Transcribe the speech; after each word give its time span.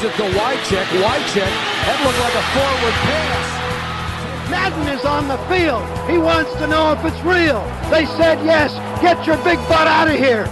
Gives 0.00 0.14
it 0.14 0.16
to 0.16 0.38
Wycheck. 0.38 0.86
Wycheck. 1.04 1.52
That 1.84 1.98
looked 2.04 2.20
like 2.20 2.34
a 2.34 2.44
forward 2.54 2.96
pass. 3.04 4.50
Madden 4.50 4.88
is 4.88 5.04
on 5.04 5.28
the 5.28 5.36
field. 5.48 5.84
He 6.08 6.16
wants 6.16 6.52
to 6.54 6.66
know 6.66 6.92
if 6.92 7.04
it's 7.04 7.22
real. 7.22 7.60
They 7.90 8.06
said 8.06 8.38
yes. 8.44 8.72
Get 9.02 9.26
your 9.26 9.36
big 9.44 9.58
butt 9.68 9.86
out 9.86 10.08
of 10.08 10.16
here. 10.16 10.46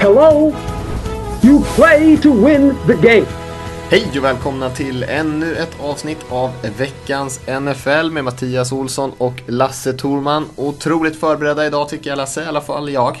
Hello? 0.00 0.54
You 1.42 1.60
play 1.76 2.16
to 2.16 2.32
win 2.32 2.76
the 2.86 2.94
game. 2.94 3.26
Hej 3.90 4.06
och 4.18 4.24
välkomna 4.24 4.70
till 4.70 5.02
ännu 5.02 5.56
ett 5.56 5.80
avsnitt 5.80 6.24
av 6.30 6.50
veckans 6.78 7.40
NFL 7.46 8.10
med 8.10 8.24
Mattias 8.24 8.72
Olsson 8.72 9.12
och 9.18 9.42
Lasse 9.46 9.92
Thorman. 9.92 10.48
Otroligt 10.56 11.20
förberedda 11.20 11.66
idag 11.66 11.88
tycker 11.88 12.10
jag 12.10 12.16
Lasse, 12.16 12.42
i 12.42 12.46
alla 12.46 12.60
fall 12.60 12.90
jag. 12.90 13.18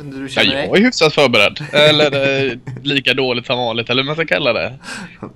Du 0.00 0.28
ja, 0.30 0.42
jag 0.42 0.78
är 0.78 0.84
hyfsat 0.84 1.14
förberedd. 1.14 1.60
Eller 1.72 2.46
eh, 2.46 2.58
lika 2.82 3.14
dåligt 3.14 3.46
som 3.46 3.58
vanligt, 3.58 3.90
eller 3.90 4.02
hur 4.02 4.06
man 4.06 4.16
ska 4.16 4.26
kalla 4.26 4.52
det. 4.52 4.78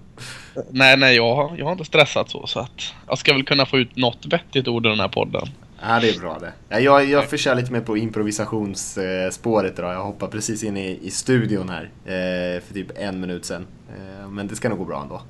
nej, 0.71 0.97
nej, 0.97 1.17
jag 1.17 1.35
har, 1.35 1.57
jag 1.57 1.65
har 1.65 1.73
inte 1.73 1.85
stressat 1.85 2.31
så. 2.31 2.47
Så 2.47 2.61
att 2.61 2.95
jag 3.09 3.19
ska 3.19 3.33
väl 3.33 3.45
kunna 3.45 3.67
få 3.67 3.79
ut 3.79 3.97
något 3.97 4.27
vettigt 4.27 4.69
ord 4.69 4.87
i 4.87 4.89
den 4.89 5.01
här 5.01 5.09
podden. 5.09 5.49
Ja, 5.83 6.01
det 6.01 6.09
är 6.09 6.21
bra 6.21 6.39
det. 6.39 6.81
Jag, 6.81 7.11
jag 7.11 7.31
försöker 7.31 7.61
lite 7.61 7.73
mer 7.73 7.81
på 7.81 7.97
improvisationsspåret 7.97 9.79
idag. 9.79 9.95
Jag 9.95 10.03
hoppar 10.03 10.27
precis 10.27 10.65
in 10.65 10.77
i, 10.77 10.99
i 11.03 11.11
studion 11.11 11.69
här 11.69 11.91
eh, 12.05 12.63
för 12.63 12.75
typ 12.75 12.99
en 12.99 13.21
minut 13.21 13.45
sedan. 13.45 13.67
Eh, 13.89 14.29
men 14.29 14.47
det 14.47 14.57
ska 14.57 14.69
nog 14.69 14.79
gå 14.79 14.85
bra 14.85 15.03
ändå. 15.03 15.23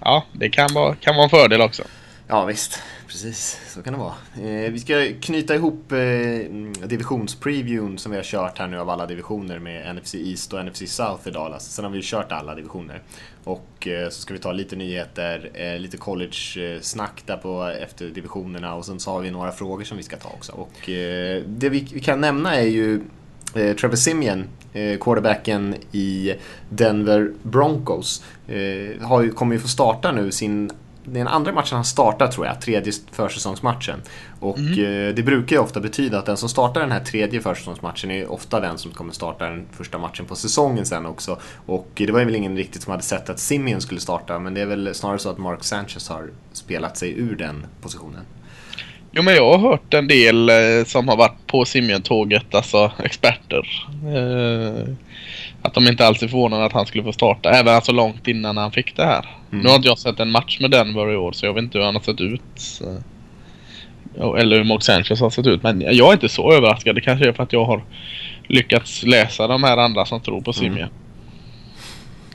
Ja, 0.00 0.24
det 0.32 0.50
kan 0.50 0.68
vara, 0.74 0.94
kan 0.94 1.14
vara 1.14 1.24
en 1.24 1.30
fördel 1.30 1.60
också. 1.60 1.82
Ja 2.32 2.44
visst, 2.44 2.82
precis 3.06 3.60
så 3.68 3.82
kan 3.82 3.92
det 3.92 3.98
vara. 3.98 4.14
Eh, 4.34 4.72
vi 4.72 4.80
ska 4.80 5.12
knyta 5.20 5.54
ihop 5.54 5.92
eh, 5.92 5.98
divisionspreviewn 6.86 7.98
som 7.98 8.12
vi 8.12 8.18
har 8.18 8.24
kört 8.24 8.58
här 8.58 8.66
nu 8.66 8.78
av 8.78 8.90
alla 8.90 9.06
divisioner 9.06 9.58
med 9.58 9.96
NFC 9.96 10.14
East 10.14 10.52
och 10.52 10.64
NFC 10.64 10.82
South 10.86 11.28
idag. 11.28 11.52
Alltså. 11.52 11.70
Sen 11.70 11.84
har 11.84 11.92
vi 11.92 12.00
kört 12.02 12.32
alla 12.32 12.54
divisioner. 12.54 13.02
Och 13.44 13.88
eh, 13.88 14.08
så 14.08 14.20
ska 14.20 14.34
vi 14.34 14.40
ta 14.40 14.52
lite 14.52 14.76
nyheter, 14.76 15.50
eh, 15.54 15.80
lite 15.80 15.96
college-snack 15.96 17.22
där 17.26 17.36
på 17.36 17.64
efter 17.80 18.06
divisionerna 18.06 18.74
och 18.74 18.86
sen 18.86 19.00
så 19.00 19.10
har 19.10 19.20
vi 19.20 19.30
några 19.30 19.52
frågor 19.52 19.84
som 19.84 19.96
vi 19.96 20.02
ska 20.02 20.16
ta 20.16 20.28
också. 20.28 20.52
Och 20.52 20.88
eh, 20.90 21.42
det 21.46 21.68
vi, 21.68 21.88
vi, 21.92 22.00
kan 22.00 22.20
nämna 22.20 22.56
är 22.56 22.66
ju 22.66 23.00
eh, 23.54 23.76
Trevor 23.76 23.96
Simeon, 23.96 24.44
eh, 24.72 24.98
quarterbacken 24.98 25.74
i 25.92 26.34
Denver 26.68 27.32
Broncos, 27.42 28.24
eh, 28.46 29.06
har 29.06 29.22
ju, 29.22 29.32
kommer 29.32 29.54
ju 29.54 29.60
få 29.60 29.68
starta 29.68 30.12
nu 30.12 30.32
sin 30.32 30.70
den 31.04 31.28
andra 31.28 31.52
matchen 31.52 31.76
han 31.76 31.84
startar 31.84 32.26
tror 32.26 32.46
jag, 32.46 32.60
tredje 32.60 32.92
försäsongsmatchen. 33.12 34.02
Och 34.40 34.58
mm. 34.58 35.08
eh, 35.08 35.14
det 35.14 35.22
brukar 35.22 35.56
ju 35.56 35.62
ofta 35.62 35.80
betyda 35.80 36.18
att 36.18 36.26
den 36.26 36.36
som 36.36 36.48
startar 36.48 36.80
den 36.80 36.92
här 36.92 37.04
tredje 37.04 37.40
försäsongsmatchen 37.40 38.10
är 38.10 38.32
ofta 38.32 38.60
den 38.60 38.78
som 38.78 38.90
kommer 38.90 39.12
starta 39.12 39.44
den 39.44 39.66
första 39.72 39.98
matchen 39.98 40.26
på 40.26 40.36
säsongen 40.36 40.86
sen 40.86 41.06
också. 41.06 41.38
Och 41.66 41.88
det 41.94 42.10
var 42.10 42.24
väl 42.24 42.34
ingen 42.34 42.56
riktigt 42.56 42.82
som 42.82 42.90
hade 42.90 43.02
sett 43.02 43.30
att 43.30 43.38
Simeon 43.38 43.80
skulle 43.80 44.00
starta, 44.00 44.38
men 44.38 44.54
det 44.54 44.60
är 44.60 44.66
väl 44.66 44.94
snarare 44.94 45.18
så 45.18 45.30
att 45.30 45.38
Mark 45.38 45.64
Sanchez 45.64 46.08
har 46.08 46.30
spelat 46.52 46.96
sig 46.96 47.18
ur 47.18 47.36
den 47.36 47.66
positionen. 47.80 48.24
Jo 49.14 49.22
men 49.22 49.34
jag 49.34 49.58
har 49.58 49.70
hört 49.70 49.94
en 49.94 50.08
del 50.08 50.48
eh, 50.48 50.84
som 50.86 51.08
har 51.08 51.16
varit 51.16 51.46
på 51.46 51.64
Simeon-tåget, 51.64 52.54
alltså 52.54 52.92
experter. 53.04 53.86
Eh, 54.16 54.94
att 55.62 55.74
de 55.74 55.86
inte 55.86 56.06
alls 56.06 56.22
är 56.22 56.28
förvånade 56.28 56.64
att 56.64 56.72
han 56.72 56.86
skulle 56.86 57.04
få 57.04 57.12
starta, 57.12 57.50
även 57.50 57.74
alltså 57.74 57.92
långt 57.92 58.28
innan 58.28 58.56
han 58.56 58.72
fick 58.72 58.96
det 58.96 59.04
här. 59.04 59.26
Mm. 59.52 59.62
Nu 59.62 59.68
har 59.68 59.76
inte 59.76 59.88
jag 59.88 59.98
sett 59.98 60.20
en 60.20 60.30
match 60.30 60.60
med 60.60 60.70
Denver 60.70 61.12
i 61.12 61.16
år 61.16 61.32
så 61.32 61.46
jag 61.46 61.54
vet 61.54 61.62
inte 61.62 61.78
hur 61.78 61.84
han 61.84 61.94
har 61.94 62.02
sett 62.02 62.20
ut. 62.20 62.80
Eller 64.38 64.56
hur 64.56 64.64
Mark 64.64 64.82
Sanchez 64.82 65.20
har 65.20 65.30
sett 65.30 65.46
ut. 65.46 65.62
Men 65.62 65.80
jag 65.80 66.08
är 66.08 66.12
inte 66.12 66.28
så 66.28 66.52
överraskad. 66.52 66.94
Det 66.94 67.00
kanske 67.00 67.28
är 67.28 67.32
för 67.32 67.42
att 67.42 67.52
jag 67.52 67.64
har 67.64 67.84
lyckats 68.46 69.02
läsa 69.02 69.46
de 69.46 69.62
här 69.62 69.76
andra 69.76 70.06
som 70.06 70.20
tror 70.20 70.40
på 70.40 70.52
Simia. 70.52 70.84
Mm. 70.84 70.88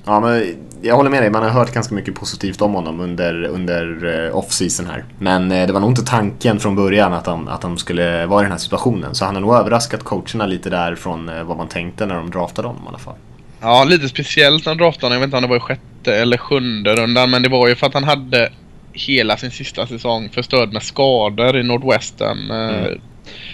Ja, 0.05 0.19
men 0.19 0.55
jag 0.81 0.95
håller 0.95 1.09
med 1.09 1.21
dig. 1.21 1.29
Man 1.29 1.43
har 1.43 1.49
hört 1.49 1.73
ganska 1.73 1.95
mycket 1.95 2.15
positivt 2.15 2.61
om 2.61 2.73
honom 2.73 2.99
under, 2.99 3.43
under 3.43 4.05
eh, 4.25 4.35
off-season 4.35 4.87
här. 4.87 5.05
Men 5.19 5.51
eh, 5.51 5.67
det 5.67 5.73
var 5.73 5.79
nog 5.79 5.91
inte 5.91 6.05
tanken 6.05 6.59
från 6.59 6.75
början 6.75 7.13
att 7.13 7.25
de, 7.25 7.47
att 7.47 7.61
de 7.61 7.77
skulle 7.77 8.25
vara 8.25 8.41
i 8.41 8.43
den 8.43 8.51
här 8.51 8.59
situationen. 8.59 9.15
Så 9.15 9.25
han 9.25 9.35
har 9.35 9.41
nog 9.41 9.55
överraskat 9.55 10.03
coacherna 10.03 10.45
lite 10.45 10.69
där 10.69 10.95
från 10.95 11.29
eh, 11.29 11.43
vad 11.43 11.57
man 11.57 11.67
tänkte 11.67 12.05
när 12.05 12.15
de 12.15 12.31
draftade 12.31 12.67
honom 12.67 12.83
i 12.85 12.87
alla 12.87 12.97
fall. 12.97 13.15
Ja, 13.61 13.83
lite 13.83 14.09
speciellt 14.09 14.65
när 14.65 14.75
de 14.75 14.83
draftade 14.83 15.05
honom. 15.05 15.13
Jag 15.13 15.19
vet 15.19 15.27
inte 15.27 15.37
om 15.37 15.43
det 15.43 15.49
var 15.49 15.57
i 15.57 15.59
sjätte 15.59 16.15
eller 16.15 16.37
sjunde 16.37 16.95
rundan. 16.95 17.29
Men 17.29 17.43
det 17.43 17.49
var 17.49 17.67
ju 17.67 17.75
för 17.75 17.87
att 17.87 17.93
han 17.93 18.03
hade 18.03 18.49
hela 18.93 19.37
sin 19.37 19.51
sista 19.51 19.87
säsong 19.87 20.29
förstörd 20.29 20.73
med 20.73 20.83
skador 20.83 21.57
i 21.57 21.63
Nordwestern. 21.63 22.51
Mm. 22.51 23.01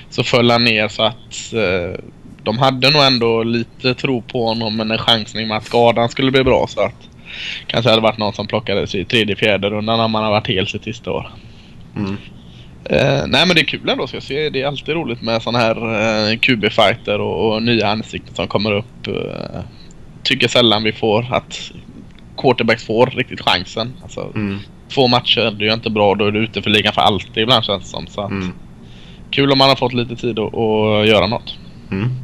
Så 0.10 0.24
föll 0.24 0.52
han 0.52 0.64
ner 0.64 0.88
så 0.88 1.04
att 1.04 1.54
de 2.44 2.58
hade 2.58 2.90
nog 2.90 3.04
ändå 3.04 3.44
lite 3.44 3.96
tro 3.96 4.22
på 4.22 4.48
honom 4.48 4.78
men 4.78 4.92
en 4.92 4.98
chansning 4.98 5.48
med 5.48 5.58
att 5.58 5.66
skadan 5.66 6.10
skulle 6.10 6.32
bli 6.32 6.44
bra 6.44 6.68
så 6.68 6.82
att 6.82 7.10
kanske 7.68 7.90
hade 7.90 8.02
varit 8.02 8.18
någon 8.18 8.34
som 8.34 8.48
plockades 8.48 8.96
i 8.96 9.06
tredje, 9.06 9.36
fjärde 9.36 9.70
rundan 9.70 10.00
om 10.00 10.12
man 10.12 10.24
har 10.24 10.32
varit 10.32 10.48
helt 10.48 10.70
sitt 10.70 10.84
sista 10.84 11.12
år. 11.12 11.32
Mm. 11.96 12.18
Eh, 12.86 13.24
nej 13.28 13.48
men 13.48 13.56
det 13.56 13.62
är 13.62 13.66
kul 13.66 13.90
ändå 13.90 14.08
ska 14.08 14.16
jag 14.16 14.24
se. 14.24 14.50
Det 14.50 14.62
är 14.62 14.68
alltid 14.68 14.96
roligt 14.96 15.22
med 15.22 15.42
sådana 15.42 15.60
här 15.60 15.76
eh, 15.76 16.38
QB-fighter 16.38 17.20
och, 17.20 17.54
och, 17.54 17.64
nya 17.64 17.88
ansikten 17.88 18.36
som 18.36 18.48
kommer 18.48 18.72
upp. 18.72 19.08
Eh, 19.08 19.62
tycker 20.24 20.48
sällan 20.48 20.84
vi 20.84 20.92
får 20.92 21.34
att 21.34 21.72
quarterbacks 22.38 22.86
får 22.86 23.06
riktigt 23.06 23.42
chansen. 23.42 23.94
Alltså, 24.04 24.32
mm. 24.36 24.60
Två 24.90 25.08
matcher, 25.08 25.56
det 25.60 25.68
är 25.68 25.74
inte 25.74 25.90
bra. 25.90 26.16
Då 26.16 26.26
är 26.26 26.32
du 26.32 26.44
ute 26.44 26.62
för 26.62 26.70
ligan 26.70 26.94
för 26.94 27.02
alltid 27.02 27.44
ibland 27.44 27.66
känns 27.66 27.84
det 27.84 27.90
som. 27.90 28.08
Så 28.08 28.22
att, 28.22 28.32
mm. 28.32 28.54
Kul 29.32 29.52
om 29.52 29.58
man 29.58 29.70
har 29.70 29.76
fått 29.76 29.94
lite 29.94 30.16
tid 30.16 30.40
att, 30.40 30.56
att 30.56 31.08
göra 31.08 31.28
något. 31.28 31.58
Mm. 31.92 32.23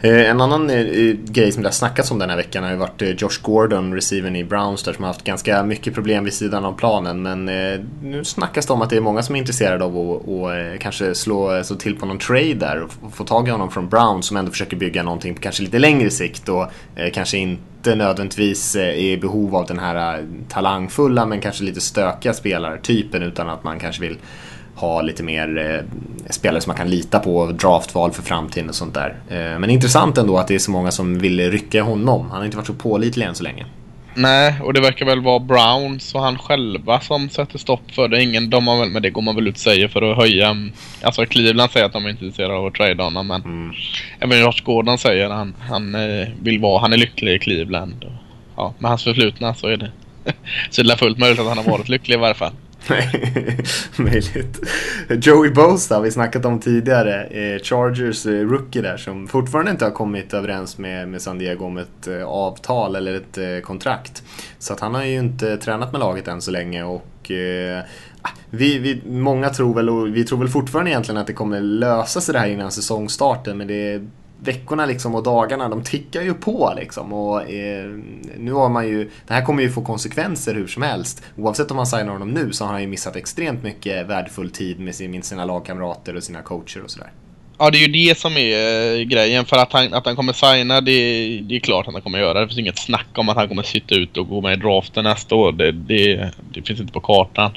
Eh, 0.00 0.30
en 0.30 0.40
annan 0.40 0.70
eh, 0.70 1.16
grej 1.24 1.52
som 1.52 1.62
det 1.62 1.68
har 1.68 1.72
snackats 1.72 2.10
om 2.10 2.18
den 2.18 2.30
här 2.30 2.36
veckan 2.36 2.64
har 2.64 2.70
ju 2.70 2.76
varit 2.76 3.02
eh, 3.02 3.08
Josh 3.08 3.42
Gordon, 3.42 3.94
receiven 3.94 4.36
i 4.36 4.44
Browns 4.44 4.82
där, 4.82 4.92
som 4.92 5.04
har 5.04 5.12
haft 5.12 5.24
ganska 5.24 5.62
mycket 5.62 5.94
problem 5.94 6.24
vid 6.24 6.32
sidan 6.32 6.64
av 6.64 6.72
planen. 6.72 7.22
Men 7.22 7.44
nu 8.02 8.24
snackas 8.24 8.66
det 8.66 8.72
om 8.72 8.82
att 8.82 8.90
det 8.90 8.96
är 8.96 9.00
många 9.00 9.22
som 9.22 9.34
är 9.34 9.38
intresserade 9.38 9.84
av 9.84 9.90
att 9.90 10.28
och, 10.28 10.50
kanske 10.80 11.14
slå, 11.14 11.64
slå 11.64 11.76
till 11.76 11.96
på 11.96 12.06
någon 12.06 12.18
trade 12.18 12.54
där 12.54 12.82
och 12.82 13.14
få 13.14 13.24
tag 13.24 13.48
i 13.48 13.50
honom 13.50 13.70
från 13.70 13.88
Browns 13.88 14.26
som 14.26 14.36
ändå 14.36 14.50
försöker 14.50 14.76
bygga 14.76 15.02
någonting 15.02 15.34
på 15.34 15.40
kanske 15.40 15.62
lite 15.62 15.78
längre 15.78 16.10
sikt 16.10 16.48
och 16.48 16.66
kanske 17.12 17.38
inte 17.38 17.94
nödvändigtvis 17.94 18.76
är 18.76 18.92
i 18.92 19.16
behov 19.16 19.56
av 19.56 19.66
den 19.66 19.78
här 19.78 20.26
talangfulla 20.48 21.26
men 21.26 21.40
kanske 21.40 21.64
lite 21.64 21.80
stökiga 21.80 22.34
spelartypen 22.34 23.22
utan 23.22 23.48
att 23.48 23.64
man 23.64 23.78
kanske 23.78 24.02
vill 24.02 24.16
ha 24.78 25.02
lite 25.02 25.22
mer 25.22 25.58
eh, 25.58 26.30
spelare 26.30 26.60
som 26.60 26.70
man 26.70 26.76
kan 26.76 26.90
lita 26.90 27.18
på, 27.18 27.46
draftval 27.46 28.12
för 28.12 28.22
framtiden 28.22 28.68
och 28.68 28.74
sånt 28.74 28.94
där. 28.94 29.16
Eh, 29.28 29.58
men 29.58 29.70
intressant 29.70 30.18
ändå 30.18 30.38
att 30.38 30.48
det 30.48 30.54
är 30.54 30.58
så 30.58 30.70
många 30.70 30.90
som 30.90 31.18
vill 31.18 31.50
rycka 31.50 31.82
honom. 31.82 32.30
Han 32.30 32.38
har 32.38 32.44
inte 32.44 32.56
varit 32.56 32.66
så 32.66 32.74
pålitlig 32.74 33.26
än 33.26 33.34
så 33.34 33.42
länge. 33.42 33.66
Nej, 34.14 34.54
och 34.62 34.72
det 34.72 34.80
verkar 34.80 35.06
väl 35.06 35.20
vara 35.20 35.38
Browns 35.38 36.14
och 36.14 36.20
han 36.20 36.38
själva 36.38 37.00
som 37.00 37.28
sätter 37.28 37.58
stopp 37.58 37.90
för 37.90 38.08
det. 38.08 38.22
Ingen, 38.22 38.50
de 38.50 38.68
har 38.68 38.78
väl, 38.78 38.90
men 38.90 39.02
det 39.02 39.10
går 39.10 39.22
man 39.22 39.34
väl 39.34 39.48
ut 39.48 39.54
och 39.54 39.60
säger 39.60 39.88
för 39.88 40.10
att 40.12 40.16
höja... 40.16 40.56
Alltså 41.02 41.26
Cleveland 41.26 41.70
säger 41.70 41.86
att 41.86 41.92
de 41.92 42.04
är 42.06 42.10
intresserade 42.10 42.54
av 42.54 42.66
att 42.66 42.74
trade 42.74 43.02
honom, 43.02 43.26
men 43.26 43.42
mm. 43.42 43.72
även 44.20 44.40
Josh 44.40 44.64
Gordon 44.64 44.98
säger 44.98 45.24
att 45.24 45.32
han, 45.32 45.54
han 45.60 45.94
eh, 45.94 46.28
vill 46.40 46.60
vara, 46.60 46.80
han 46.80 46.92
är 46.92 46.96
lycklig 46.96 47.34
i 47.34 47.38
Cleveland. 47.38 48.04
Ja, 48.56 48.74
med 48.78 48.90
hans 48.90 49.04
förflutna 49.04 49.54
så 49.54 49.66
är 49.66 49.76
det 49.76 49.90
så 50.70 50.82
det 50.82 50.92
är 50.92 50.96
fullt 50.96 51.18
möjligt 51.18 51.40
att 51.40 51.46
han 51.46 51.58
har 51.58 51.64
varit 51.64 51.88
lycklig 51.88 52.14
i 52.14 52.18
varje 52.18 52.34
fall. 52.34 52.52
Nej, 52.86 53.10
Möjligt. 53.96 54.60
Joey 55.08 55.50
Bosa 55.50 55.94
har 55.94 56.02
vi 56.02 56.10
snackat 56.10 56.44
om 56.44 56.60
tidigare. 56.60 57.24
Eh, 57.24 57.62
Chargers 57.62 58.26
eh, 58.26 58.48
rookie 58.48 58.82
där 58.82 58.96
som 58.96 59.28
fortfarande 59.28 59.70
inte 59.70 59.84
har 59.84 59.92
kommit 59.92 60.34
överens 60.34 60.78
med, 60.78 61.08
med 61.08 61.22
San 61.22 61.38
Diego 61.38 61.64
om 61.64 61.76
ett 61.76 62.06
eh, 62.06 62.24
avtal 62.24 62.96
eller 62.96 63.14
ett 63.14 63.64
kontrakt. 63.64 64.22
Så 64.58 64.72
att 64.72 64.80
han 64.80 64.94
har 64.94 65.04
ju 65.04 65.18
inte 65.18 65.56
tränat 65.56 65.92
med 65.92 65.98
laget 65.98 66.28
än 66.28 66.40
så 66.40 66.50
länge 66.50 66.82
och 66.82 67.30
ah, 68.22 68.28
vi, 68.50 68.78
vi, 68.78 69.02
många 69.06 69.50
tror 69.50 69.74
väl, 69.74 69.90
och 69.90 70.16
vi 70.16 70.24
tror 70.24 70.38
väl 70.38 70.48
fortfarande 70.48 70.90
egentligen 70.90 71.20
att 71.20 71.26
det 71.26 71.32
kommer 71.32 71.60
lösa 71.60 72.20
sig 72.20 72.32
det 72.32 72.38
här 72.38 72.48
innan 72.48 72.70
säsongstarten 72.70 73.58
men 73.58 73.66
det 73.66 74.06
veckorna 74.40 74.86
liksom 74.86 75.14
och 75.14 75.22
dagarna 75.22 75.68
de 75.68 75.82
tickar 75.82 76.22
ju 76.22 76.34
på 76.34 76.72
liksom. 76.76 77.12
Och, 77.12 77.50
eh, 77.50 77.90
nu 78.36 78.52
har 78.52 78.68
man 78.68 78.88
ju, 78.88 79.10
det 79.26 79.34
här 79.34 79.44
kommer 79.44 79.62
ju 79.62 79.70
få 79.70 79.82
konsekvenser 79.84 80.54
hur 80.54 80.66
som 80.66 80.82
helst. 80.82 81.22
Oavsett 81.36 81.70
om 81.70 81.76
man 81.76 81.86
signar 81.86 82.12
honom 82.12 82.30
nu 82.30 82.52
så 82.52 82.64
har 82.64 82.72
han 82.72 82.80
ju 82.80 82.88
missat 82.88 83.16
extremt 83.16 83.62
mycket 83.62 84.06
värdefull 84.06 84.50
tid 84.50 84.80
med, 84.80 84.94
sin, 84.94 85.22
sina 85.22 85.44
lagkamrater 85.44 86.16
och 86.16 86.22
sina 86.22 86.42
coacher 86.42 86.84
och 86.84 86.90
sådär. 86.90 87.10
Ja, 87.58 87.70
det 87.70 87.78
är 87.78 87.88
ju 87.88 88.08
det 88.08 88.18
som 88.18 88.36
är 88.36 88.96
eh, 88.96 89.02
grejen. 89.02 89.44
För 89.44 89.56
att 89.56 89.72
han, 89.72 89.94
att 89.94 90.06
han 90.06 90.16
kommer 90.16 90.32
signa, 90.32 90.80
det, 90.80 90.92
det 91.38 91.56
är 91.56 91.60
klart 91.60 91.86
att 91.86 91.92
han 91.92 92.02
kommer 92.02 92.18
göra. 92.18 92.40
Det 92.40 92.46
finns 92.46 92.58
inget 92.58 92.78
snack 92.78 93.08
om 93.14 93.28
att 93.28 93.36
han 93.36 93.48
kommer 93.48 93.62
sitta 93.62 93.94
ut 93.94 94.16
och 94.16 94.28
gå 94.28 94.40
med 94.40 94.52
i 94.52 94.60
draften 94.60 95.04
nästa 95.04 95.34
år. 95.34 95.52
Det, 95.52 95.72
det, 95.72 96.30
det 96.52 96.62
finns 96.62 96.80
inte 96.80 96.92
på 96.92 97.00
kartan. 97.00 97.50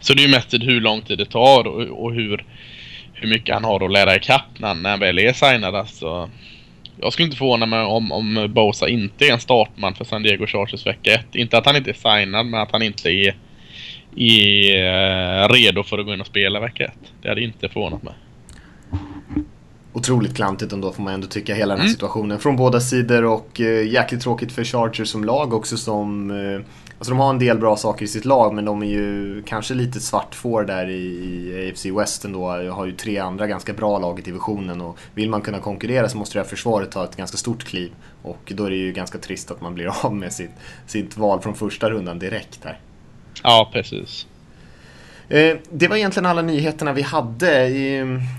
Så 0.00 0.14
det 0.14 0.20
är 0.20 0.26
ju 0.26 0.30
mest 0.30 0.54
hur 0.54 0.80
lång 0.80 1.02
tid 1.02 1.18
det 1.18 1.24
tar 1.24 1.66
och, 1.66 2.04
och 2.04 2.14
hur 2.14 2.44
hur 3.16 3.28
mycket 3.28 3.54
han 3.54 3.64
har 3.64 3.84
att 3.84 3.92
lära 3.92 4.16
ikapp 4.16 4.58
när, 4.58 4.74
när 4.74 4.90
han 4.90 5.00
väl 5.00 5.18
är 5.18 5.32
signad. 5.32 5.74
Alltså. 5.74 6.30
Jag 7.00 7.12
skulle 7.12 7.26
inte 7.26 7.36
förvåna 7.36 7.66
mig 7.66 7.80
om, 7.80 8.12
om 8.12 8.52
Bosa 8.54 8.88
inte 8.88 9.24
är 9.24 9.32
en 9.32 9.40
startman 9.40 9.94
för 9.94 10.04
San 10.04 10.22
Diego 10.22 10.46
Chargers 10.46 10.86
vecka 10.86 11.14
1. 11.14 11.34
Inte 11.34 11.58
att 11.58 11.66
han 11.66 11.76
inte 11.76 11.90
är 11.90 11.94
signad, 12.18 12.46
men 12.46 12.60
att 12.60 12.72
han 12.72 12.82
inte 12.82 13.08
är, 13.08 13.36
är 14.16 15.48
redo 15.48 15.82
för 15.82 15.98
att 15.98 16.06
gå 16.06 16.14
in 16.14 16.20
och 16.20 16.26
spela 16.26 16.60
vecka 16.60 16.84
1. 16.84 16.92
Det 17.22 17.28
hade 17.28 17.40
inte 17.40 17.68
förvånat 17.68 18.02
mig. 18.02 18.14
otroligt 19.92 20.36
klantigt 20.36 20.72
ändå 20.72 20.92
får 20.92 21.02
man 21.02 21.14
ändå 21.14 21.26
tycka 21.26 21.54
hela 21.54 21.74
den 21.74 21.80
här 21.80 21.86
mm. 21.86 21.92
situationen. 21.92 22.38
Från 22.38 22.56
båda 22.56 22.80
sidor 22.80 23.24
och 23.24 23.60
eh, 23.60 23.88
jäkligt 23.88 24.22
tråkigt 24.22 24.52
för 24.52 24.64
Chargers 24.64 25.08
som 25.08 25.24
lag 25.24 25.54
också 25.54 25.76
som 25.76 26.30
eh, 26.30 26.60
Alltså 26.98 27.12
de 27.12 27.18
har 27.18 27.30
en 27.30 27.38
del 27.38 27.58
bra 27.58 27.76
saker 27.76 28.04
i 28.04 28.08
sitt 28.08 28.24
lag 28.24 28.54
men 28.54 28.64
de 28.64 28.82
är 28.82 28.86
ju 28.86 29.42
kanske 29.42 29.74
lite 29.74 30.00
svart 30.00 30.34
får 30.34 30.64
där 30.64 30.88
i, 30.88 30.94
i 30.94 31.68
AFC 31.70 31.86
West 31.86 32.24
ändå. 32.24 32.48
Har 32.50 32.86
ju 32.86 32.92
tre 32.92 33.18
andra 33.18 33.46
ganska 33.46 33.72
bra 33.72 33.98
lag 33.98 34.18
i 34.18 34.22
divisionen 34.22 34.80
och 34.80 34.98
vill 35.14 35.30
man 35.30 35.40
kunna 35.40 35.58
konkurrera 35.58 36.08
så 36.08 36.18
måste 36.18 36.38
det 36.38 36.42
här 36.42 36.48
försvaret 36.48 36.90
ta 36.90 37.04
ett 37.04 37.16
ganska 37.16 37.36
stort 37.36 37.64
kliv. 37.64 37.92
Och 38.22 38.52
då 38.56 38.64
är 38.64 38.70
det 38.70 38.76
ju 38.76 38.92
ganska 38.92 39.18
trist 39.18 39.50
att 39.50 39.60
man 39.60 39.74
blir 39.74 39.86
av 40.06 40.14
med 40.14 40.32
sitt, 40.32 40.50
sitt 40.86 41.16
val 41.16 41.40
från 41.40 41.54
första 41.54 41.90
rundan 41.90 42.18
direkt 42.18 42.64
här. 42.64 42.80
Ja, 43.42 43.70
precis. 43.72 44.26
Eh, 45.28 45.56
det 45.70 45.88
var 45.88 45.96
egentligen 45.96 46.26
alla 46.26 46.42
nyheterna 46.42 46.92
vi 46.92 47.02
hade. 47.02 47.68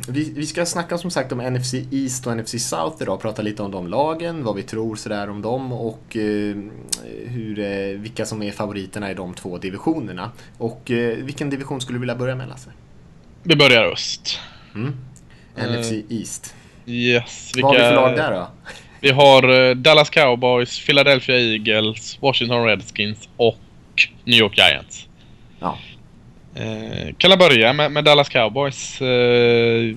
Vi, 0.07 0.45
ska 0.45 0.65
snacka 0.65 0.97
som 0.97 1.11
sagt 1.11 1.31
om 1.31 1.37
NFC 1.37 1.73
East 1.91 2.27
och 2.27 2.37
NFC 2.37 2.69
South 2.69 3.01
idag. 3.01 3.21
Prata 3.21 3.41
lite 3.41 3.63
om 3.63 3.71
de 3.71 3.87
lagen, 3.87 4.43
vad 4.43 4.55
vi 4.55 4.63
tror 4.63 4.95
sådär 4.95 5.29
om 5.29 5.41
dem 5.41 5.73
och 5.73 6.17
eh, 6.17 6.55
hur, 7.25 7.59
eh, 7.59 7.99
vilka 7.99 8.25
som 8.25 8.41
är 8.41 8.51
favoriterna 8.51 9.11
i 9.11 9.13
de 9.13 9.33
två 9.33 9.57
divisionerna. 9.57 10.31
Och 10.57 10.81
vilken 11.17 11.49
division 11.49 11.81
skulle 11.81 11.95
du 11.95 11.99
vilja 11.99 12.15
börja 12.15 12.35
med 12.35 12.49
Lasse? 12.49 12.69
Vi 13.43 13.55
börjar 13.55 13.83
öst. 13.83 14.39
Mm. 14.75 14.95
NFC 15.55 15.91
East. 16.09 16.55
Yes. 16.85 17.51
Vilka... 17.55 17.67
Vad 17.67 17.77
har 17.77 17.83
vi 17.83 17.89
för 17.89 17.95
lag 17.95 18.15
där 18.15 18.31
då? 18.31 18.47
Vi 19.01 19.11
har 19.11 19.73
Dallas 19.75 20.09
Cowboys, 20.09 20.85
Philadelphia 20.85 21.39
Eagles, 21.39 22.21
Washington 22.21 22.65
Redskins 22.65 23.29
och 23.37 23.59
New 24.25 24.39
York 24.39 24.57
Giants. 24.57 25.07
Ja. 25.59 25.77
Eh, 26.59 27.13
kan 27.17 27.29
jag 27.29 27.39
börja 27.39 27.73
med, 27.73 27.91
med 27.91 28.03
Dallas 28.03 28.29
Cowboys. 28.29 29.01
Eh, 29.01 29.95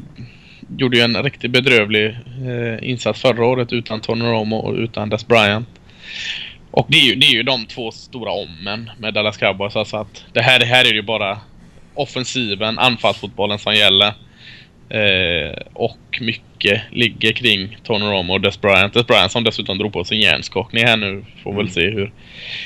gjorde 0.76 0.96
ju 0.96 1.02
en 1.02 1.22
riktigt 1.22 1.50
bedrövlig 1.50 2.06
eh, 2.46 2.90
insats 2.90 3.20
förra 3.20 3.46
året 3.46 3.72
utan 3.72 4.00
Tony 4.00 4.24
Romo 4.24 4.56
och 4.56 4.74
utan 4.74 5.08
Des 5.08 5.26
Bryant. 5.26 5.68
Och 6.70 6.86
det 6.88 6.96
är, 6.98 7.04
ju, 7.04 7.14
det 7.14 7.26
är 7.26 7.32
ju 7.32 7.42
de 7.42 7.66
två 7.66 7.90
stora 7.90 8.32
ommen 8.32 8.90
med 8.98 9.14
Dallas 9.14 9.36
Cowboys. 9.36 9.76
Alltså 9.76 9.96
att 9.96 10.24
det 10.32 10.42
här, 10.42 10.58
det 10.58 10.66
här 10.66 10.84
är 10.84 10.94
ju 10.94 11.02
bara 11.02 11.38
offensiven, 11.94 12.78
anfallsfotbollen 12.78 13.58
som 13.58 13.74
gäller. 13.74 14.12
Eh, 14.88 15.56
och 15.72 16.18
mycket 16.20 16.82
ligger 16.90 17.32
kring 17.32 17.78
Tony 17.84 18.04
Romo 18.04 18.32
och 18.32 18.40
Des 18.40 18.60
Bryant. 18.60 18.94
Des 18.94 19.06
Bryant 19.06 19.32
som 19.32 19.44
dessutom 19.44 19.78
drog 19.78 19.92
på 19.92 20.04
sin 20.04 20.20
hjärnskakning 20.20 20.84
här 20.84 20.96
nu. 20.96 21.24
Får 21.42 21.50
mm. 21.50 21.64
väl 21.64 21.74
se 21.74 21.90
hur, 21.90 22.12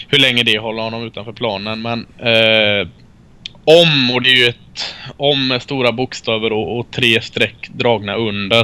hur 0.09 0.19
länge 0.19 0.43
det 0.43 0.59
håller 0.59 0.83
honom 0.83 1.07
utanför 1.07 1.33
planen. 1.33 1.83
Men 1.83 2.07
eh, 2.19 2.89
om, 3.65 4.11
och 4.15 4.23
det 4.23 4.31
är 4.31 4.37
ju 4.37 4.47
ett 4.47 4.95
om 5.17 5.49
med 5.49 5.63
stora 5.63 5.93
bokstäver 5.93 6.53
och, 6.53 6.79
och 6.79 6.91
tre 6.91 7.21
streck 7.21 7.69
dragna 7.69 8.15
under 8.15 8.61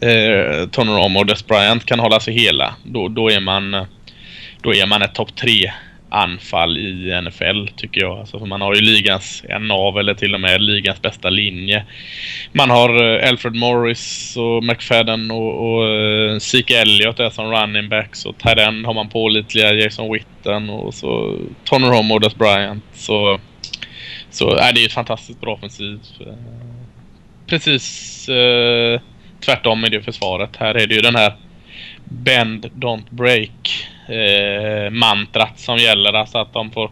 eh, 0.00 0.68
Tony 0.68 0.90
Romo 0.90 1.18
och 1.18 1.26
Des 1.26 1.46
Bryant 1.46 1.86
kan 1.86 2.00
hålla 2.00 2.20
sig 2.20 2.34
hela. 2.34 2.74
Då, 2.84 3.08
då 3.08 3.30
är 3.30 3.40
man 3.40 3.86
då 4.62 4.74
är 4.74 4.86
man 4.86 5.02
ett 5.02 5.14
topp 5.14 5.36
tre 5.36 5.72
anfall 6.08 6.78
i 6.78 7.20
NFL 7.24 7.68
tycker 7.76 8.00
jag. 8.00 8.18
Alltså, 8.18 8.38
för 8.38 8.46
man 8.46 8.60
har 8.60 8.74
ju 8.74 8.80
ligans 8.80 9.44
en 9.48 9.70
av 9.70 9.98
eller 9.98 10.14
till 10.14 10.34
och 10.34 10.40
med 10.40 10.62
ligans 10.62 11.02
bästa 11.02 11.30
linje. 11.30 11.84
Man 12.52 12.70
har 12.70 13.20
eh, 13.22 13.28
Alfred 13.28 13.54
Morris 13.54 14.36
och 14.36 14.64
McFadden 14.64 15.30
och, 15.30 15.78
och 15.78 15.84
uh, 15.84 16.38
Zeke 16.38 16.80
Elliott 16.80 17.16
där 17.16 17.30
som 17.30 17.52
running 17.52 17.88
backs 17.88 18.26
och 18.26 18.38
Tyrend 18.38 18.86
har 18.86 18.94
man 18.94 19.08
pålitliga 19.08 19.72
Jason 19.72 20.12
Witten 20.12 20.70
och 20.70 20.94
så 20.94 21.36
Tony 21.64 21.86
Romo 21.86 22.14
och 22.14 22.20
Des 22.20 22.34
Bryant. 22.34 22.84
Så 22.94 23.40
så 24.36 24.56
är 24.56 24.72
det 24.72 24.82
är 24.82 24.86
ett 24.86 24.92
fantastiskt 24.92 25.40
bra 25.40 25.54
offensiv. 25.54 26.00
Precis 27.46 28.28
eh, 28.28 29.00
tvärtom 29.40 29.84
i 29.84 29.88
det 29.88 30.02
försvaret. 30.02 30.56
Här 30.56 30.74
är 30.74 30.86
det 30.86 30.94
ju 30.94 31.00
den 31.00 31.16
här 31.16 31.36
Bend, 32.04 32.70
don't 32.74 33.06
break 33.10 33.88
eh, 34.08 34.90
mantrat 34.90 35.58
som 35.58 35.76
gäller. 35.76 36.12
Alltså 36.12 36.38
att 36.38 36.52
de 36.52 36.70
får, 36.70 36.90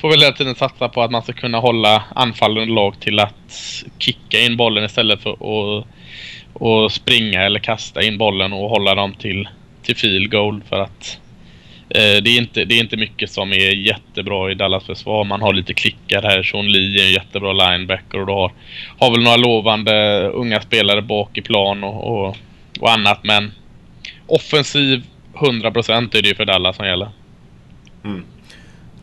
får 0.00 0.10
väl 0.10 0.20
hela 0.20 0.32
tiden 0.32 0.54
satsa 0.54 0.88
på 0.88 1.02
att 1.02 1.10
man 1.10 1.22
ska 1.22 1.32
kunna 1.32 1.58
hålla 1.58 2.04
anfallen 2.14 2.68
lag 2.68 3.00
till 3.00 3.20
att 3.20 3.84
kicka 3.98 4.40
in 4.40 4.56
bollen 4.56 4.84
istället 4.84 5.22
för 5.22 5.32
att 5.32 5.86
och 6.52 6.92
springa 6.92 7.42
eller 7.42 7.60
kasta 7.60 8.02
in 8.02 8.18
bollen 8.18 8.52
och 8.52 8.70
hålla 8.70 8.94
dem 8.94 9.14
till, 9.14 9.48
till 9.82 9.96
field 9.96 10.30
goal 10.30 10.62
för 10.68 10.80
att 10.80 11.20
Eh, 11.88 12.22
det 12.22 12.30
är, 12.30 12.38
inte, 12.38 12.64
det 12.64 12.74
är 12.74 12.80
inte 12.80 12.96
mycket 12.96 13.30
som 13.30 13.52
är 13.52 13.74
jättebra 13.74 14.50
i 14.50 14.54
Dallas 14.54 14.84
försvar. 14.84 15.24
Man 15.24 15.42
har 15.42 15.52
lite 15.52 15.74
klickar 15.74 16.22
här. 16.22 16.42
Sean 16.42 16.72
Lee 16.72 17.02
är 17.02 17.06
en 17.06 17.12
jättebra 17.12 17.52
linebacker 17.52 18.20
och 18.20 18.26
du 18.26 18.32
har, 18.32 18.52
har 18.98 19.10
väl 19.10 19.22
några 19.22 19.36
lovande 19.36 20.22
unga 20.28 20.60
spelare 20.60 21.02
bak 21.02 21.38
i 21.38 21.42
plan 21.42 21.84
och, 21.84 22.26
och, 22.26 22.36
och 22.80 22.92
annat. 22.92 23.20
Men 23.24 23.52
offensiv 24.26 25.02
100% 25.34 26.16
är 26.16 26.22
det 26.22 26.28
ju 26.28 26.34
för 26.34 26.44
Dallas 26.44 26.76
som 26.76 26.86
gäller. 26.86 27.08
Mm. 28.04 28.24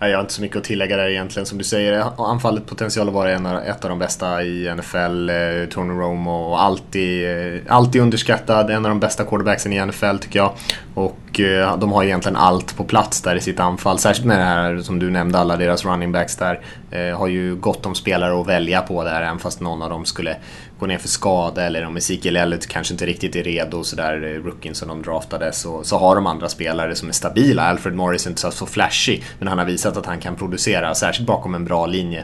Jag 0.09 0.17
har 0.17 0.21
inte 0.21 0.33
så 0.33 0.41
mycket 0.41 0.57
att 0.57 0.63
tillägga 0.63 0.97
där 0.97 1.09
egentligen. 1.09 1.45
Som 1.45 1.57
du 1.57 1.63
säger, 1.63 1.99
eh, 1.99 2.19
anfallet 2.19 2.65
potential 2.65 3.07
att 3.07 3.13
vara 3.13 3.31
en 3.31 3.45
av, 3.45 3.59
ett 3.59 3.83
av 3.83 3.89
de 3.89 3.99
bästa 3.99 4.43
i 4.43 4.75
NFL. 4.75 5.29
Eh, 5.29 5.69
Tony 5.69 5.93
Romo 5.93 6.31
och 6.31 6.61
alltid, 6.61 7.29
eh, 7.55 7.61
alltid 7.67 8.01
underskattad. 8.01 8.69
En 8.69 8.85
av 8.85 8.89
de 8.89 8.99
bästa 8.99 9.23
quarterbacksen 9.23 9.73
i 9.73 9.85
NFL 9.85 10.17
tycker 10.17 10.39
jag. 10.39 10.53
Och 10.93 11.39
eh, 11.39 11.77
de 11.77 11.91
har 11.91 12.03
egentligen 12.03 12.35
allt 12.35 12.77
på 12.77 12.83
plats 12.83 13.21
där 13.21 13.35
i 13.35 13.41
sitt 13.41 13.59
anfall. 13.59 13.99
Särskilt 13.99 14.27
med 14.27 14.39
det 14.39 14.43
här 14.43 14.77
som 14.81 14.99
du 14.99 15.09
nämnde, 15.09 15.39
alla 15.39 15.57
deras 15.57 15.85
running 15.85 16.11
backs 16.11 16.35
där. 16.35 16.59
Eh, 16.91 17.17
har 17.17 17.27
ju 17.27 17.55
gott 17.55 17.85
om 17.85 17.95
spelare 17.95 18.41
att 18.41 18.47
välja 18.47 18.81
på 18.81 19.03
där, 19.03 19.21
även 19.21 19.39
fast 19.39 19.61
någon 19.61 19.81
av 19.81 19.89
dem 19.89 20.05
skulle 20.05 20.35
gå 20.79 20.85
ner 20.85 20.97
för 20.97 21.07
skada 21.07 21.65
eller 21.65 21.85
om 21.85 21.97
Ezekiel 21.97 22.35
Elliott 22.35 22.67
kanske 22.67 22.93
inte 22.93 23.05
riktigt 23.05 23.35
är 23.35 23.43
redo 23.43 23.83
sådär, 23.83 24.13
eh, 24.23 24.43
rookien 24.43 24.75
som 24.75 24.87
de 24.87 25.01
draftade, 25.01 25.51
så, 25.51 25.83
så 25.83 25.97
har 25.97 26.15
de 26.15 26.27
andra 26.27 26.49
spelare 26.49 26.95
som 26.95 27.09
är 27.09 27.13
stabila. 27.13 27.63
Alfred 27.63 27.95
Morris 27.95 28.25
är 28.25 28.29
inte 28.29 28.51
så 28.51 28.65
flashy, 28.65 29.21
men 29.39 29.47
han 29.47 29.57
har 29.57 29.65
visat 29.65 29.97
att 29.97 30.05
han 30.05 30.19
kan 30.19 30.35
producera, 30.35 30.95
särskilt 30.95 31.27
bakom 31.27 31.55
en 31.55 31.65
bra 31.65 31.85
linje. 31.85 32.23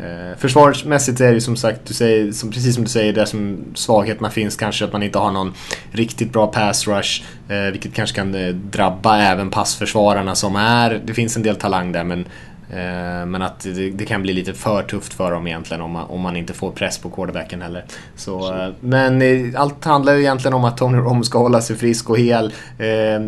Eh, 0.00 0.38
försvarsmässigt 0.38 1.20
är 1.20 1.26
det 1.26 1.34
ju 1.34 1.40
som 1.40 1.56
sagt, 1.56 1.80
du 1.84 1.94
säger, 1.94 2.32
som, 2.32 2.50
precis 2.50 2.74
som 2.74 2.84
du 2.84 2.90
säger, 2.90 3.12
det 3.12 3.26
som 3.26 3.64
svagheterna 3.74 4.30
finns 4.30 4.56
kanske 4.56 4.84
att 4.84 4.92
man 4.92 5.02
inte 5.02 5.18
har 5.18 5.32
någon 5.32 5.54
riktigt 5.92 6.32
bra 6.32 6.46
pass 6.46 6.88
rush. 6.88 7.22
Eh, 7.48 7.70
vilket 7.72 7.94
kanske 7.94 8.16
kan 8.16 8.34
eh, 8.34 8.48
drabba 8.48 9.18
även 9.18 9.50
passförsvararna 9.50 10.34
som 10.34 10.56
är, 10.56 11.02
det 11.04 11.14
finns 11.14 11.36
en 11.36 11.42
del 11.42 11.56
talang 11.56 11.92
där 11.92 12.04
men 12.04 12.24
men 12.70 13.42
att 13.42 13.60
det, 13.60 13.90
det, 13.90 14.04
kan 14.04 14.22
bli 14.22 14.32
lite 14.32 14.54
för 14.54 14.82
tufft 14.82 15.14
för 15.14 15.30
dem 15.30 15.46
egentligen 15.46 15.80
om 15.80 15.90
man, 15.90 16.04
om 16.04 16.20
man 16.20 16.36
inte 16.36 16.52
får 16.52 16.70
press 16.70 16.98
på 16.98 17.10
quarterbacken 17.10 17.62
heller. 17.62 17.84
Så, 18.16 18.54
eh, 18.54 18.72
men 18.80 19.22
eh, 19.22 19.60
allt 19.60 19.84
handlar 19.84 20.14
ju 20.14 20.20
egentligen 20.20 20.54
om 20.54 20.64
att 20.64 20.76
Tony 20.76 20.98
Romo 20.98 21.22
ska 21.22 21.38
hålla 21.38 21.60
sig 21.60 21.76
frisk 21.76 22.10
och 22.10 22.18
hel. 22.18 22.52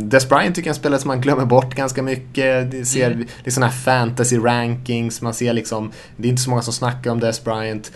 Des 0.02 0.28
Bryant 0.28 0.54
tycker 0.54 0.68
jag 0.68 0.74
är 0.74 0.76
en 0.76 0.80
spelare 0.80 1.00
som 1.00 1.08
man 1.08 1.20
glömmer 1.20 1.44
bort 1.44 1.74
ganska 1.74 2.02
mycket. 2.02 2.70
Det, 2.70 2.84
ser, 2.84 3.10
mm. 3.10 3.26
det 3.44 3.50
är 3.50 3.52
sådana 3.52 3.72
här 3.72 3.78
fantasy 3.78 4.38
rankings, 4.38 5.22
man 5.22 5.34
ser 5.34 5.52
liksom, 5.52 5.92
det 6.16 6.28
är 6.28 6.30
inte 6.30 6.42
så 6.42 6.50
många 6.50 6.62
som 6.62 6.72
snackar 6.72 7.10
om 7.10 7.20
Des 7.20 7.44
Bryant. 7.44 7.92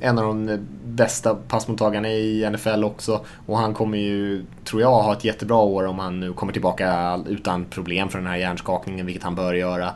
En 0.00 0.18
av 0.18 0.24
de 0.24 0.58
bästa 0.98 1.34
passmottagarna 1.34 2.08
i 2.08 2.50
NFL 2.50 2.84
också. 2.84 3.24
Och 3.46 3.58
han 3.58 3.74
kommer 3.74 3.98
ju, 3.98 4.44
tror 4.64 4.82
jag, 4.82 5.02
ha 5.02 5.12
ett 5.12 5.24
jättebra 5.24 5.56
år 5.56 5.86
om 5.86 5.98
han 5.98 6.20
nu 6.20 6.32
kommer 6.32 6.52
tillbaka 6.52 7.18
utan 7.26 7.64
problem 7.64 8.08
från 8.08 8.22
den 8.22 8.30
här 8.32 8.38
hjärnskakningen, 8.38 9.06
vilket 9.06 9.24
han 9.24 9.34
bör 9.34 9.54
göra 9.54 9.86
eh, 9.86 9.92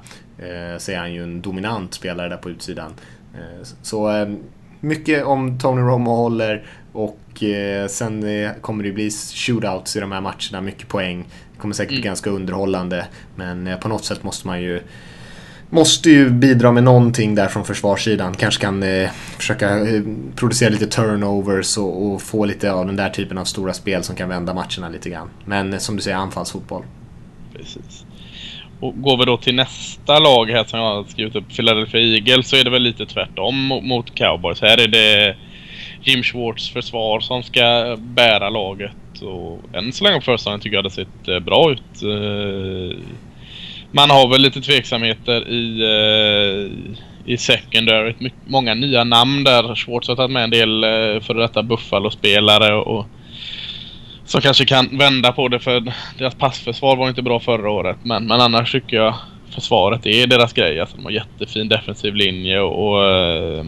så 0.78 0.92
är 0.92 0.98
han 0.98 1.12
ju 1.12 1.22
en 1.22 1.42
dominant 1.42 1.94
spelare 1.94 2.28
där 2.28 2.36
på 2.36 2.50
utsidan. 2.50 2.94
Eh, 3.34 3.66
så 3.82 4.10
eh, 4.10 4.28
mycket 4.80 5.24
om 5.24 5.58
Tony 5.58 5.80
Romo 5.80 6.10
håller 6.10 6.66
och 6.92 7.42
eh, 7.42 7.86
sen 7.86 8.44
eh, 8.44 8.52
kommer 8.60 8.84
det 8.84 8.92
bli 8.92 9.10
shootouts 9.10 9.96
i 9.96 10.00
de 10.00 10.12
här 10.12 10.20
matcherna, 10.20 10.60
mycket 10.60 10.88
poäng. 10.88 11.24
Det 11.52 11.58
kommer 11.58 11.74
säkert 11.74 11.90
bli 11.90 11.96
mm. 11.98 12.06
ganska 12.06 12.30
underhållande 12.30 13.06
men 13.36 13.66
eh, 13.66 13.78
på 13.78 13.88
något 13.88 14.04
sätt 14.04 14.22
måste 14.22 14.46
man 14.46 14.62
ju 14.62 14.80
Måste 15.74 16.10
ju 16.10 16.30
bidra 16.30 16.72
med 16.72 16.84
någonting 16.84 17.34
där 17.34 17.48
från 17.48 17.64
försvarssidan. 17.64 18.34
Kanske 18.34 18.62
kan 18.62 18.82
eh, 18.82 19.10
försöka 19.36 19.78
eh, 19.78 20.02
producera 20.36 20.70
lite 20.70 20.86
turnovers 20.86 21.78
och, 21.78 22.06
och, 22.06 22.22
få 22.22 22.44
lite 22.44 22.72
av 22.72 22.86
den 22.86 22.96
där 22.96 23.10
typen 23.10 23.38
av 23.38 23.44
stora 23.44 23.72
spel 23.72 24.02
som 24.02 24.16
kan 24.16 24.28
vända 24.28 24.54
matcherna 24.54 24.88
lite 24.88 25.10
grann. 25.10 25.28
Men 25.44 25.80
som 25.80 25.96
du 25.96 26.02
säger, 26.02 26.16
anfallsfotboll. 26.16 26.84
Precis. 27.52 28.04
Och 28.82 29.02
går 29.02 29.16
vi 29.16 29.24
då 29.24 29.36
till 29.36 29.54
nästa 29.54 30.18
lag 30.18 30.50
här 30.50 30.64
som 30.64 30.78
jag 30.78 30.86
har 30.86 31.04
skrivit 31.04 31.36
upp, 31.36 31.56
Philadelphia 31.56 32.00
Eagles, 32.00 32.48
så 32.48 32.56
är 32.56 32.64
det 32.64 32.70
väl 32.70 32.82
lite 32.82 33.06
tvärtom 33.06 33.66
mot 33.66 34.14
Cowboys. 34.14 34.60
Här 34.60 34.80
är 34.80 34.88
det 34.88 35.36
Jim 36.04 36.22
Schwartz 36.22 36.70
försvar 36.70 37.20
som 37.20 37.42
ska 37.42 37.96
bära 37.98 38.50
laget. 38.50 39.22
Och 39.22 39.76
än 39.76 39.92
så 39.92 40.04
länge 40.04 40.16
på 40.16 40.24
första 40.24 40.58
tycker 40.58 40.76
jag 40.76 40.84
det 40.84 40.90
sett 40.90 41.44
bra 41.44 41.72
ut. 41.72 42.02
Eh, 42.02 42.98
man 43.92 44.10
har 44.10 44.28
väl 44.28 44.40
lite 44.40 44.60
tveksamheter 44.60 45.48
i, 45.48 45.82
eh, 45.82 47.32
i 47.32 47.36
secondary. 47.36 48.14
Många 48.46 48.74
nya 48.74 49.04
namn 49.04 49.44
där. 49.44 49.74
Schwartz 49.74 50.08
har 50.08 50.16
tagit 50.16 50.30
med 50.30 50.44
en 50.44 50.50
del 50.50 50.84
eh, 50.84 51.20
före 51.20 51.40
detta 51.40 51.62
Buffalo-spelare 51.62 52.74
och 52.74 53.06
som 54.24 54.40
kanske 54.40 54.64
kan 54.64 54.98
vända 54.98 55.32
på 55.32 55.48
det 55.48 55.60
för 55.60 55.92
deras 56.18 56.34
passförsvar 56.34 56.96
var 56.96 57.08
inte 57.08 57.22
bra 57.22 57.40
förra 57.40 57.70
året. 57.70 57.96
Men, 58.02 58.26
men 58.26 58.40
annars 58.40 58.72
tycker 58.72 58.96
jag 58.96 59.14
försvaret 59.50 60.06
är 60.06 60.26
deras 60.26 60.52
grej. 60.52 60.80
Alltså 60.80 60.96
de 60.96 61.04
har 61.04 61.12
jättefin 61.12 61.68
defensiv 61.68 62.14
linje 62.14 62.60
och, 62.60 62.88
och 62.88 63.04
eh, 63.04 63.64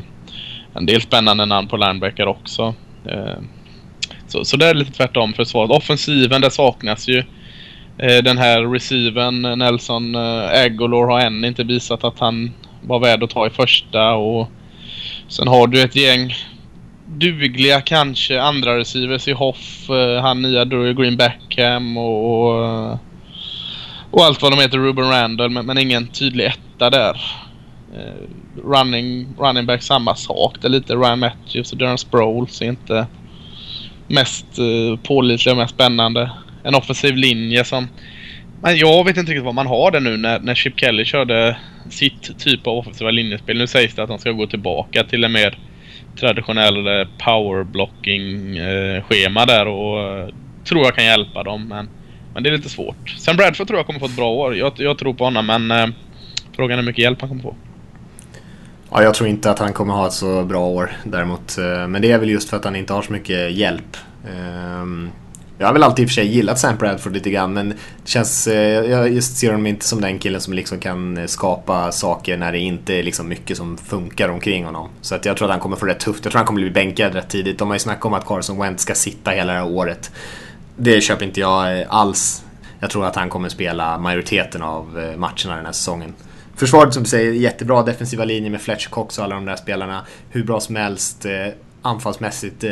en 0.74 0.86
del 0.86 1.00
spännande 1.00 1.46
namn 1.46 1.68
på 1.68 1.76
linebacker 1.76 2.26
också. 2.26 2.74
Eh, 3.06 3.38
så, 4.26 4.44
så 4.44 4.56
det 4.56 4.66
är 4.66 4.74
lite 4.74 4.92
tvärtom 4.92 5.32
försvaret. 5.32 5.70
Offensiven, 5.70 6.40
där 6.40 6.50
saknas 6.50 7.08
ju 7.08 7.18
eh, 7.98 8.22
den 8.24 8.38
här 8.38 8.62
receiven 8.62 9.42
Nelson 9.42 10.14
eh, 10.14 10.20
Aguilar 10.20 10.64
Agolor 10.64 11.06
har 11.06 11.20
än 11.20 11.44
inte 11.44 11.64
visat 11.64 12.04
att 12.04 12.18
han 12.18 12.52
var 12.82 13.00
värd 13.00 13.22
att 13.22 13.30
ta 13.30 13.46
i 13.46 13.50
första 13.50 14.12
och 14.12 14.50
sen 15.28 15.48
har 15.48 15.66
du 15.66 15.82
ett 15.82 15.96
gäng 15.96 16.34
dugliga 17.18 17.80
kanske 17.80 18.40
andra 18.40 18.78
receivers 18.78 19.28
i 19.28 19.32
Hoff, 19.32 19.90
eh, 19.90 20.22
han 20.22 20.42
nya 20.42 20.64
Dory 20.64 20.94
Green 20.94 21.16
Beckham 21.16 21.96
och, 21.96 22.30
och, 22.30 22.98
och 24.10 24.24
allt 24.24 24.42
vad 24.42 24.52
de 24.52 24.60
heter, 24.60 24.78
Ruben 24.78 25.10
Randall, 25.10 25.50
men, 25.50 25.66
men 25.66 25.78
ingen 25.78 26.06
tydlig 26.06 26.44
etta 26.44 26.90
där. 26.90 27.20
Eh, 27.96 28.28
running, 28.64 29.26
running 29.38 29.66
back 29.66 29.82
samma 29.82 30.14
sak. 30.14 30.56
Det 30.60 30.66
är 30.66 30.70
lite 30.70 30.94
Ryan 30.94 31.18
Matthews 31.18 31.72
och 31.72 31.78
Darren 31.78 31.98
Sproles 31.98 32.62
är 32.62 32.66
inte 32.66 33.06
mest 34.08 34.58
uh, 34.58 34.96
pålitliga 34.96 35.52
och 35.52 35.58
mest 35.58 35.74
spännande. 35.74 36.30
En 36.62 36.74
offensiv 36.74 37.16
linje 37.16 37.64
som... 37.64 37.88
Men 38.62 38.76
jag 38.76 39.04
vet 39.04 39.16
inte 39.16 39.32
riktigt 39.32 39.44
vad 39.44 39.54
man 39.54 39.66
har 39.66 39.90
det 39.90 40.00
nu 40.00 40.16
när, 40.16 40.40
när 40.40 40.54
Chip 40.54 40.80
Kelly 40.80 41.04
körde 41.04 41.56
sitt 41.90 42.38
typ 42.38 42.66
av 42.66 42.78
offensiva 42.78 43.10
linjespel. 43.10 43.58
Nu 43.58 43.66
sägs 43.66 43.94
det 43.94 44.02
att 44.02 44.08
de 44.08 44.18
ska 44.18 44.30
gå 44.32 44.46
tillbaka 44.46 45.04
till 45.04 45.24
en 45.24 45.32
mer 45.32 45.58
traditionell 46.20 46.86
eh, 46.86 47.06
powerblocking-schema 47.24 49.40
eh, 49.40 49.46
där 49.46 49.66
och 49.66 50.00
eh, 50.00 50.28
tror 50.64 50.84
jag 50.84 50.94
kan 50.94 51.04
hjälpa 51.04 51.42
dem. 51.42 51.68
Men, 51.68 51.88
men 52.34 52.42
det 52.42 52.48
är 52.48 52.56
lite 52.56 52.68
svårt. 52.68 53.10
Sen 53.18 53.36
Bradford 53.36 53.66
tror 53.66 53.78
jag 53.78 53.86
kommer 53.86 54.00
få 54.00 54.06
ett 54.06 54.16
bra 54.16 54.30
år. 54.30 54.56
Jag, 54.56 54.72
jag 54.76 54.98
tror 54.98 55.14
på 55.14 55.24
honom 55.24 55.46
men 55.46 55.94
frågan 56.56 56.78
är 56.78 56.82
hur 56.82 56.86
mycket 56.86 57.02
hjälp 57.02 57.20
han 57.20 57.28
kommer 57.28 57.42
få. 57.42 57.54
Ja, 58.90 59.02
jag 59.02 59.14
tror 59.14 59.28
inte 59.28 59.50
att 59.50 59.58
han 59.58 59.72
kommer 59.72 59.94
ha 59.94 60.06
ett 60.06 60.12
så 60.12 60.44
bra 60.44 60.66
år 60.66 60.92
däremot. 61.04 61.56
Men 61.88 62.02
det 62.02 62.12
är 62.12 62.18
väl 62.18 62.30
just 62.30 62.50
för 62.50 62.56
att 62.56 62.64
han 62.64 62.76
inte 62.76 62.92
har 62.92 63.02
så 63.02 63.12
mycket 63.12 63.52
hjälp. 63.52 63.96
Ehm, 64.28 65.10
jag 65.58 65.66
har 65.66 65.72
väl 65.72 65.82
alltid 65.82 66.02
i 66.02 66.06
och 66.06 66.10
för 66.10 66.14
sig 66.14 66.26
gillat 66.26 66.58
Sam 66.58 66.76
Bradford 66.76 67.12
lite 67.12 67.30
grann 67.30 67.52
men 67.52 67.68
det 67.68 68.08
känns, 68.08 68.46
eh, 68.46 68.90
jag 68.90 69.12
just 69.12 69.36
ser 69.36 69.50
honom 69.50 69.66
inte 69.66 69.84
som 69.84 70.00
den 70.00 70.18
killen 70.18 70.40
som 70.40 70.52
liksom 70.52 70.78
kan 70.78 71.16
eh, 71.16 71.26
skapa 71.26 71.92
saker 71.92 72.36
när 72.36 72.52
det 72.52 72.58
inte 72.58 72.94
är 72.94 73.02
liksom 73.02 73.28
mycket 73.28 73.56
som 73.56 73.76
funkar 73.78 74.28
omkring 74.28 74.64
honom. 74.64 74.88
Så 75.00 75.14
att 75.14 75.24
jag 75.24 75.36
tror 75.36 75.46
att 75.48 75.52
han 75.52 75.60
kommer 75.60 75.76
få 75.76 75.86
rätt 75.86 76.00
tufft. 76.00 76.24
Jag 76.24 76.32
tror 76.32 76.40
att 76.40 76.46
han 76.46 76.46
kommer 76.46 76.60
bli 76.60 76.70
bänkad 76.70 77.14
rätt 77.14 77.28
tidigt. 77.28 77.58
De 77.58 77.68
har 77.68 77.74
ju 77.74 77.78
snackat 77.78 78.04
om 78.04 78.14
att 78.14 78.26
Carson 78.26 78.58
Wentz 78.58 78.82
ska 78.82 78.94
sitta 78.94 79.30
hela 79.30 79.52
det 79.52 79.58
här 79.58 79.66
året. 79.66 80.10
Det 80.76 81.00
köper 81.00 81.24
inte 81.24 81.40
jag 81.40 81.80
eh, 81.80 81.86
alls. 81.88 82.44
Jag 82.80 82.90
tror 82.90 83.06
att 83.06 83.16
han 83.16 83.28
kommer 83.30 83.48
spela 83.48 83.98
majoriteten 83.98 84.62
av 84.62 85.14
matcherna 85.16 85.56
den 85.56 85.66
här 85.66 85.72
säsongen. 85.72 86.14
Försvaret 86.56 86.94
som 86.94 87.02
du 87.02 87.08
säger, 87.08 87.32
jättebra 87.32 87.82
defensiva 87.82 88.24
linjer 88.24 88.50
med 88.50 88.60
Fletcher 88.60 88.90
Cox 88.90 89.18
och 89.18 89.24
alla 89.24 89.34
de 89.34 89.44
där 89.44 89.56
spelarna. 89.56 90.06
Hur 90.30 90.44
bra 90.44 90.60
som 90.60 90.76
helst. 90.76 91.26
Anfallsmässigt 91.82 92.64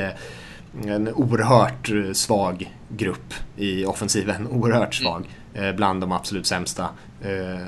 en 0.87 1.09
oerhört 1.09 1.91
eh, 1.91 2.13
svag 2.13 2.71
grupp 2.89 3.35
i 3.57 3.85
offensiven. 3.85 4.47
Oerhört 4.51 4.95
svag. 4.95 5.29
Eh, 5.55 5.73
bland 5.73 6.01
de 6.01 6.13
absolut 6.13 6.47
sämsta. 6.47 6.89
Eh, 7.23 7.67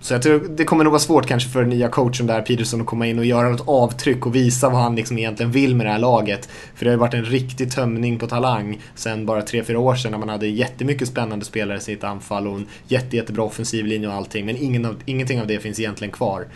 så 0.00 0.14
jag 0.14 0.22
tror 0.22 0.48
det 0.56 0.64
kommer 0.64 0.84
nog 0.84 0.90
vara 0.90 1.00
svårt 1.00 1.26
kanske 1.26 1.50
för 1.50 1.64
nya 1.64 1.88
coachen 1.88 2.26
där, 2.26 2.42
Peterson, 2.42 2.80
att 2.80 2.86
komma 2.86 3.06
in 3.06 3.18
och 3.18 3.24
göra 3.24 3.48
något 3.48 3.68
avtryck 3.68 4.26
och 4.26 4.34
visa 4.34 4.68
vad 4.68 4.80
han 4.80 4.96
liksom 4.96 5.18
egentligen 5.18 5.52
vill 5.52 5.76
med 5.76 5.86
det 5.86 5.90
här 5.90 5.98
laget. 5.98 6.48
För 6.74 6.84
det 6.84 6.90
har 6.90 6.94
ju 6.94 7.00
varit 7.00 7.14
en 7.14 7.24
riktig 7.24 7.72
tömning 7.72 8.18
på 8.18 8.26
talang 8.26 8.80
sen 8.94 9.26
bara 9.26 9.40
3-4 9.40 9.74
år 9.74 9.94
sedan 9.94 10.10
när 10.10 10.18
man 10.18 10.28
hade 10.28 10.46
jättemycket 10.46 11.08
spännande 11.08 11.44
spelare 11.44 11.78
i 11.78 11.80
sitt 11.80 12.04
anfall 12.04 12.48
och 12.48 12.56
en 12.56 12.66
jätte, 12.88 13.16
jättebra 13.16 13.44
offensiv 13.44 13.86
linje 13.86 14.08
och 14.08 14.14
allting. 14.14 14.46
Men 14.46 14.56
ingen 14.56 14.84
av, 14.84 14.96
ingenting 15.04 15.40
av 15.40 15.46
det 15.46 15.60
finns 15.60 15.80
egentligen 15.80 16.12
kvar. 16.12 16.46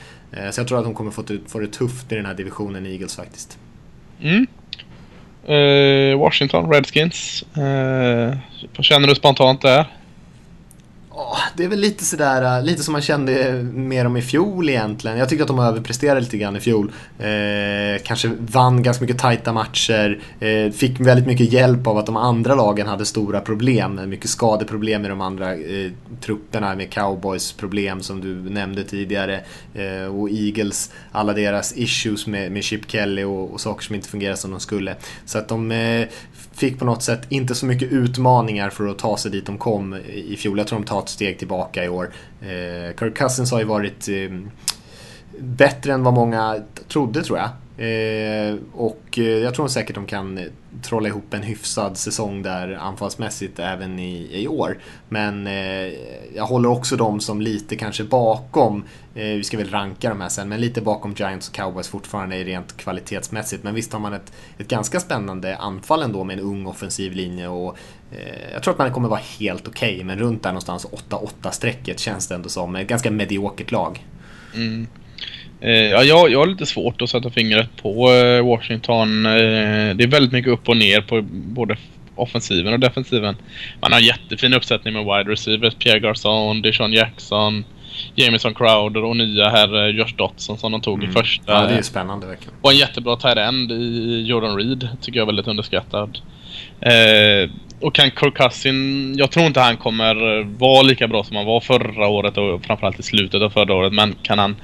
Så 0.51 0.61
jag 0.61 0.69
tror 0.69 0.79
att 0.79 0.85
de 0.85 0.95
kommer 0.95 1.11
få, 1.11 1.25
få 1.47 1.59
det 1.59 1.73
tufft 1.73 2.13
i 2.13 2.15
den 2.15 2.27
här 2.27 2.35
divisionen 2.35 2.87
Eagles 2.87 3.17
faktiskt. 3.17 3.59
Mm. 4.21 4.47
Eh, 5.49 6.19
Washington 6.19 6.71
Redskins. 6.73 7.45
Vad 8.77 8.85
känner 8.85 9.09
du 9.09 9.15
spontant 9.15 9.63
där? 9.63 9.85
Det 11.57 11.65
är 11.65 11.69
väl 11.69 11.81
lite 11.81 12.05
sådär, 12.05 12.59
eh, 12.59 12.65
lite 12.65 12.83
som 12.83 12.93
man 12.93 13.03
kände 13.03 13.49
eh, 13.49 13.55
med 13.63 14.07
dem 14.07 14.17
i 14.17 14.23
fjol 14.23 14.69
egentligen. 14.69 15.19
Jag 15.19 15.29
tyckte 15.29 15.43
att 15.43 15.49
de 15.49 15.59
överpresterade 15.59 16.21
lite 16.21 16.39
grann 16.39 16.57
i 16.57 16.61
fjol. 16.61 16.93
Eh, 17.19 18.03
kanske 18.05 18.31
vann 18.39 18.83
ganska 18.83 19.05
mycket 19.05 19.19
tajta 19.19 19.53
matcher. 19.53 20.21
Eh, 20.41 20.73
fick 20.73 21.01
väldigt 21.01 21.27
mycket 21.27 21.53
hjälp 21.53 21.87
av 21.87 21.99
att 21.99 22.07
de 22.07 22.17
andra 22.17 22.55
lagen 22.55 22.87
hade 22.87 23.05
stora 23.05 23.41
problem. 23.41 24.01
Mycket 24.09 24.31
skadeproblem 24.31 25.05
i 25.05 25.09
de 25.09 25.21
andra 25.21 25.55
eh, 25.55 25.91
trupperna 26.21 26.75
med 26.75 26.91
cowboys 26.91 27.53
problem 27.53 28.03
som 28.03 28.21
du 28.21 28.51
nämnde 28.51 28.85
tidigare. 28.85 29.41
Eh, 29.75 30.17
och 30.19 30.31
Eagles, 30.31 30.91
alla 31.13 31.33
deras 31.33 31.77
issues 31.77 32.27
med, 32.27 32.53
med 32.53 32.65
Chip 32.65 32.91
Kelly 32.91 33.25
och, 33.25 33.53
och 33.53 33.61
saker 33.61 33.85
som 33.85 33.95
inte 33.95 34.09
fungerar 34.09 34.35
som 34.35 34.51
de 34.51 34.61
skulle. 34.61 34.95
Så 35.25 35.39
att 35.39 35.49
de 35.49 35.73
eh, 35.73 36.09
fick 36.59 36.79
på 36.79 36.85
något 36.85 37.03
sätt 37.03 37.21
inte 37.29 37.55
så 37.55 37.67
mycket 37.67 37.93
utmaningar 37.93 38.71
för 38.71 38.89
att 38.89 38.99
ta 38.99 39.17
sig 39.17 39.31
dit 39.31 39.47
de 39.47 39.59
kom 39.59 39.95
i 40.15 40.37
fjol. 40.37 40.59
Jag 40.59 40.67
tror 40.67 40.79
de 40.79 40.85
tar 40.85 41.08
ett 41.09 41.13
steg 41.13 41.39
tillbaka 41.39 41.85
i 41.85 41.89
år. 41.89 42.11
Eh, 42.41 42.97
Kirk 42.99 43.17
Cousins 43.17 43.51
har 43.51 43.59
ju 43.59 43.65
varit 43.65 44.09
eh, 44.09 44.39
bättre 45.39 45.93
än 45.93 46.03
vad 46.03 46.15
många 46.15 46.63
trodde 46.89 47.23
tror 47.23 47.39
jag. 47.39 47.49
Eh, 47.79 48.57
och 48.73 49.19
eh, 49.19 49.25
jag 49.25 49.55
tror 49.55 49.69
säkert 49.69 49.95
de 49.95 50.07
kan 50.07 50.39
eh, 50.39 50.45
trolla 50.83 51.09
ihop 51.09 51.35
en 51.35 51.43
hyfsad 51.43 51.97
säsong 51.97 52.43
där 52.43 52.73
anfallsmässigt 52.73 53.59
även 53.59 53.99
i, 53.99 54.43
i 54.43 54.49
år. 54.49 54.79
Men 55.09 55.47
eh, 55.47 55.93
jag 56.35 56.47
håller 56.47 56.69
också 56.69 56.97
dem 56.97 57.21
som 57.21 57.41
lite 57.41 57.77
kanske 57.77 58.05
bakom, 58.05 58.85
eh, 59.15 59.25
vi 59.25 59.45
ska 59.45 59.59
väl 59.59 59.71
ranka 59.71 60.09
de 60.09 60.21
här 60.21 60.29
sen, 60.29 60.49
men 60.49 60.61
lite 60.61 60.81
bakom 60.81 61.15
Giants 61.15 61.49
och 61.49 61.55
Cowboys 61.55 61.89
fortfarande 61.89 62.45
rent 62.45 62.77
kvalitetsmässigt. 62.77 63.65
Men 63.65 63.75
visst 63.75 63.93
har 63.93 64.01
man 64.01 64.13
ett, 64.13 64.33
ett 64.59 64.69
ganska 64.69 65.01
spännande 65.01 65.57
anfall 65.57 66.03
ändå 66.03 66.25
med 66.25 66.39
en 66.39 66.45
ung 66.45 66.67
offensiv 66.67 67.13
linje 67.13 67.49
och 67.49 67.77
eh, 68.11 68.53
jag 68.53 68.63
tror 68.63 68.73
att 68.73 68.79
man 68.79 68.93
kommer 68.93 69.09
vara 69.09 69.21
helt 69.39 69.69
okej, 69.69 69.95
okay, 69.95 70.05
men 70.05 70.19
runt 70.19 70.43
där 70.43 70.51
någonstans 70.51 70.87
8-8 71.11 71.51
strecket 71.51 71.99
känns 71.99 72.29
det 72.29 72.35
ändå 72.35 72.49
som. 72.49 72.77
Ett 72.77 72.89
ganska 72.89 73.11
mediokert 73.11 73.71
lag. 73.71 74.07
Mm. 74.55 74.87
Eh, 75.61 75.71
ja, 75.71 76.03
jag, 76.03 76.31
jag 76.31 76.39
har 76.39 76.47
lite 76.47 76.67
svårt 76.67 77.03
att 77.03 77.11
sätta 77.11 77.31
fingret 77.31 77.69
på 77.83 78.13
eh, 78.13 78.47
Washington. 78.47 79.27
Eh, 79.27 79.33
det 79.95 80.05
är 80.05 80.07
väldigt 80.07 80.33
mycket 80.33 80.53
upp 80.53 80.69
och 80.69 80.77
ner 80.77 81.01
på 81.01 81.23
både 81.31 81.77
offensiven 82.15 82.73
och 82.73 82.81
defensiven. 82.81 83.37
Man 83.81 83.93
har 83.93 83.99
en 83.99 84.07
jättefin 84.07 84.55
uppsättning 84.55 84.95
med 84.95 85.05
wide 85.05 85.33
receivers. 85.33 85.75
Pierre 85.75 85.99
Garçon, 85.99 86.63
Deshaun 86.63 86.93
Jackson, 86.93 87.65
Jamison 88.15 88.55
Crowder 88.55 89.05
och 89.05 89.17
nya 89.17 89.49
här 89.49 89.89
Josh 89.89 90.17
Dotson 90.17 90.59
som 90.59 90.73
de 90.73 90.81
tog 90.81 90.99
mm. 90.99 91.11
i 91.11 91.13
första. 91.13 91.53
Ja, 91.53 91.67
det 91.67 91.75
är 91.75 91.83
spännande 91.83 92.27
verkligen. 92.27 92.55
Och 92.63 92.71
en 92.71 92.79
jättebra 92.79 93.17
tight 93.17 93.37
end 93.37 93.73
i 93.73 94.25
Jordan 94.27 94.57
Reed. 94.57 94.89
Tycker 95.01 95.19
jag 95.19 95.25
är 95.25 95.27
väldigt 95.27 95.49
underskattad. 95.49 96.19
Eh, 96.81 97.51
och 97.81 97.95
kan 97.95 98.11
Kirk 98.11 98.35
Cousin, 98.35 99.15
jag 99.19 99.31
tror 99.31 99.47
inte 99.47 99.61
han 99.61 99.77
kommer 99.77 100.43
vara 100.59 100.83
lika 100.83 101.09
bra 101.09 101.25
som 101.25 101.37
han 101.37 101.47
var 101.47 101.61
förra 101.61 102.09
året 102.09 102.39
och 102.39 102.65
framförallt 102.65 103.01
i 103.01 103.03
slutet 103.03 103.43
av 103.43 103.51
förra 103.51 103.75
året. 103.75 103.93
Men 103.93 104.15
kan 104.23 104.39
han 104.39 104.57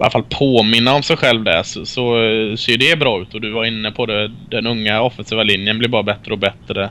i 0.00 0.02
alla 0.02 0.10
fall 0.10 0.24
påminna 0.28 0.94
om 0.94 1.02
sig 1.02 1.16
själv 1.16 1.44
där 1.44 1.62
så, 1.62 1.86
så 1.86 2.22
eh, 2.22 2.56
ser 2.56 2.78
det 2.78 2.98
bra 2.98 3.22
ut. 3.22 3.34
Och 3.34 3.40
du 3.40 3.50
var 3.50 3.64
inne 3.64 3.90
på 3.90 4.06
det, 4.06 4.30
den 4.50 4.66
unga 4.66 5.02
offensiva 5.02 5.42
linjen 5.42 5.78
blir 5.78 5.88
bara 5.88 6.02
bättre 6.02 6.32
och 6.32 6.38
bättre. 6.38 6.90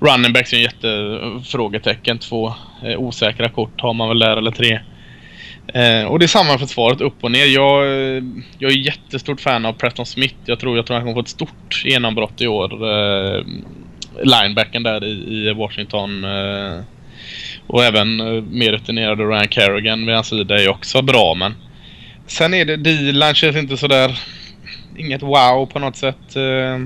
Running 0.00 0.32
backs 0.32 0.52
är 0.52 0.56
en 0.56 0.62
jättefrågetecken. 0.62 2.16
Eh, 2.16 2.20
Två 2.20 2.54
eh, 2.84 2.98
osäkra 2.98 3.48
kort 3.48 3.80
har 3.80 3.94
man 3.94 4.08
väl 4.08 4.18
där, 4.18 4.36
eller 4.36 4.50
tre. 4.50 4.80
Eh, 5.74 6.04
och 6.06 6.18
det 6.18 6.24
är 6.24 6.28
samma 6.28 6.58
försvaret 6.58 7.00
upp 7.00 7.24
och 7.24 7.30
ner. 7.30 7.46
Jag, 7.46 7.86
eh, 7.86 8.22
jag 8.58 8.72
är 8.72 8.86
jättestort 8.86 9.40
fan 9.40 9.66
av 9.66 9.72
Preston 9.72 10.06
Smith. 10.06 10.36
Jag 10.44 10.60
tror, 10.60 10.76
jag 10.76 10.86
tror 10.86 10.94
han 10.94 11.04
kommer 11.04 11.14
få 11.14 11.20
ett 11.20 11.28
stort 11.28 11.82
genombrott 11.84 12.40
i 12.40 12.46
år. 12.46 12.88
Eh, 12.90 13.42
linebacken 14.22 14.82
där 14.82 15.04
i, 15.04 15.48
i 15.48 15.52
Washington. 15.52 16.24
Eh, 16.24 16.80
och 17.66 17.84
även 17.84 18.20
eh, 18.20 18.42
mer 18.42 18.72
rutinerade 18.72 19.24
Ryan 19.24 19.48
Kerrigan 19.48 20.06
vid 20.06 20.14
hans 20.14 20.28
sida 20.28 20.62
är 20.62 20.68
också 20.68 21.02
bra 21.02 21.34
men 21.34 21.54
Sen 22.26 22.54
är 22.54 22.64
det 22.64 22.76
Dilan 22.76 23.34
känns 23.34 23.56
inte 23.56 23.76
sådär... 23.76 24.18
Inget 24.96 25.22
wow 25.22 25.66
på 25.66 25.78
något 25.78 25.96
sätt. 25.96 26.36
Eh, 26.36 26.84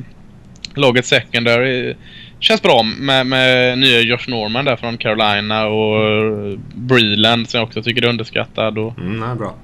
laget 0.75 1.07
secondary 1.07 1.95
känns 2.41 2.63
bra 2.63 2.83
med, 2.83 3.27
med 3.27 3.79
nya 3.79 4.01
Josh 4.01 4.29
Norman 4.29 4.65
där 4.65 4.77
från 4.77 4.99
Carolina 4.99 5.67
och 5.67 6.59
Breland 6.75 7.49
som 7.49 7.59
jag 7.59 7.67
också 7.67 7.83
tycker 7.83 8.03
är 8.03 8.09
underskattad. 8.09 8.79
Och, 8.79 8.99
mm, 8.99 9.23
är 9.23 9.35
bra. 9.35 9.55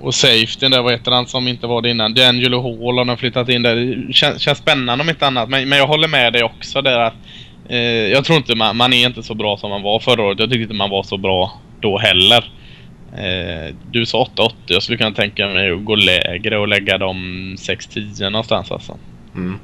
Och 0.00 0.14
safety 0.14 0.68
där, 0.68 0.82
vad 0.82 0.92
heter 0.92 1.10
han 1.10 1.26
som 1.26 1.48
inte 1.48 1.66
var 1.66 1.82
det 1.82 1.90
innan? 1.90 2.14
D'Angelo 2.14 2.62
Hall 2.62 2.98
har 2.98 3.04
de 3.04 3.16
flyttat 3.16 3.48
in 3.48 3.62
där. 3.62 3.76
Det 3.76 4.12
känns, 4.12 4.42
känns 4.42 4.58
spännande 4.58 5.02
om 5.02 5.08
inte 5.08 5.26
annat. 5.26 5.48
Men, 5.48 5.68
men 5.68 5.78
jag 5.78 5.86
håller 5.86 6.08
med 6.08 6.32
dig 6.32 6.42
också 6.42 6.82
där 6.82 6.98
att 6.98 7.14
eh, 7.68 7.78
jag 7.86 8.24
tror 8.24 8.38
inte 8.38 8.54
man, 8.54 8.76
man 8.76 8.92
är 8.92 9.06
inte 9.06 9.22
så 9.22 9.34
bra 9.34 9.56
som 9.56 9.70
man 9.70 9.82
var 9.82 10.00
förra 10.00 10.22
året. 10.22 10.38
Jag 10.38 10.50
tyckte 10.50 10.62
inte 10.62 10.74
man 10.74 10.90
var 10.90 11.02
så 11.02 11.16
bra 11.16 11.60
då 11.80 11.98
heller. 11.98 12.52
Eh, 13.18 13.74
du 13.90 14.06
sa 14.06 14.28
8-80. 14.36 14.52
Jag 14.66 14.82
skulle 14.82 14.98
kunna 14.98 15.14
tänka 15.14 15.46
mig 15.46 15.70
att 15.70 15.84
gå 15.84 15.94
lägre 15.94 16.58
och 16.58 16.68
lägga 16.68 16.98
dem 16.98 17.16
6-10 17.58 18.30
någonstans 18.30 18.70
alltså. 18.70 18.98
Mm. 19.34 19.58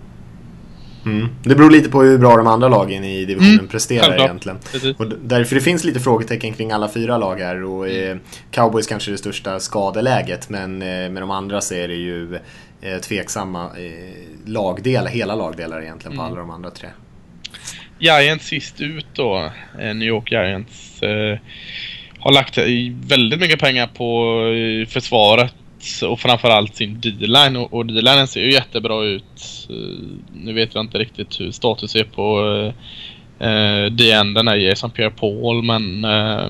Mm. 1.06 1.28
Det 1.42 1.54
beror 1.54 1.70
lite 1.70 1.88
på 1.88 2.02
hur 2.02 2.18
bra 2.18 2.36
de 2.36 2.46
andra 2.46 2.68
lagen 2.68 3.04
i 3.04 3.24
divisionen 3.24 3.54
mm, 3.54 3.68
presterar 3.68 4.02
självklart. 4.02 4.28
egentligen. 4.28 4.94
Och 4.98 5.06
därför 5.22 5.54
det 5.54 5.60
finns 5.60 5.84
lite 5.84 6.00
frågetecken 6.00 6.54
kring 6.54 6.72
alla 6.72 6.88
fyra 6.88 7.18
lag 7.18 7.40
här. 7.40 7.64
Och, 7.64 7.88
mm. 7.88 8.10
eh, 8.10 8.22
Cowboys 8.50 8.86
kanske 8.86 9.10
är 9.10 9.12
det 9.12 9.18
största 9.18 9.60
skadeläget 9.60 10.48
men 10.50 10.82
eh, 10.82 10.88
med 10.88 11.22
de 11.22 11.30
andra 11.30 11.60
så 11.60 11.74
är 11.74 11.88
det 11.88 11.94
ju 11.94 12.34
eh, 12.82 12.98
tveksamma 13.02 13.64
eh, 13.64 14.50
lagdelar, 14.50 15.10
hela 15.10 15.34
lagdelar 15.34 15.82
egentligen 15.82 16.16
på 16.16 16.22
Mm. 16.22 16.32
alla 16.32 16.40
de 16.40 16.50
andra 16.50 16.70
tre. 16.70 16.88
Giants 17.98 18.46
sist 18.46 18.80
ut 18.80 19.06
då, 19.12 19.50
eh, 19.80 19.94
New 19.94 20.08
York 20.08 20.32
Giants, 20.32 21.02
eh, 21.02 21.38
har 22.24 22.32
lagt 22.32 22.58
väldigt 23.08 23.40
mycket 23.40 23.60
pengar 23.60 23.86
på 23.86 24.38
eh, 24.46 24.86
försvaret 24.88 25.54
och 26.06 26.20
framförallt 26.20 26.76
sin 26.76 27.00
D-line 27.00 27.56
och, 27.56 27.74
och 27.74 27.86
D-linen 27.86 28.28
ser 28.28 28.40
ju 28.40 28.52
jättebra 28.52 29.04
ut. 29.04 29.68
Eh, 29.70 29.76
nu 30.32 30.52
vet 30.52 30.74
jag 30.74 30.84
inte 30.84 30.98
riktigt 30.98 31.40
hur 31.40 31.50
status 31.50 31.94
är 31.94 32.04
på 32.04 32.40
eh, 33.40 33.48
eh, 33.48 33.86
D-enden 33.90 34.48
är 34.48 34.56
Jason 34.56 34.90
Pierre-Paul 34.90 35.62
men 35.62 36.04
eh, 36.04 36.48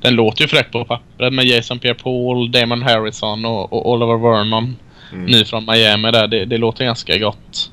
den 0.00 0.14
låter 0.14 0.42
ju 0.42 0.48
fräck 0.48 0.72
på 0.72 0.84
pappret 0.84 1.32
med 1.32 1.44
Jason 1.44 1.78
Pierre-Paul, 1.78 2.50
Damon 2.50 2.82
Harrison 2.82 3.44
och, 3.44 3.72
och 3.72 3.90
Oliver 3.90 4.16
Vernon. 4.16 4.76
Mm. 5.12 5.26
Ny 5.26 5.44
från 5.44 5.66
Miami 5.66 6.10
där. 6.10 6.26
Det, 6.26 6.44
det 6.44 6.58
låter 6.58 6.84
ganska 6.84 7.18
gott. 7.18 7.70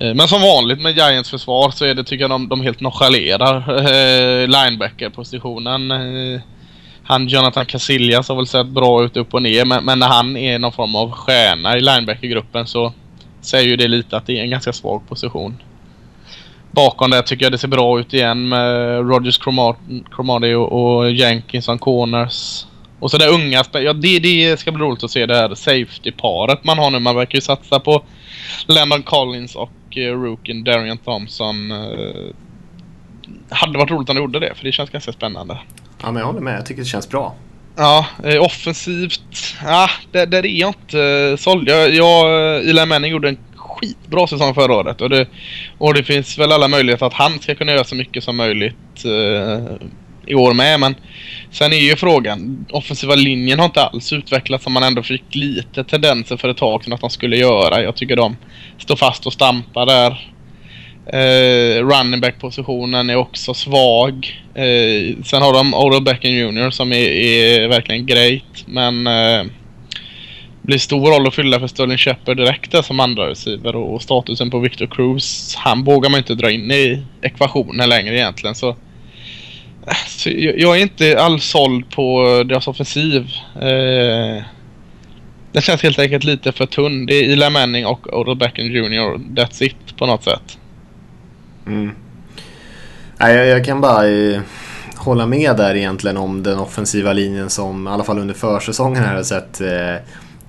Eh, 0.00 0.14
men 0.14 0.28
som 0.28 0.42
vanligt 0.42 0.80
med 0.80 0.96
Giants 0.96 1.30
försvar 1.30 1.70
så 1.70 1.84
är 1.84 1.94
det, 1.94 2.04
tycker 2.04 2.24
jag, 2.24 2.30
de, 2.30 2.48
de 2.48 2.60
helt 2.60 2.80
nonchalerar 2.80 3.56
eh, 3.78 4.48
linebacker-positionen. 4.48 5.90
Eh, 5.90 6.40
han 7.04 7.28
Jonathan 7.28 7.66
Casillas 7.66 8.28
har 8.28 8.36
väl 8.36 8.46
sett 8.46 8.66
bra 8.66 9.04
ut 9.04 9.16
upp 9.16 9.34
och 9.34 9.42
ner 9.42 9.64
men, 9.64 9.84
men 9.84 9.98
när 9.98 10.08
han 10.08 10.36
är 10.36 10.58
någon 10.58 10.72
form 10.72 10.96
av 10.96 11.10
stjärna 11.10 11.76
i 11.76 11.80
linebacker-gruppen 11.80 12.66
så 12.66 12.92
säger 13.40 13.68
ju 13.68 13.76
det 13.76 13.88
lite 13.88 14.16
att 14.16 14.26
det 14.26 14.38
är 14.38 14.42
en 14.42 14.50
ganska 14.50 14.72
svag 14.72 15.08
position. 15.08 15.62
Bakom 16.70 17.10
det 17.10 17.22
tycker 17.22 17.44
jag 17.44 17.52
det 17.52 17.58
ser 17.58 17.68
bra 17.68 18.00
ut 18.00 18.14
igen 18.14 18.48
med 18.48 18.98
Rogers 19.08 19.38
Cromarty 20.10 20.54
och, 20.54 20.96
och 20.96 21.10
Jenkins 21.10 21.64
som 21.64 21.78
corners. 21.78 22.66
Och 23.00 23.10
så 23.10 23.18
det 23.18 23.26
unga, 23.26 23.62
spe- 23.62 23.80
ja 23.80 23.92
det, 23.92 24.18
det 24.18 24.60
ska 24.60 24.72
bli 24.72 24.84
roligt 24.84 25.04
att 25.04 25.10
se 25.10 25.26
det 25.26 25.36
här 25.36 25.54
safety-paret 25.54 26.64
man 26.64 26.78
har 26.78 26.90
nu. 26.90 26.98
Man 26.98 27.16
verkar 27.16 27.36
ju 27.36 27.40
satsa 27.40 27.80
på 27.80 28.02
Landon 28.66 29.02
Collins 29.02 29.56
och 29.56 29.70
eh, 29.96 30.12
rookien 30.12 30.64
Darian 30.64 30.98
Thompson. 30.98 31.72
Eh, 31.72 32.34
hade 33.48 33.78
varit 33.78 33.90
roligt 33.90 34.08
om 34.10 34.16
de 34.16 34.22
gjorde 34.22 34.40
det 34.40 34.54
för 34.54 34.64
det 34.64 34.72
känns 34.72 34.90
ganska 34.90 35.12
spännande. 35.12 35.58
Ja, 36.02 36.12
men 36.12 36.20
jag 36.20 36.26
håller 36.26 36.40
med. 36.40 36.56
Jag 36.56 36.66
tycker 36.66 36.82
det 36.82 36.88
känns 36.88 37.08
bra. 37.08 37.34
Ja, 37.76 38.06
eh, 38.24 38.42
offensivt. 38.42 39.54
Ja, 39.64 39.88
där, 40.12 40.26
där 40.26 40.46
är 40.46 40.60
jag 40.60 40.68
inte 40.68 41.36
såld. 41.38 41.68
Jag, 41.68 41.94
jag, 41.94 42.58
Eli 42.68 42.86
Manning 42.86 43.10
gjorde 43.10 43.28
en 43.28 43.38
skitbra 43.56 44.26
säsong 44.26 44.54
förra 44.54 44.74
året. 44.74 45.00
Och 45.00 45.10
det, 45.10 45.26
och 45.78 45.94
det 45.94 46.02
finns 46.02 46.38
väl 46.38 46.52
alla 46.52 46.68
möjligheter 46.68 47.06
att 47.06 47.12
han 47.12 47.38
ska 47.38 47.54
kunna 47.54 47.72
göra 47.72 47.84
så 47.84 47.94
mycket 47.94 48.24
som 48.24 48.36
möjligt 48.36 49.04
eh, 49.04 49.76
i 50.26 50.34
år 50.34 50.54
med. 50.54 50.80
Men 50.80 50.94
sen 51.50 51.72
är 51.72 51.76
ju 51.76 51.96
frågan, 51.96 52.66
offensiva 52.70 53.14
linjen 53.14 53.58
har 53.58 53.66
inte 53.66 53.84
alls 53.84 54.12
utvecklats 54.12 54.64
som 54.64 54.72
man 54.72 54.82
ändå 54.82 55.02
fick 55.02 55.34
lite 55.34 55.84
tendenser 55.84 56.36
för 56.36 56.48
ett 56.48 56.56
tag 56.56 56.84
sedan 56.84 56.92
att 56.92 57.00
de 57.00 57.10
skulle 57.10 57.36
göra. 57.36 57.82
Jag 57.82 57.96
tycker 57.96 58.16
de 58.16 58.36
står 58.78 58.96
fast 58.96 59.26
och 59.26 59.32
stampar 59.32 59.86
där. 59.86 60.32
Eh, 61.06 61.84
running 61.84 62.20
back 62.20 62.40
positionen 62.40 63.10
är 63.10 63.16
också 63.16 63.54
svag. 63.54 64.42
Eh, 64.54 65.16
sen 65.24 65.42
har 65.42 65.52
de 65.52 65.74
Odell 65.74 66.02
Beckham 66.02 66.32
Jr 66.32 66.70
som 66.70 66.92
är, 66.92 67.08
är 67.08 67.68
verkligen 67.68 68.06
great. 68.06 68.64
Men 68.66 69.06
eh, 69.06 69.44
blir 70.62 70.78
stor 70.78 71.10
roll 71.10 71.26
att 71.26 71.34
fylla 71.34 71.60
för 71.60 71.66
Sterling 71.66 71.98
Shepard 71.98 72.36
direkt 72.36 72.72
där 72.72 72.82
som 72.82 73.00
andra 73.00 73.30
receiver 73.30 73.76
och, 73.76 73.94
och 73.94 74.02
statusen 74.02 74.50
på 74.50 74.58
Victor 74.58 74.86
Cruz. 74.86 75.54
Han 75.58 75.84
vågar 75.84 76.10
man 76.10 76.18
inte 76.18 76.34
dra 76.34 76.50
in 76.50 76.70
i 76.70 77.02
ekvationen 77.22 77.88
längre 77.88 78.16
egentligen. 78.16 78.54
Så, 78.54 78.76
Alltså, 79.86 80.30
jag, 80.30 80.58
jag 80.58 80.76
är 80.76 80.82
inte 80.82 81.20
alls 81.20 81.44
såld 81.44 81.90
på 81.90 82.22
deras 82.46 82.68
offensiv. 82.68 83.28
Eh, 83.54 84.42
den 85.52 85.62
känns 85.62 85.82
helt 85.82 85.98
enkelt 85.98 86.24
lite 86.24 86.52
för 86.52 86.66
tunn. 86.66 87.06
Det 87.06 87.14
är 87.14 87.32
Eli 87.32 87.50
Manning 87.50 87.86
och 87.86 88.18
Odell 88.18 88.36
Beckham 88.36 88.66
Jr. 88.66 89.18
That's 89.34 89.62
it 89.62 89.96
på 89.98 90.06
något 90.06 90.24
sätt. 90.24 90.58
Mm. 91.66 91.94
Nej, 93.18 93.36
jag, 93.36 93.46
jag 93.46 93.64
kan 93.64 93.80
bara 93.80 94.08
eh, 94.08 94.40
hålla 94.96 95.26
med 95.26 95.56
där 95.56 95.74
egentligen 95.74 96.16
om 96.16 96.42
den 96.42 96.58
offensiva 96.58 97.12
linjen 97.12 97.50
som 97.50 97.88
i 97.88 97.90
alla 97.90 98.04
fall 98.04 98.18
under 98.18 98.34
försäsongen 98.34 99.04
här 99.04 99.16
har 99.16 99.22
sett 99.22 99.60
eh, 99.60 99.94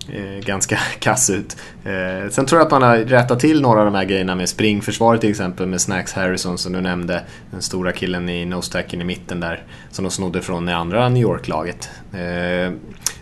Eh, 0.10 0.46
ganska 0.46 0.78
kass 1.00 1.30
ut. 1.30 1.58
Eh, 1.84 2.30
sen 2.30 2.46
tror 2.46 2.60
jag 2.60 2.66
att 2.66 2.72
man 2.72 2.82
har 2.82 2.98
rättat 2.98 3.39
till 3.39 3.62
några 3.62 3.80
av 3.80 3.86
de 3.86 3.96
här 3.96 4.06
grejerna 4.06 4.36
med 4.36 4.50
springförsvaret 4.50 5.22
till 5.22 5.30
exempel 5.30 5.68
med 5.68 5.82
Snacks 5.82 6.13
Harrison 6.13 6.58
som 6.58 6.74
du 6.74 6.82
nämnde. 6.82 7.24
Den 7.52 7.62
stora 7.62 7.92
killen 7.92 8.30
i 8.30 8.46
nose 8.46 8.84
i 8.92 8.98
mitten 9.04 9.39
där 9.39 9.63
som 9.92 10.04
de 10.06 10.12
snodde 10.12 10.42
från 10.42 10.66
det 10.66 10.76
andra 10.76 11.10
New 11.10 11.22
York-laget. 11.24 11.89
Eh, 12.13 12.74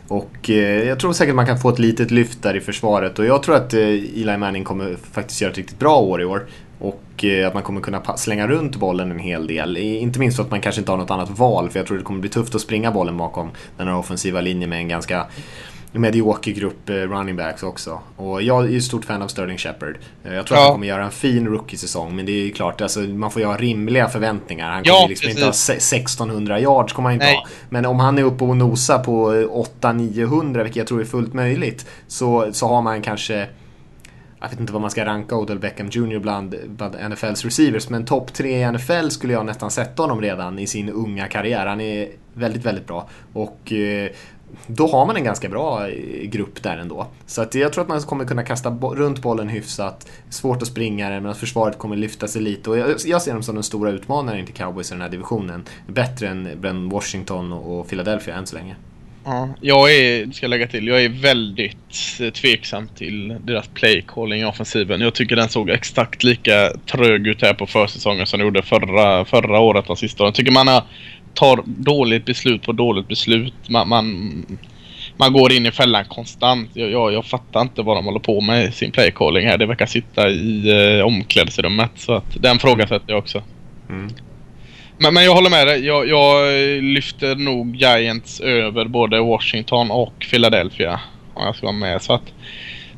och 0.07 0.49
eh, 0.49 0.87
jag 0.87 0.99
tror 0.99 1.13
säkert 1.13 1.35
man 1.35 1.45
kan 1.45 1.59
få 1.59 1.69
ett 1.69 1.79
litet 1.79 2.11
lyft 2.11 2.43
där 2.43 2.55
i 2.55 2.61
försvaret 2.61 3.19
och 3.19 3.25
jag 3.25 3.43
tror 3.43 3.55
att 3.55 3.73
eh, 3.73 3.79
Eli 3.81 4.37
Manning 4.37 4.63
kommer 4.63 4.97
faktiskt 5.11 5.41
göra 5.41 5.51
ett 5.51 5.57
riktigt 5.57 5.79
bra 5.79 5.97
år 5.97 6.21
i 6.21 6.25
år. 6.25 6.45
Och 6.79 7.25
eh, 7.25 7.47
att 7.47 7.53
man 7.53 7.63
kommer 7.63 7.81
kunna 7.81 8.17
slänga 8.17 8.47
runt 8.47 8.75
bollen 8.75 9.11
en 9.11 9.19
hel 9.19 9.47
del. 9.47 9.77
I- 9.77 9.97
Inte 9.97 10.19
minst 10.19 10.37
för 10.37 10.43
att 10.43 10.51
man 10.51 10.61
kanske 10.61 10.81
inte 10.81 10.91
har 10.91 10.97
något 10.97 11.11
annat 11.11 11.29
val 11.39 11.69
för 11.69 11.79
jag 11.79 11.87
tror 11.87 11.97
det 11.97 12.03
kommer 12.03 12.19
bli 12.19 12.29
tufft 12.29 12.55
att 12.55 12.61
springa 12.61 12.91
bollen 12.91 13.17
bakom 13.17 13.49
den 13.77 13.87
här 13.87 13.95
offensiva 13.95 14.41
linjen 14.41 14.69
med 14.69 14.79
en 14.79 14.87
ganska 14.87 15.25
medioker 15.93 16.51
grupp 16.51 16.89
eh, 16.89 16.93
running 16.93 17.35
backs 17.35 17.63
också. 17.63 17.99
Och 18.15 18.41
jag 18.41 18.63
är 18.65 18.69
ju 18.69 18.81
stort 18.81 19.05
fan 19.05 19.21
av 19.21 19.27
Sterling 19.27 19.57
Shepard. 19.57 19.97
Eh, 20.23 20.33
Jag 20.33 20.47
tror 20.47 20.57
att 20.57 20.61
Ja. 20.61 20.65
han 20.65 20.73
kommer 20.73 20.87
göra 20.87 21.03
en 21.05 21.11
fin 21.11 21.47
rookie-säsong 21.47 22.15
men 22.15 22.25
det 22.25 22.31
är 22.31 22.43
ju 22.45 22.51
klart, 22.51 22.81
alltså, 22.81 22.99
man 22.99 23.31
får 23.31 23.41
ju 23.41 23.47
ha 23.47 23.57
rimliga 23.57 24.07
förväntningar. 24.09 24.71
Han 24.71 24.83
kommer 24.83 25.01
Ja, 25.01 25.05
liksom 25.09 25.29
inte 25.29 25.41
ha 25.41 25.49
precis. 25.49 25.83
se- 25.83 25.95
1600 25.95 26.59
yards, 26.59 26.93
kommer 26.93 27.09
han 27.09 27.13
inte 27.13 27.25
Nej. 27.25 27.35
ha. 27.35 27.47
Men 27.69 27.85
om 27.85 27.99
han 27.99 28.17
är 28.17 28.23
uppe 28.23 28.43
och 28.43 28.57
nosar 28.57 28.99
på 29.03 29.33
eh, 29.33 29.45
800-900, 29.81 30.57
vilket 30.63 30.75
jag 30.75 30.87
tror 30.87 31.01
är 31.01 31.05
fullt 31.05 31.33
möjligt, 31.33 31.85
så, 32.07 32.49
så 32.53 32.67
har 32.67 32.81
man 32.81 33.01
kanske 33.01 33.47
jag 34.43 34.49
vet 34.49 34.59
inte 34.59 34.73
vad 34.73 34.81
man 34.81 34.91
ska 34.91 35.05
ranka 35.05 35.35
Odell 35.35 35.59
Beckham 35.59 35.87
Jr 35.91 36.19
bland, 36.19 36.55
bland 36.67 36.95
NFLs 37.09 37.45
receivers, 37.45 37.89
men 37.89 38.05
topp 38.05 38.33
tre 38.33 38.61
i 38.67 38.71
NFL 38.71 39.09
skulle 39.09 39.33
jag 39.33 39.45
nästan 39.45 39.71
sätta 39.71 40.03
honom 40.03 40.21
redan 40.21 40.59
i 40.59 40.67
sin 40.67 40.89
unga 40.89 41.27
karriär. 41.27 41.65
Han 41.65 41.81
är 41.81 42.07
väldigt, 42.33 42.65
väldigt 42.65 42.87
bra. 42.87 43.09
Och 43.33 43.71
eh, 43.73 44.09
då 44.67 44.87
har 44.87 45.05
man 45.05 45.15
en 45.15 45.23
ganska 45.23 45.49
bra 45.49 45.87
eh, 45.89 46.27
grupp 46.29 46.63
där 46.63 46.77
ändå. 46.77 47.07
Så 47.25 47.41
att 47.41 47.55
jag 47.55 47.73
tror 47.73 47.81
att 47.83 47.89
man 47.89 48.01
kommer 48.01 48.25
kunna 48.25 48.43
kasta 48.43 48.71
bo- 48.71 48.95
runt 48.95 49.21
bollen 49.21 49.49
hyfsat. 49.49 50.07
Svårt 50.29 50.61
att 50.61 50.67
springa 50.67 51.09
den, 51.09 51.23
men 51.23 51.31
att 51.31 51.37
försvaret 51.37 51.77
kommer 51.77 51.95
lyfta 51.95 52.27
sig 52.27 52.41
lite. 52.41 52.69
Och 52.69 52.77
jag, 52.77 52.89
jag 53.05 53.21
ser 53.21 53.33
dem 53.33 53.43
som 53.43 53.55
den 53.55 53.63
stora 53.63 53.91
utmanaren 53.91 54.45
till 54.45 54.55
Cowboys 54.55 54.91
i 54.91 54.93
den 54.93 55.01
här 55.01 55.09
divisionen. 55.09 55.63
Bättre 55.87 56.27
än, 56.27 56.65
än 56.65 56.89
Washington 56.89 57.53
och 57.53 57.89
Philadelphia 57.89 58.35
än 58.35 58.47
så 58.47 58.55
länge. 58.55 58.75
Ja, 59.25 59.49
jag 59.61 59.93
är, 59.95 60.31
ska 60.31 60.43
jag 60.43 60.49
lägga 60.49 60.67
till, 60.67 60.87
jag 60.87 61.03
är 61.03 61.09
väldigt 61.09 62.19
eh, 62.19 62.29
tveksam 62.29 62.87
till 62.87 63.37
deras 63.43 63.67
play 63.67 64.05
calling 64.07 64.41
i 64.41 64.45
offensiven. 64.45 65.01
Jag 65.01 65.13
tycker 65.13 65.35
den 65.35 65.49
såg 65.49 65.69
exakt 65.69 66.23
lika 66.23 66.71
trög 66.91 67.27
ut 67.27 67.41
här 67.41 67.53
på 67.53 67.67
försäsongen 67.67 68.25
som 68.25 68.39
den 68.39 68.47
gjorde 68.47 68.61
förra, 68.61 69.25
förra 69.25 69.59
året 69.59 69.89
och 69.89 69.97
sista 69.97 70.23
åren. 70.23 70.27
Jag 70.27 70.35
tycker 70.35 70.51
man 70.51 70.67
har, 70.67 70.83
tar 71.33 71.63
dåligt 71.65 72.25
beslut 72.25 72.61
på 72.61 72.71
dåligt 72.71 73.07
beslut. 73.07 73.53
Man, 73.69 73.89
man, 73.89 74.45
man 75.17 75.33
går 75.33 75.51
in 75.51 75.65
i 75.65 75.71
fällan 75.71 76.05
konstant. 76.05 76.69
Jag, 76.73 76.91
jag, 76.91 77.13
jag 77.13 77.25
fattar 77.25 77.61
inte 77.61 77.81
vad 77.81 77.97
de 77.97 78.05
håller 78.05 78.19
på 78.19 78.41
med 78.41 78.65
i 78.65 78.71
sin 78.71 78.91
play 78.91 79.11
calling 79.11 79.47
här. 79.47 79.57
Det 79.57 79.65
verkar 79.65 79.85
sitta 79.85 80.29
i 80.29 80.69
eh, 80.97 81.05
omklädningsrummet. 81.05 81.91
Så 81.95 82.13
att 82.13 82.41
den 82.41 82.59
frågan 82.59 82.87
sätter 82.87 83.09
jag 83.13 83.19
också. 83.19 83.43
Mm. 83.89 84.09
Men, 84.97 85.13
men 85.13 85.23
jag 85.23 85.35
håller 85.35 85.49
med 85.49 85.67
dig. 85.67 85.85
Jag, 85.85 86.07
jag 86.07 86.53
lyfter 86.83 87.35
nog 87.35 87.75
Giants 87.75 88.39
över 88.39 88.85
både 88.85 89.19
Washington 89.19 89.91
och 89.91 90.25
Philadelphia. 90.31 90.99
Om 91.33 91.45
jag 91.45 91.55
ska 91.55 91.65
vara 91.65 91.75
med. 91.75 92.01
Så 92.01 92.13
att, 92.13 92.33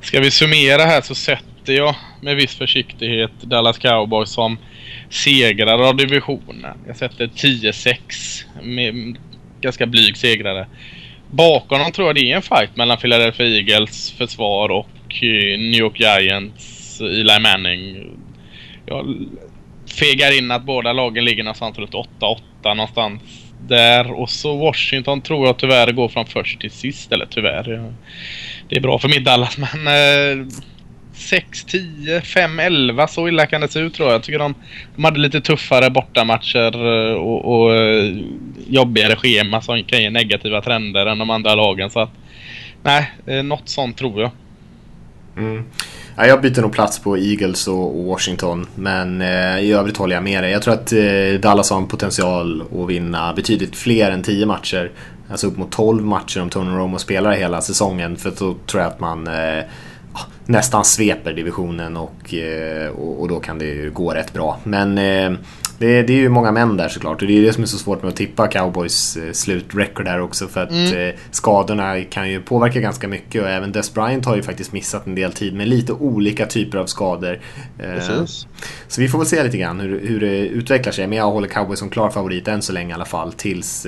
ska 0.01 0.19
vi 0.19 0.31
summera 0.31 0.81
här 0.81 1.01
så 1.01 1.15
sätter 1.15 1.73
jag 1.73 1.95
med 2.21 2.35
viss 2.35 2.55
försiktighet 2.55 3.31
Dallas 3.41 3.77
Cowboys 3.77 4.29
som 4.29 4.57
segrare 5.13 5.87
av 5.87 5.95
divisionen. 5.95 6.77
Jag 6.87 6.97
sätter 6.97 7.27
10-6 7.27 7.97
med 8.63 9.17
ganska 9.61 9.85
blyg 9.85 10.17
segrare. 10.17 10.67
Bakom 11.31 11.79
dem 11.79 11.91
tror 11.91 12.07
jag 12.07 12.15
det 12.15 12.31
är 12.31 12.35
en 12.35 12.41
fight 12.41 12.75
mellan 12.75 12.97
Philadelphia 12.97 13.47
Eagles 13.47 14.11
försvar 14.11 14.69
och 14.69 15.23
eh, 15.23 15.59
New 15.59 15.79
York 15.79 15.99
Giants 15.99 17.01
Eli 17.01 17.39
Manning. 17.39 18.09
Jag 18.85 19.15
fegar 19.99 20.37
in 20.37 20.51
att 20.51 20.63
båda 20.63 20.93
lagen 20.93 21.25
ligger 21.25 21.43
någonstans 21.43 21.77
runt 21.77 21.93
8-8 21.93 22.37
någonstans 22.63 23.21
där. 23.67 24.11
Och 24.11 24.29
så 24.29 24.57
Washington 24.57 25.21
tror 25.21 25.47
jag 25.47 25.57
tyvärr 25.57 25.91
går 25.91 26.09
från 26.09 26.25
först 26.25 26.59
till 26.61 26.71
sist. 26.71 27.11
Eller 27.11 27.25
tyvärr. 27.25 27.93
Det 28.69 28.75
är 28.75 28.81
bra 28.81 28.99
för 28.99 29.09
mitt 29.09 29.25
Dallas 29.25 29.57
men 29.73 29.87
eh, 29.87 30.47
6-10, 31.13 32.21
5-11 32.21 33.07
så 33.07 33.27
illa 33.27 33.45
kan 33.45 33.61
det 33.61 33.67
se 33.67 33.79
ut 33.79 33.93
tror 33.93 34.07
jag. 34.07 34.15
Jag 34.15 34.23
tycker 34.23 34.39
de, 34.39 34.53
de 34.95 35.03
hade 35.03 35.19
lite 35.19 35.41
tuffare 35.41 35.89
bortamatcher 35.89 36.75
eh, 36.75 37.13
och, 37.13 37.55
och 37.55 37.75
eh, 37.75 38.15
jobbigare 38.67 39.15
schema 39.15 39.61
som 39.61 39.83
kan 39.83 40.01
ge 40.01 40.09
negativa 40.09 40.61
trender 40.61 41.05
än 41.05 41.17
de 41.17 41.29
andra 41.29 41.55
lagen. 41.55 41.89
Så 41.89 41.99
att 41.99 42.11
nej, 42.83 43.11
eh, 43.25 43.43
något 43.43 43.69
sånt 43.69 43.97
tror 43.97 44.21
jag. 44.21 44.31
Mm. 45.37 45.63
Ja, 46.15 46.25
jag 46.25 46.41
byter 46.41 46.61
nog 46.61 46.71
plats 46.71 46.99
på 46.99 47.17
Eagles 47.17 47.67
och 47.67 47.99
och 47.99 48.05
Washington, 48.05 48.67
men 48.75 49.21
eh, 49.21 49.59
i 49.59 49.71
övrigt 49.71 49.97
håller 49.97 50.15
jag 50.15 50.23
med 50.23 50.43
dig. 50.43 50.51
Jag 50.51 50.61
tror 50.61 50.73
att 50.73 50.93
eh, 50.93 51.39
Dallas 51.41 51.69
har 51.69 51.77
en 51.77 51.87
potential 51.87 52.61
att 52.61 52.89
vinna 52.89 53.33
betydligt 53.33 53.75
fler 53.75 54.11
än 54.11 54.23
10 54.23 54.45
matcher. 54.45 54.91
Alltså 55.29 55.47
upp 55.47 55.57
mot 55.57 55.71
12 55.71 56.05
matcher 56.05 56.41
om 56.41 56.49
Tony 56.49 56.69
Romo 56.69 56.99
spelar 56.99 57.31
hela 57.31 57.61
säsongen. 57.61 58.17
För 58.17 58.29
då 58.39 58.55
tror 58.67 58.83
jag 58.83 58.91
att 58.91 58.99
man 58.99 59.27
eh, 59.27 59.63
nästan 60.45 60.85
sveper 60.85 61.33
divisionen 61.33 61.97
och, 61.97 62.33
eh, 62.33 62.89
och, 62.89 63.21
och, 63.21 63.27
då 63.27 63.39
kan 63.39 63.59
det 63.59 63.65
ju 63.65 63.91
gå 63.91 64.13
rätt 64.13 64.33
bra. 64.33 64.59
Men 64.63 64.97
eh, 64.97 65.39
det, 65.77 66.03
det, 66.03 66.13
är 66.13 66.17
ju 66.17 66.29
många 66.29 66.51
män 66.51 66.77
där 66.77 66.89
såklart 66.89 67.21
och 67.21 67.27
det 67.27 67.37
är 67.37 67.41
det 67.41 67.53
som 67.53 67.63
är 67.63 67.67
så 67.67 67.77
svårt 67.77 68.01
med 68.01 68.09
att 68.09 68.15
tippa 68.15 68.47
Cowboys 68.47 69.17
eh, 69.17 69.31
slutrecord 69.31 70.05
där 70.05 70.21
också 70.21 70.47
för 70.47 70.63
att 70.63 70.71
mm. 70.71 71.09
eh, 71.09 71.15
skadorna 71.31 72.03
kan 72.03 72.31
ju 72.31 72.41
påverka 72.41 72.79
ganska 72.79 73.07
mycket 73.07 73.41
och 73.41 73.49
även 73.49 73.71
Des 73.71 73.93
Bryant 73.93 74.25
har 74.25 74.35
ju 74.35 74.43
faktiskt 74.43 74.73
missat 74.73 75.07
en 75.07 75.15
del 75.15 75.33
tid 75.33 75.53
med 75.53 75.67
lite 75.67 75.93
olika 75.93 76.45
typer 76.45 76.77
av 76.77 76.85
skador. 76.85 77.39
Eh, 77.79 78.25
så 78.87 79.01
vi 79.01 79.07
får 79.07 79.17
väl 79.17 79.27
se 79.27 79.43
lite 79.43 79.57
grann 79.57 79.79
hur, 79.79 80.07
hur 80.07 80.19
det 80.19 80.47
utvecklar 80.47 80.91
sig 80.91 81.07
men 81.07 81.17
jag 81.17 81.31
håller 81.31 81.47
Cowboys 81.47 81.79
som 81.79 81.89
klar 81.89 82.09
favorit 82.09 82.47
än 82.47 82.61
så 82.61 82.73
länge 82.73 82.89
i 82.89 82.93
alla 82.93 83.05
fall 83.05 83.33
tills, 83.33 83.87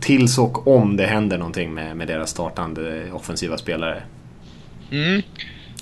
tills 0.00 0.38
och 0.38 0.66
om 0.66 0.96
det 0.96 1.06
händer 1.06 1.38
någonting 1.38 1.74
med, 1.74 1.96
med 1.96 2.08
deras 2.08 2.30
startande 2.30 3.02
offensiva 3.12 3.58
spelare. 3.58 4.02
Mm. 4.90 5.22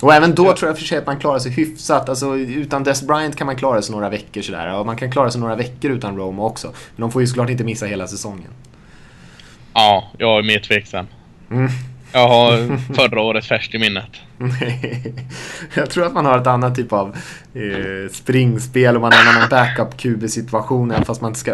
Och 0.01 0.13
även 0.13 0.35
då 0.35 0.53
tror 0.53 0.69
jag 0.69 0.77
för 0.77 0.85
sig 0.85 0.97
att 0.97 1.05
man 1.05 1.19
klarar 1.19 1.39
sig 1.39 1.51
hyfsat. 1.51 2.09
Alltså, 2.09 2.35
utan 2.35 2.83
Des 2.83 3.01
Bryant 3.01 3.35
kan 3.35 3.47
man 3.47 3.55
klara 3.55 3.81
sig 3.81 3.95
några 3.95 4.09
veckor 4.09 4.41
sådär. 4.41 4.79
Och 4.79 4.85
man 4.85 4.97
kan 4.97 5.11
klara 5.11 5.31
sig 5.31 5.41
några 5.41 5.55
veckor 5.55 5.91
utan 5.91 6.17
Roma 6.17 6.43
också. 6.43 6.67
Men 6.67 7.01
de 7.01 7.11
får 7.11 7.21
ju 7.21 7.27
såklart 7.27 7.49
inte 7.49 7.63
missa 7.63 7.85
hela 7.85 8.07
säsongen. 8.07 8.51
Ja, 9.73 10.11
jag 10.17 10.39
är 10.39 10.43
mer 10.43 10.59
tveksam. 10.59 11.07
Mm. 11.51 11.69
Jag 12.11 12.27
har 12.27 12.77
förra 12.93 13.21
året 13.21 13.45
färskt 13.45 13.75
i 13.75 13.79
minnet. 13.79 14.09
jag 15.73 15.89
tror 15.89 16.05
att 16.05 16.13
man 16.13 16.25
har 16.25 16.37
ett 16.37 16.47
annat 16.47 16.75
typ 16.75 16.93
av 16.93 17.17
eh, 17.53 18.11
springspel 18.11 18.95
och 18.95 19.01
man 19.01 19.11
har 19.13 19.21
en 19.21 19.37
annan 19.37 19.49
backup 19.49 19.97
QB-situation. 19.97 20.91
Även 20.91 21.05
fast 21.05 21.21
man 21.21 21.29
inte 21.29 21.39
ska 21.39 21.51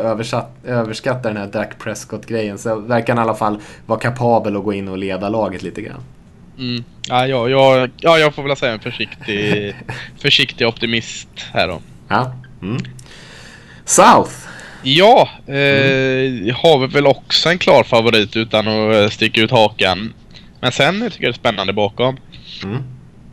överskatta 0.63 1.27
den 1.27 1.37
här 1.37 1.47
Dak 1.47 1.79
Prescott-grejen. 1.79 2.57
Så 2.57 2.75
verkar 2.75 3.15
han 3.15 3.25
i 3.25 3.27
alla 3.27 3.37
fall 3.37 3.59
vara 3.85 3.99
kapabel 3.99 4.57
att 4.57 4.63
gå 4.63 4.73
in 4.73 4.87
och 4.87 4.97
leda 4.97 5.29
laget 5.29 5.63
lite 5.63 5.81
grann. 5.81 6.03
Mm. 6.61 6.83
Ja, 7.07 7.27
ja, 7.27 7.49
ja, 7.49 7.87
ja, 7.97 8.17
jag 8.17 8.35
får 8.35 8.43
väl 8.43 8.57
säga 8.57 8.73
en 8.73 8.79
försiktig, 8.79 9.75
försiktig 10.21 10.67
optimist 10.67 11.29
här 11.53 11.67
då. 11.67 11.81
Ja. 12.07 12.35
Mm. 12.61 12.77
South. 13.85 14.31
Ja, 14.83 15.29
eh, 15.47 15.55
mm. 15.55 16.55
har 16.55 16.79
vi 16.79 16.87
väl 16.87 17.07
också 17.07 17.49
en 17.49 17.57
klar 17.57 17.83
favorit 17.83 18.35
utan 18.35 18.67
att 18.67 18.95
eh, 18.95 19.09
sticka 19.09 19.41
ut 19.41 19.51
hakan. 19.51 20.13
Men 20.59 20.71
sen 20.71 20.93
tycker 21.11 21.23
jag 21.23 21.33
det 21.33 21.35
är 21.35 21.39
spännande 21.39 21.73
bakom. 21.73 22.17
Mm. 22.63 22.83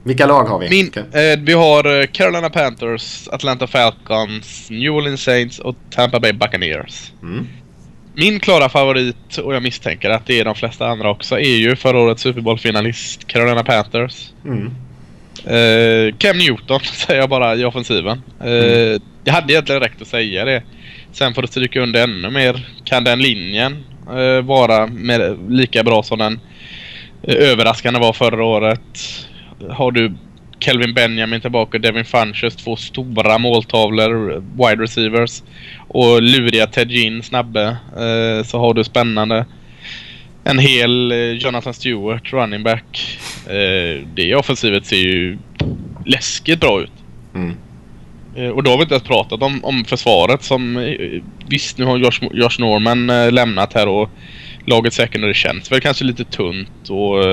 Vilka 0.04 0.26
lag 0.26 0.44
har 0.44 0.58
vi? 0.58 0.68
Min, 0.68 0.92
eh, 0.96 1.38
vi 1.38 1.52
har 1.52 2.00
eh, 2.00 2.06
Carolina 2.06 2.50
Panthers, 2.50 3.28
Atlanta 3.28 3.66
Falcons, 3.66 4.70
New 4.70 4.92
Orleans 4.92 5.22
Saints 5.22 5.58
och 5.58 5.76
Tampa 5.90 6.20
Bay 6.20 6.32
Buccaneers. 6.32 7.12
Mm. 7.22 7.46
Min 8.18 8.40
klara 8.40 8.68
favorit, 8.68 9.38
och 9.38 9.54
jag 9.54 9.62
misstänker 9.62 10.11
att 10.11 10.26
det 10.26 10.40
är 10.40 10.44
de 10.44 10.54
flesta 10.54 10.88
andra 10.88 11.11
också, 11.11 11.38
är 11.38 11.57
ju 11.57 11.76
förra 11.76 11.98
årets 11.98 12.22
Super 12.22 12.40
Bowl-finalist 12.40 13.26
Carolina 13.26 13.64
Panthers. 13.64 14.31
Mm. 14.44 14.70
Uh, 15.46 16.14
Cam 16.18 16.38
Newton 16.38 16.81
säger 16.85 17.20
jag 17.20 17.31
bara 17.31 17.54
i 17.54 17.64
offensiven. 17.64 18.22
Uh, 18.44 18.52
mm. 18.52 19.00
Det 19.24 19.31
hade 19.31 19.52
egentligen 19.52 19.81
räckt 19.81 20.02
att 20.02 20.09
säga 20.09 20.44
det. 20.44 20.62
Sen 21.12 21.35
får 21.35 21.42
det 21.42 21.48
stryka 21.48 21.81
under 21.81 22.04
ännu 22.04 22.31
mer. 22.31 22.68
Kan 22.85 23.04
den 23.04 23.22
linjen 23.22 23.85
uh, 24.11 24.40
vara 24.40 24.87
med, 24.87 25.38
lika 25.48 25.85
bra 25.85 26.02
som 26.02 26.18
den 26.18 26.40
överraskande 27.22 28.00
var 28.00 28.12
förra 28.12 28.44
året? 28.44 29.26
Har 29.70 29.90
du 29.90 30.12
Kelvin 30.68 30.94
Benjamin 30.94 31.40
tillbaka, 31.40 31.78
Devin 31.78 32.04
Funches, 32.04 32.57
två 32.57 32.76
stora 32.76 33.38
måltavlor, 33.38 34.42
wide 34.57 34.83
receivers. 34.83 35.42
Och 35.88 36.22
luriga 36.22 36.66
Ted 36.66 36.90
Ginn, 36.90 37.22
snabbe. 37.22 37.76
Eh, 37.96 38.44
så 38.44 38.59
har 38.59 38.74
du 38.74 38.85
spännande. 38.85 39.46
En 40.44 40.59
hel 40.59 41.12
eh, 41.12 41.18
Jonathan 41.18 41.74
Stewart, 41.74 42.33
running 42.33 42.62
back. 42.62 43.18
Eh, 43.46 44.07
det 44.14 44.35
offensivet 44.35 44.87
ser 44.87 44.96
ju 44.96 45.38
läskigt 46.07 46.61
bra 46.61 46.81
ut. 46.83 46.92
Mm. 47.35 47.57
Och 48.52 48.62
då 48.62 48.70
har 48.70 48.76
vi 48.78 48.83
inte 48.83 48.94
ens 48.94 49.09
pratat 49.09 49.42
om, 49.42 49.64
om 49.64 49.85
försvaret 49.85 50.42
som... 50.42 50.94
Visst, 51.48 51.78
nu 51.78 51.85
har 51.85 51.96
Josh, 51.96 52.20
Josh 52.33 52.61
Norman 52.61 53.07
lämnat 53.35 53.72
här 53.74 53.88
och 53.88 54.11
laget 54.66 54.92
secondary 54.92 55.35
känns 55.35 55.72
väl 55.72 55.81
kanske 55.81 56.04
lite 56.04 56.24
tunt 56.24 56.90
och 56.90 57.24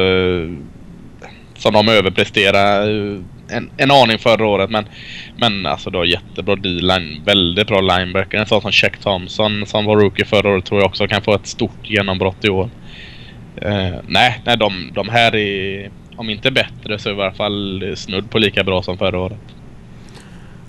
som 1.58 1.74
de 1.74 1.90
överpresterade 1.90 2.92
eh, 2.92 3.58
en, 3.58 3.70
en 3.78 3.92
aning 3.92 4.20
förra 4.20 4.48
året. 4.48 4.70
Men, 4.70 4.86
men 5.38 5.66
alltså 5.66 5.90
det 5.90 5.98
var 5.98 6.06
jättebra 6.06 6.56
D-line. 6.56 7.22
Väldigt 7.26 7.68
bra 7.68 7.82
linebacker. 7.82 8.38
En 8.38 8.46
sån 8.46 8.62
som 8.62 8.72
Check 8.72 8.98
Thompson 8.98 9.66
som 9.66 9.86
var 9.86 9.96
rookie 9.96 10.26
förra 10.26 10.50
året 10.50 10.66
tror 10.66 10.80
jag 10.80 10.88
också 10.88 11.08
kan 11.08 11.22
få 11.22 11.36
ett 11.36 11.48
stort 11.48 11.90
genombrott 11.90 12.46
i 12.46 12.50
år. 12.50 12.70
Uh, 13.66 13.96
nej, 14.08 14.42
nej 14.46 14.58
de, 14.58 14.92
de 14.94 15.10
här 15.10 15.36
är 15.36 15.90
om 16.16 16.30
inte 16.30 16.52
bättre 16.52 17.00
så 17.00 17.10
i 17.10 17.14
varje 17.14 17.34
fall 17.34 17.94
snudd 17.96 18.30
på 18.30 18.38
lika 18.38 18.64
bra 18.64 18.84
som 18.84 18.98
förra 18.98 19.20
året. 19.20 19.40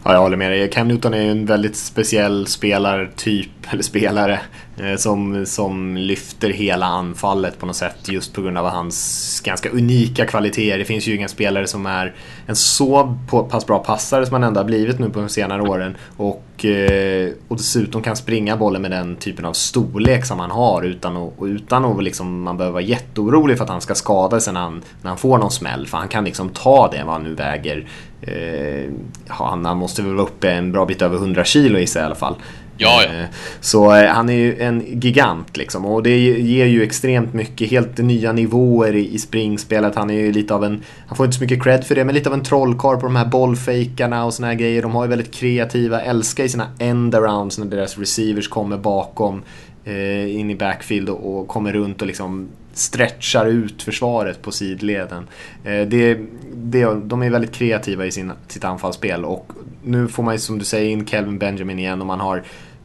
Ja, 0.05 0.13
jag 0.13 0.21
håller 0.21 0.37
med 0.37 0.51
dig. 0.51 0.71
Cam 0.71 0.89
Newton 0.89 1.15
är 1.15 1.23
ju 1.23 1.31
en 1.31 1.47
väldigt 1.47 1.77
speciell 1.77 2.47
spelartyp, 2.47 3.51
eller 3.71 3.83
spelare, 3.83 4.41
Eh, 4.79 4.97
som, 4.97 5.47
som 5.47 5.97
lyfter 5.97 6.51
hela 6.51 6.87
anfallet 6.87 7.59
på 7.59 7.67
något 7.67 7.77
sätt 7.77 8.09
just 8.09 8.33
på 8.33 8.43
grund 8.43 8.59
av 8.59 8.67
hans 8.67 9.41
ganska 9.45 9.71
unika 9.71 10.27
kvaliteter. 10.27 10.79
Det 10.79 10.85
finns 10.85 11.07
ju 11.07 11.17
inga 11.17 11.29
spelare 11.29 11.67
som 11.67 11.87
är 11.87 12.15
en 12.47 12.57
så 12.57 13.17
pass 13.51 13.67
bra 13.67 13.79
passare 13.79 14.27
som 14.27 14.35
han 14.35 14.45
ändå 14.45 14.61
har 14.61 14.65
blivit 14.65 14.99
nu 14.99 15.11
på 15.11 15.21
de 15.21 15.29
senare 15.29 15.63
åren 15.63 15.97
och, 16.17 16.65
eh, 16.65 17.31
och 17.49 17.57
dessutom 17.57 18.03
kan 18.03 18.17
springa 18.17 18.57
bollen 18.57 18.83
med 18.83 18.91
den 18.91 19.17
typen 19.17 19.45
av 19.45 19.53
storlek 19.53 20.25
som 20.25 20.41
han 20.41 20.51
har 20.51 20.83
utan 20.83 21.17
att, 21.17 21.33
utan 21.43 21.85
att 21.85 22.05
liksom, 22.05 22.43
man 22.43 22.57
behöver 22.57 22.73
vara 22.73 22.83
jätteorolig 22.83 23.57
för 23.57 23.65
att 23.65 23.71
han 23.71 23.81
ska 23.81 23.95
skada 23.95 24.41
sig 24.41 24.53
när 24.53 24.61
han, 24.61 24.83
när 25.03 25.09
han 25.09 25.19
får 25.19 25.39
någon 25.39 25.51
smäll. 25.51 25.87
För 25.87 25.99
han 25.99 26.09
kan 26.09 26.25
liksom 26.25 26.49
ta 26.49 26.89
det 26.93 27.03
vad 27.05 27.15
han 27.15 27.23
nu 27.23 27.35
väger 27.35 27.87
Eh, 28.21 28.91
han, 29.27 29.65
han 29.65 29.77
måste 29.77 30.03
väl 30.03 30.15
vara 30.15 30.27
uppe 30.27 30.51
en 30.51 30.73
bra 30.73 30.87
bit 30.87 31.03
över 31.03 31.17
100 31.17 31.45
kilo 31.45 31.79
i 31.79 31.87
sig 31.87 32.03
i 32.03 32.05
alla 32.05 32.15
fall. 32.15 32.35
Ja, 32.79 33.03
ja. 33.03 33.13
Eh, 33.13 33.27
så 33.61 33.95
eh, 33.95 34.09
han 34.09 34.29
är 34.29 34.35
ju 34.35 34.59
en 34.61 35.01
gigant 35.01 35.57
liksom 35.57 35.85
och 35.87 36.03
det 36.03 36.19
ger 36.19 36.67
ju 36.67 36.83
extremt 36.83 37.35
mycket, 37.35 37.71
helt 37.71 37.99
nya 37.99 38.33
nivåer 38.33 38.97
i, 38.97 39.19
springspelet. 39.19 39.95
Han 39.95 40.11
är 40.11 40.15
ju 40.15 40.33
lite 40.33 40.55
av 40.55 40.65
en, 40.65 40.83
han 41.07 41.17
får 41.17 41.27
inte 41.27 41.37
så 41.39 41.43
mycket 41.43 41.63
cred 41.63 41.85
för 41.85 41.95
det, 41.95 42.05
men 42.05 42.15
lite 42.15 42.29
av 42.29 42.35
en 42.35 42.43
trollkarl 42.43 42.97
på 42.97 43.07
de 43.07 43.17
här 43.17 43.27
bollfejkarna 43.27 44.25
och 44.25 44.35
såna 44.35 44.47
här 44.47 44.55
grejer. 44.55 44.83
De 44.83 44.95
har 44.95 45.05
ju 45.05 45.11
väldigt 45.11 45.35
kreativa, 45.35 46.01
älskar 46.01 46.43
ju 46.43 46.49
sina 46.49 46.69
end-arounds 46.79 47.61
när 47.61 47.67
deras 47.67 47.99
receivers 47.99 48.49
kommer 48.49 48.77
bakom 48.77 49.43
Eh, 49.89 50.37
in 50.37 50.51
i 50.51 50.55
backfield 50.55 51.09
och 51.09 51.49
kommer 51.49 51.73
runt 51.73 52.01
och 52.03 52.07
liksom 52.07 52.49
stretchar 52.73 53.47
ut 53.47 53.83
försvaret 53.83 54.43
på 54.43 54.53
sidleden. 54.53 55.27
Eh, 55.65 55.87
det, 55.89 56.19
det, 56.55 56.85
de 57.05 57.23
är 57.23 57.31
väldigt 57.31 57.53
kreativa 57.53 58.07
i 58.07 58.11
sin, 58.11 58.33
sitt 58.49 58.65
anfallsspel 58.65 59.25
och 59.25 59.53
nu 59.83 60.09
får 60.09 60.23
man 60.23 60.35
ju 60.35 60.39
som 60.39 60.59
du 60.59 60.65
säger 60.65 60.91
in 60.91 61.07
Kelvin 61.07 61.39
Benjamin 61.39 61.79
igen 61.79 62.01
och 62.01 62.07
man 62.07 62.21
har 62.21 62.43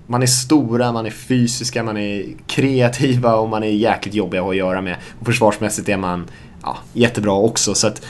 man 0.08 0.24
är 0.24 0.28
stora, 0.28 0.92
man 0.92 1.06
är 1.06 1.10
fysiska, 1.10 1.84
man 1.84 1.98
är 1.98 2.26
kreativa 2.48 3.36
och 3.36 3.50
man 3.50 3.64
är 3.64 3.68
jäkligt 3.68 4.16
jobbiga 4.16 4.42
att 4.42 4.46
ha 4.46 4.52
att 4.52 4.58
göra 4.58 4.82
med. 4.82 4.96
Och 5.20 5.26
försvarsmässigt 5.26 5.90
är 5.90 5.98
man 5.98 6.28
ja, 6.64 6.78
jättebra 6.94 7.34
också. 7.34 7.74
Så 7.74 7.88
att, 7.88 7.98
eh, 8.00 8.06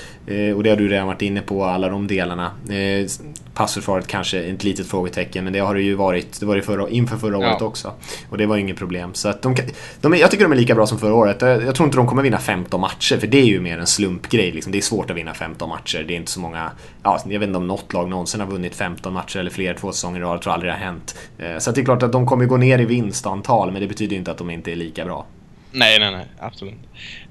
och 0.55 0.63
det 0.63 0.69
har 0.69 0.77
du 0.77 0.87
redan 0.87 1.07
varit 1.07 1.21
inne 1.21 1.41
på, 1.41 1.65
alla 1.65 1.89
de 1.89 2.07
delarna. 2.07 2.51
Eh, 2.69 3.07
passförsvaret 3.53 4.07
kanske 4.07 4.39
ett 4.39 4.63
litet 4.63 4.87
frågetecken, 4.87 5.43
men 5.43 5.53
det 5.53 5.59
har 5.59 5.75
det 5.75 5.81
ju 5.81 5.95
varit, 5.95 6.39
det 6.39 6.45
var 6.45 6.55
det 6.55 6.61
förra, 6.61 6.89
inför 6.89 7.17
förra 7.17 7.37
året 7.37 7.57
ja. 7.59 7.65
också. 7.65 7.93
Och 8.29 8.37
det 8.37 8.45
var 8.45 8.55
ju 8.55 8.61
inget 8.61 8.77
problem. 8.77 9.13
Så 9.13 9.29
att 9.29 9.41
de, 9.41 9.55
de, 10.01 10.13
jag 10.13 10.31
tycker 10.31 10.45
de 10.45 10.51
är 10.51 10.55
lika 10.55 10.75
bra 10.75 10.87
som 10.87 10.99
förra 10.99 11.13
året. 11.13 11.41
Jag, 11.41 11.63
jag 11.63 11.75
tror 11.75 11.85
inte 11.85 11.97
de 11.97 12.07
kommer 12.07 12.23
vinna 12.23 12.37
15 12.37 12.81
matcher, 12.81 13.17
för 13.17 13.27
det 13.27 13.37
är 13.37 13.45
ju 13.45 13.59
mer 13.59 13.77
en 13.77 13.87
slumpgrej. 13.87 14.51
Liksom. 14.51 14.71
Det 14.71 14.77
är 14.77 14.81
svårt 14.81 15.09
att 15.09 15.17
vinna 15.17 15.33
15 15.33 15.69
matcher. 15.69 16.05
Det 16.07 16.13
är 16.13 16.17
inte 16.17 16.31
så 16.31 16.39
många, 16.39 16.71
ja, 17.03 17.21
jag 17.25 17.39
vet 17.39 17.47
inte 17.47 17.57
om 17.57 17.67
något 17.67 17.93
lag 17.93 18.09
någonsin 18.09 18.39
har 18.39 18.47
vunnit 18.47 18.75
15 18.75 19.13
matcher 19.13 19.39
eller 19.39 19.51
fler 19.51 19.73
två 19.73 19.91
säsonger 19.91 20.19
i 20.19 20.23
rad. 20.23 20.33
Jag 20.33 20.41
tror 20.41 20.53
aldrig 20.53 20.71
det 20.71 20.75
har 20.75 20.85
hänt. 20.85 21.15
Eh, 21.37 21.57
så 21.57 21.71
det 21.71 21.81
är 21.81 21.85
klart 21.85 22.03
att 22.03 22.11
de 22.11 22.25
kommer 22.25 22.45
gå 22.45 22.57
ner 22.57 22.79
i 22.79 22.85
vinstantal, 22.85 23.71
men 23.71 23.81
det 23.81 23.87
betyder 23.87 24.15
inte 24.15 24.31
att 24.31 24.37
de 24.37 24.49
inte 24.49 24.71
är 24.71 24.75
lika 24.75 25.05
bra. 25.05 25.25
Nej, 25.71 25.99
nej, 25.99 26.11
nej, 26.11 26.25
absolut. 26.39 26.79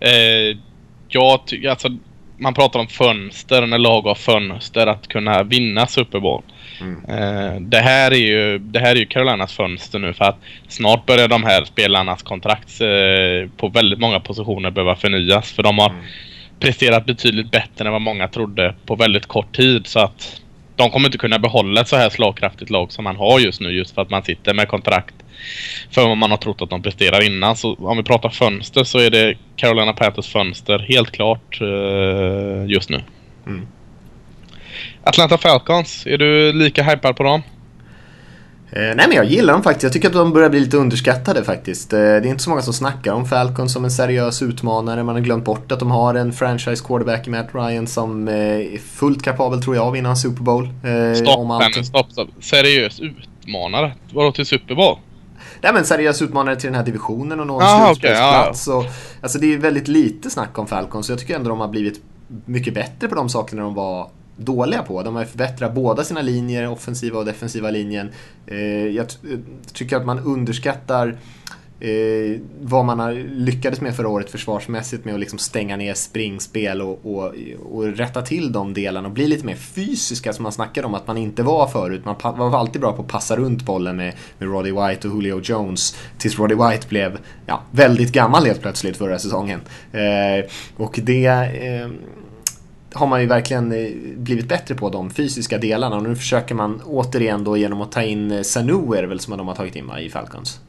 Eh, 0.01 0.59
jag 1.09 1.47
tycker 1.47 1.69
alltså 1.69 1.89
man 2.41 2.55
pratar 2.55 2.81
om 2.81 2.87
fönster, 2.87 3.67
när 3.67 3.79
lag 3.79 4.03
har 4.03 4.15
fönster 4.15 4.87
att 4.87 5.09
kunna 5.09 5.43
vinna 5.43 5.87
Super 5.87 6.21
Bowl. 6.21 6.43
Mm. 6.81 7.05
Eh, 7.09 7.61
det, 7.61 7.79
här 7.79 8.11
är 8.11 8.17
ju, 8.17 8.59
det 8.59 8.79
här 8.79 8.91
är 8.91 8.97
ju 8.97 9.07
Carolinas 9.07 9.53
fönster 9.53 9.99
nu 9.99 10.13
för 10.13 10.25
att 10.25 10.39
snart 10.69 11.07
börjar 11.07 11.29
de 11.29 11.45
här 11.45 11.65
spelarnas 11.65 12.23
kontrakt 12.23 12.81
eh, 12.81 13.51
på 13.57 13.69
väldigt 13.69 13.99
många 13.99 14.21
positioner 14.21 14.71
behöva 14.71 14.97
förnyas. 14.97 15.53
För 15.53 15.63
de 15.63 15.79
har 15.79 15.91
mm. 15.91 16.03
presterat 16.61 17.07
betydligt 17.07 17.51
bättre 17.51 17.85
än 17.87 17.93
vad 17.93 18.03
många 18.03 18.29
trodde 18.29 18.75
på 18.87 18.97
väldigt 18.97 19.27
kort 19.27 19.57
tid. 19.57 19.87
Så 19.87 20.01
att 20.01 20.41
de 20.81 20.91
kommer 20.91 21.09
inte 21.09 21.19
kunna 21.19 21.39
behålla 21.39 21.81
ett 21.81 21.89
så 21.89 21.97
här 21.97 22.11
slagkraftigt 22.11 22.71
lag 22.71 22.93
som 22.93 23.05
man 23.05 23.17
har 23.17 23.41
just 23.41 23.61
nu 23.61 23.71
just 23.71 23.95
för 23.95 24.03
att 24.03 24.11
man 24.11 24.23
sitter 24.23 24.55
med 24.55 24.69
kontrakt 24.69 25.15
för 25.91 26.07
vad 26.09 26.17
man 26.17 26.31
har 26.31 26.39
trott 26.39 26.63
att 26.63 26.71
de 26.71 26.83
presterar 26.83 27.27
innan. 27.27 27.57
Så 27.57 27.75
om 27.75 27.97
vi 27.97 28.03
pratar 28.03 28.29
fönster 28.29 28.85
så 28.85 28.99
är 28.99 29.11
det 29.11 29.35
Carolina 29.57 29.93
Panthers 29.93 30.33
fönster 30.33 30.79
helt 30.79 31.11
klart 31.11 31.61
uh, 31.61 32.71
just 32.71 32.91
nu. 32.91 33.03
Mm. 33.47 33.67
Atlanta 35.05 35.39
Falcons, 35.39 36.07
är 36.07 36.19
du 36.19 36.53
lika 36.53 36.83
hypad 36.83 37.17
på 37.17 37.23
dem? 37.23 37.43
Eh, 38.73 38.81
nej 38.83 38.97
men 39.09 39.13
jag 39.13 39.25
gillar 39.25 39.53
dem 39.53 39.63
faktiskt. 39.63 39.83
Jag 39.83 39.93
tycker 39.93 40.09
att 40.09 40.15
de 40.15 40.33
börjar 40.33 40.51
bli 40.51 40.61
lite 40.61 40.77
underskattade 40.77 41.45
faktiskt. 41.45 41.93
Eh, 41.93 41.99
det 41.99 42.05
är 42.05 42.27
inte 42.27 42.43
så 42.43 42.51
många 42.51 42.63
som 42.63 42.73
snackar 42.75 43.13
om 43.13 43.27
Falcon 43.27 43.69
som 43.69 43.85
en 43.85 43.91
seriös 43.91 44.43
utmanare. 44.43 45.03
Man 45.03 45.15
har 45.15 45.23
glömt 45.23 45.45
bort 45.45 45.73
att 45.73 45.79
de 45.79 45.91
har 45.91 46.15
en 46.15 46.33
franchise 46.33 46.85
quarterback 46.87 47.27
i 47.27 47.31
Matt 47.31 47.49
Ryan 47.53 47.87
som 47.87 48.29
eh, 48.29 48.35
är 48.35 48.79
fullt 48.79 49.23
kapabel 49.23 49.63
tror 49.63 49.77
jag 49.77 49.89
att 49.89 49.95
vinna 49.95 50.09
en 50.09 50.17
Super 50.17 50.43
Bowl. 50.43 50.65
Eh, 50.65 51.15
Stopp, 51.15 51.49
men 51.75 51.85
stopp, 51.85 52.13
stopp. 52.13 52.29
Seriös 52.41 53.01
utmanare? 53.01 53.93
Vadå 54.13 54.33
till 54.33 54.47
Super 54.47 54.75
Bowl? 54.75 54.97
Nej 55.63 55.73
men 55.75 55.85
seriös 55.85 56.23
utmanare 56.23 56.57
till 56.57 56.67
den 56.67 56.75
här 56.75 56.85
divisionen 56.85 57.41
och 57.41 57.47
nå 57.47 57.61
en 57.61 57.67
Ah, 57.67 57.87
slutspelsplats. 57.87 58.69
och, 58.69 58.85
alltså 59.23 59.39
det 59.39 59.55
är 59.55 59.59
väldigt 59.59 59.89
lite 59.89 60.31
snack 60.31 60.59
om 60.59 60.67
Falcons 60.67 61.07
så 61.07 61.13
jag 61.13 61.19
tycker 61.19 61.37
ändå 61.37 61.51
de 61.51 61.61
har 61.61 61.69
blivit 61.69 62.01
mycket 62.45 62.75
bättre 62.75 63.09
på 63.09 63.15
de 63.15 63.29
sakerna 63.29 63.63
de 63.63 63.75
var 63.75 64.09
dåliga 64.41 64.83
på. 64.83 65.03
De 65.03 65.17
har 65.17 65.25
förbättrat 65.25 65.75
båda 65.75 66.05
sina 66.05 66.23
linjer, 66.23 66.69
offensiva 66.69 67.19
och 67.19 67.25
defensiva 67.25 67.71
linjen. 67.71 68.11
Eh, 68.47 68.87
jag 68.87 69.07
eh, 69.07 69.39
tycker 69.73 69.97
att 69.97 70.07
man 70.07 70.19
underskattar 70.19 71.19
eh, 71.81 72.41
vad 72.61 72.85
man 72.85 72.99
har 72.99 73.13
lyckades 73.31 73.81
med 73.81 73.97
förra 73.97 74.09
året 74.09 74.31
försvarsmässigt 74.31 75.05
med 75.05 75.15
att 75.15 75.21
liksom 75.21 75.39
stänga 75.39 75.77
ner 75.77 75.95
springspel 75.95 76.83
och, 76.83 77.07
och, 77.07 77.35
och 77.73 77.85
rätta 77.85 78.23
till 78.23 78.53
de 78.53 78.75
delarna 78.75 79.09
och 79.09 79.15
bli 79.15 79.27
lite 79.27 79.47
mer 79.47 79.55
fysiska 79.55 80.33
som 80.33 80.43
man 80.43 80.53
snackade 80.53 80.87
om 80.87 80.95
att 80.95 81.07
man 81.07 81.17
inte 81.17 81.43
var 81.43 81.67
förut. 81.67 82.05
Man 82.05 82.17
var 82.51 82.59
alltid 82.59 82.81
bra 82.81 82.93
på 82.93 83.03
att 83.03 83.09
passa 83.09 83.37
runt 83.37 83.65
bollen 83.65 83.97
med, 83.97 84.15
med 84.39 84.49
Roddy 84.49 84.73
White 84.73 85.09
och 85.09 85.15
Julio 85.15 85.41
Jones 85.45 85.97
tills 86.19 86.39
Roddy 86.39 86.55
White 86.55 86.89
blev 86.89 87.19
ja, 87.47 87.63
väldigt 87.71 88.13
gammal 88.13 88.47
helt 88.47 88.61
plötsligt 88.61 88.97
förra 88.97 89.19
säsongen. 89.19 89.61
Eh, 89.93 90.51
och 90.77 91.01
det 91.03 91.27
eh, 91.27 91.89
har 92.93 93.07
man 93.07 93.21
ju 93.21 93.27
verkligen 93.27 93.73
eh, 93.73 93.91
blivit 94.17 94.49
bättre 94.49 94.75
på 94.75 94.91
de 94.91 95.11
fysiska 95.11 95.59
delarna 95.59 95.97
och 95.97 96.03
nu 96.03 96.17
försöker 96.17 96.55
man 96.55 96.83
återigen 96.87 97.45
då 97.45 97.57
genom 97.57 97.81
att 97.81 97.93
ta 97.93 98.03
in 98.03 98.31
eh, 98.31 98.43
Sanu 98.43 98.97
är 98.97 99.03
det 99.03 99.09
väl 99.09 99.21
som 99.21 99.39
de 99.39 99.49
har 99.49 99.55
tagit 99.55 99.77
in 99.77 99.87
va, 99.87 100.01
i 100.01 100.11
Falcons? 100.11 100.61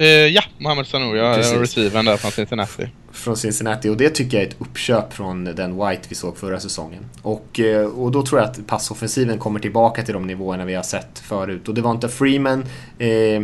Eh, 0.00 0.06
ja, 0.06 0.42
Mohamed 0.58 0.86
Sanu. 0.86 1.18
Är 1.18 1.58
receiven 1.58 2.04
där 2.04 2.16
från 2.16 2.30
Cincinnati. 2.30 2.88
från 3.12 3.36
Cincinnati 3.36 3.88
och 3.88 3.96
det 3.96 4.10
tycker 4.10 4.36
jag 4.36 4.44
är 4.44 4.48
ett 4.48 4.56
uppköp 4.58 5.12
från 5.12 5.44
den 5.44 5.88
White 5.88 6.02
vi 6.08 6.14
såg 6.14 6.36
förra 6.36 6.60
säsongen. 6.60 7.04
Och, 7.22 7.60
eh, 7.60 7.86
och 7.86 8.12
då 8.12 8.22
tror 8.22 8.40
jag 8.40 8.50
att 8.50 8.66
passoffensiven 8.66 9.38
kommer 9.38 9.60
tillbaka 9.60 10.02
till 10.02 10.14
de 10.14 10.26
nivåerna 10.26 10.64
vi 10.64 10.74
har 10.74 10.82
sett 10.82 11.18
förut. 11.18 11.68
Och 11.68 11.74
det 11.74 11.80
var 11.80 11.90
inte 11.90 12.08
Freeman. 12.08 12.64
Eh, 12.98 13.42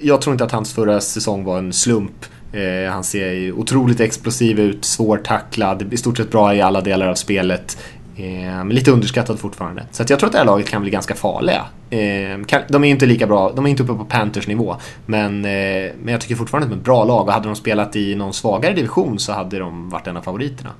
jag 0.00 0.20
tror 0.20 0.34
inte 0.34 0.44
att 0.44 0.52
hans 0.52 0.74
förra 0.74 1.00
säsong 1.00 1.44
var 1.44 1.58
en 1.58 1.72
slump. 1.72 2.26
Eh, 2.52 2.92
han 2.92 3.04
ser 3.04 3.52
otroligt 3.52 4.00
explosiv 4.00 4.60
ut, 4.60 4.84
svårtacklad, 4.84 5.92
i 5.94 5.96
stort 5.96 6.16
sett 6.16 6.30
bra 6.30 6.54
i 6.54 6.60
alla 6.60 6.80
delar 6.80 7.06
av 7.06 7.14
spelet. 7.14 7.78
Eh, 8.16 8.64
men 8.64 8.68
lite 8.68 8.90
underskattad 8.90 9.38
fortfarande. 9.38 9.86
Så 9.90 10.04
jag 10.08 10.18
tror 10.18 10.26
att 10.26 10.32
det 10.32 10.38
här 10.38 10.44
laget 10.44 10.68
kan 10.68 10.82
bli 10.82 10.90
ganska 10.90 11.14
farliga. 11.14 11.64
Eh, 11.90 12.44
kan, 12.46 12.62
de 12.68 12.84
är 12.84 12.88
inte 12.88 13.06
lika 13.06 13.26
bra, 13.26 13.52
de 13.56 13.66
är 13.66 13.70
inte 13.70 13.82
uppe 13.82 13.94
på 13.94 14.04
Panthers 14.04 14.46
nivå. 14.46 14.76
Men, 15.06 15.44
eh, 15.44 15.90
men 16.02 16.12
jag 16.12 16.20
tycker 16.20 16.34
fortfarande 16.34 16.64
att 16.64 16.70
de 16.70 16.76
är 16.76 16.80
ett 16.80 16.84
bra 16.84 17.04
lag 17.04 17.26
och 17.26 17.32
hade 17.32 17.48
de 17.48 17.56
spelat 17.56 17.96
i 17.96 18.14
någon 18.14 18.32
svagare 18.32 18.74
division 18.74 19.18
så 19.18 19.32
hade 19.32 19.58
de 19.58 19.90
varit 19.90 20.06
en 20.06 20.16
av 20.16 20.22
favoriterna. 20.22 20.70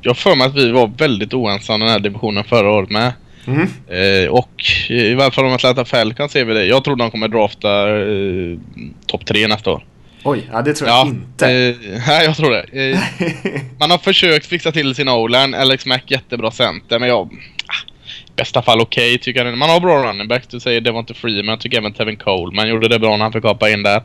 Jag 0.00 0.10
har 0.10 0.14
för 0.14 0.36
mig 0.36 0.46
att 0.46 0.54
vi 0.54 0.72
var 0.72 0.92
väldigt 0.98 1.34
oensamma 1.34 1.76
i 1.76 1.80
den 1.80 1.92
här 1.92 2.00
divisionen 2.00 2.44
förra 2.44 2.70
året 2.70 2.90
med. 2.90 3.12
Eh, 3.88 4.30
och 4.30 4.64
i 4.88 5.14
varje 5.14 5.30
fall 5.30 5.44
om 5.44 5.52
Atlanta 5.52 5.84
Falcons 5.84 6.32
ser 6.32 6.44
vi 6.44 6.54
det. 6.54 6.64
Jag 6.64 6.84
tror 6.84 6.96
de 6.96 7.10
kommer 7.10 7.28
drafta 7.28 7.98
eh, 7.98 8.58
topp 9.06 9.26
tre 9.26 9.48
nästa 9.48 9.70
år. 9.70 9.84
Oj, 10.22 10.48
ja 10.52 10.62
det 10.62 10.74
tror 10.74 10.90
jag 10.90 11.06
inte. 11.06 11.46
Eh, 11.46 11.74
nej, 12.06 12.24
jag 12.24 12.36
tror 12.36 12.50
det. 12.50 12.90
Eh, 12.90 12.98
man 13.78 13.90
har 13.90 13.98
försökt 13.98 14.46
fixa 14.46 14.72
till 14.72 14.94
sin 14.94 15.08
O-line. 15.08 15.54
Alex 15.54 15.86
Mack 15.86 16.10
jättebra 16.10 16.50
center, 16.50 16.98
men 16.98 17.08
jag... 17.08 17.26
ah, 17.66 17.88
I 18.28 18.32
bästa 18.36 18.62
fall 18.62 18.80
okej 18.80 19.18
tycker 19.18 19.44
jag. 19.44 19.58
Man 19.58 19.70
har 19.70 19.80
bra 19.80 20.04
running 20.04 20.28
backs. 20.28 20.46
Du 20.46 20.60
säger 20.60 20.80
Devonta 20.80 21.14
Freeman. 21.14 21.48
Jag 21.48 21.60
tycker 21.60 21.78
även 21.78 21.92
Tevin 21.92 22.16
Coleman 22.16 22.68
gjorde 22.68 22.88
det 22.88 22.98
bra 22.98 23.16
när 23.16 23.24
han 23.24 23.32
fick 23.32 23.44
hoppa 23.44 23.70
in 23.70 23.82
där. 23.82 24.02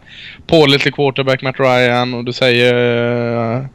Pålitlig 0.48 0.96
quarterback 0.96 1.42
Matt 1.42 1.60
Ryan 1.60 2.14
och 2.14 2.24
du 2.24 2.34
säger 2.34 2.74
eh, 3.56 3.66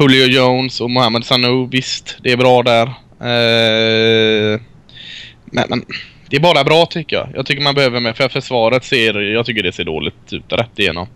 Julio 0.00 0.26
Jones 0.26 0.80
och 0.80 0.90
Mohamed 0.90 1.24
Sanu. 1.24 1.68
Visst, 1.70 2.18
det 2.22 2.32
är 2.32 2.36
bra 2.36 2.62
där. 2.62 2.86
Eh, 3.20 4.60
men, 5.44 5.64
men 5.68 5.84
det 6.30 6.36
är 6.36 6.40
bara 6.40 6.64
bra 6.64 6.86
tycker 6.86 7.16
jag. 7.16 7.28
Jag 7.34 7.46
tycker 7.46 7.62
man 7.62 7.74
behöver 7.74 8.00
mer. 8.00 8.12
För 8.12 8.28
försvaret 8.28 8.84
ser, 8.84 9.20
jag 9.20 9.46
tycker 9.46 9.62
det 9.62 9.72
ser 9.72 9.84
dåligt 9.84 10.32
ut 10.32 10.52
rätt 10.52 10.78
igenom. 10.78 11.06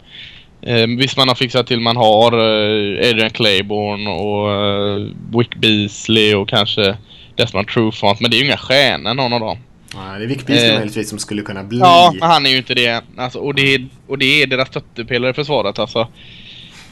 Eh, 0.66 0.86
visst 0.86 1.16
man 1.16 1.28
har 1.28 1.34
fixat 1.34 1.66
till, 1.66 1.80
man 1.80 1.96
har 1.96 2.32
eh, 2.32 3.10
Adrian 3.10 3.30
Claiborne 3.30 4.10
och 4.10 4.52
eh, 4.52 5.08
Wick 5.38 5.56
Beasley 5.56 6.34
och 6.34 6.48
kanske 6.48 6.96
Desmond 7.36 7.68
Trufant. 7.68 8.20
Men 8.20 8.30
det 8.30 8.36
är 8.36 8.38
ju 8.38 8.44
inga 8.44 8.56
stjärnor 8.56 9.14
någon 9.14 9.32
av 9.32 9.40
dem. 9.40 9.58
Ja, 9.94 10.18
det 10.18 10.24
är 10.24 10.28
Vic 10.28 10.46
Beasley 10.46 10.70
Eh, 10.70 10.76
möjligtvis 10.76 11.08
som 11.08 11.18
skulle 11.18 11.42
kunna 11.42 11.64
bli. 11.64 11.78
Ja, 11.78 12.14
men 12.20 12.30
han 12.30 12.46
är 12.46 12.50
ju 12.50 12.56
inte 12.56 12.74
det. 12.74 13.04
Alltså, 13.16 13.38
och, 13.38 13.54
det 13.54 13.74
är, 13.74 13.86
och 14.06 14.18
det 14.18 14.42
är 14.42 14.46
deras 14.46 14.68
stöttepelare 14.68 15.30
i 15.30 15.34
försvaret 15.34 15.78
alltså. 15.78 16.08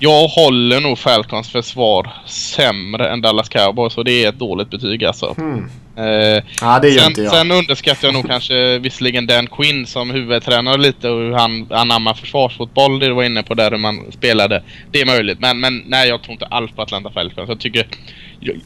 Jag 0.05 0.29
håller 0.29 0.81
nog 0.81 0.99
Falcons 0.99 1.49
försvar 1.51 2.11
sämre 2.27 3.09
än 3.09 3.21
Dallas 3.21 3.49
Cowboys 3.49 3.99
och 3.99 4.05
det 4.05 4.25
är 4.25 4.29
ett 4.29 4.39
dåligt 4.39 4.71
betyg 4.71 5.05
alltså. 5.05 5.35
Hmm. 5.37 5.71
Eh, 5.97 6.43
Ja, 6.61 6.79
det 6.83 6.89
gör 6.89 7.01
sen, 7.01 7.09
inte 7.11 7.23
jag. 7.23 7.33
sen 7.33 7.51
underskattar 7.51 8.09
jag 8.09 8.15
nog 8.15 8.29
kanske 8.29 8.79
visserligen 8.79 9.27
Dan 9.27 9.47
Quinn 9.47 9.87
som 9.87 10.11
huvudtränare 10.11 10.77
lite 10.77 11.09
och 11.09 11.21
hur 11.21 11.33
han 11.33 11.67
anammar 11.71 12.15
försvarsfotboll. 12.15 12.99
Det 12.99 13.07
du 13.07 13.13
var 13.13 13.23
inne 13.23 13.43
på 13.43 13.55
där 13.55 13.71
hur 13.71 13.79
man 13.79 14.13
spelade. 14.13 14.63
Det 14.91 15.01
är 15.01 15.07
möjligt. 15.07 15.41
Men, 15.41 15.61
men 15.61 15.83
nej, 15.87 16.09
jag 16.09 16.23
tror 16.23 16.33
inte 16.33 16.47
alls 16.47 16.73
på 16.73 16.83
Atlanta 16.83 17.11
Falcons. 17.11 17.49
Jag 17.49 17.61
tycker 17.61 17.87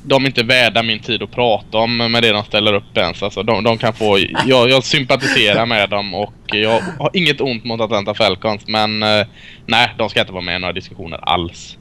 de 0.02 0.22
är 0.22 0.26
inte 0.26 0.42
värda 0.42 0.82
min 0.82 0.98
tid 0.98 1.22
att 1.22 1.30
prata 1.30 1.78
om 1.78 1.96
med 1.96 2.22
det 2.22 2.32
de 2.32 2.44
ställer 2.44 2.72
upp 2.72 2.96
ens. 2.96 3.22
Alltså, 3.22 3.42
de, 3.42 3.64
de 3.64 3.78
kan 3.78 3.92
få... 3.92 4.18
Jag, 4.46 4.70
jag 4.70 4.84
sympatiserar 4.84 5.66
med 5.66 5.90
dem 5.90 6.14
och 6.14 6.34
jag 6.46 6.80
har 6.98 7.10
inget 7.12 7.40
ont 7.40 7.64
mot 7.64 7.80
Atlanta 7.80 8.14
Falcons. 8.14 8.62
Men 8.66 9.02
eh, 9.02 9.26
nej, 9.66 9.94
de 9.98 10.08
ska 10.08 10.20
inte 10.20 10.32
vara 10.32 10.42
med 10.42 10.56
i 10.56 10.58
några 10.58 10.72
diskussioner 10.72 11.18
alls. 11.22 11.76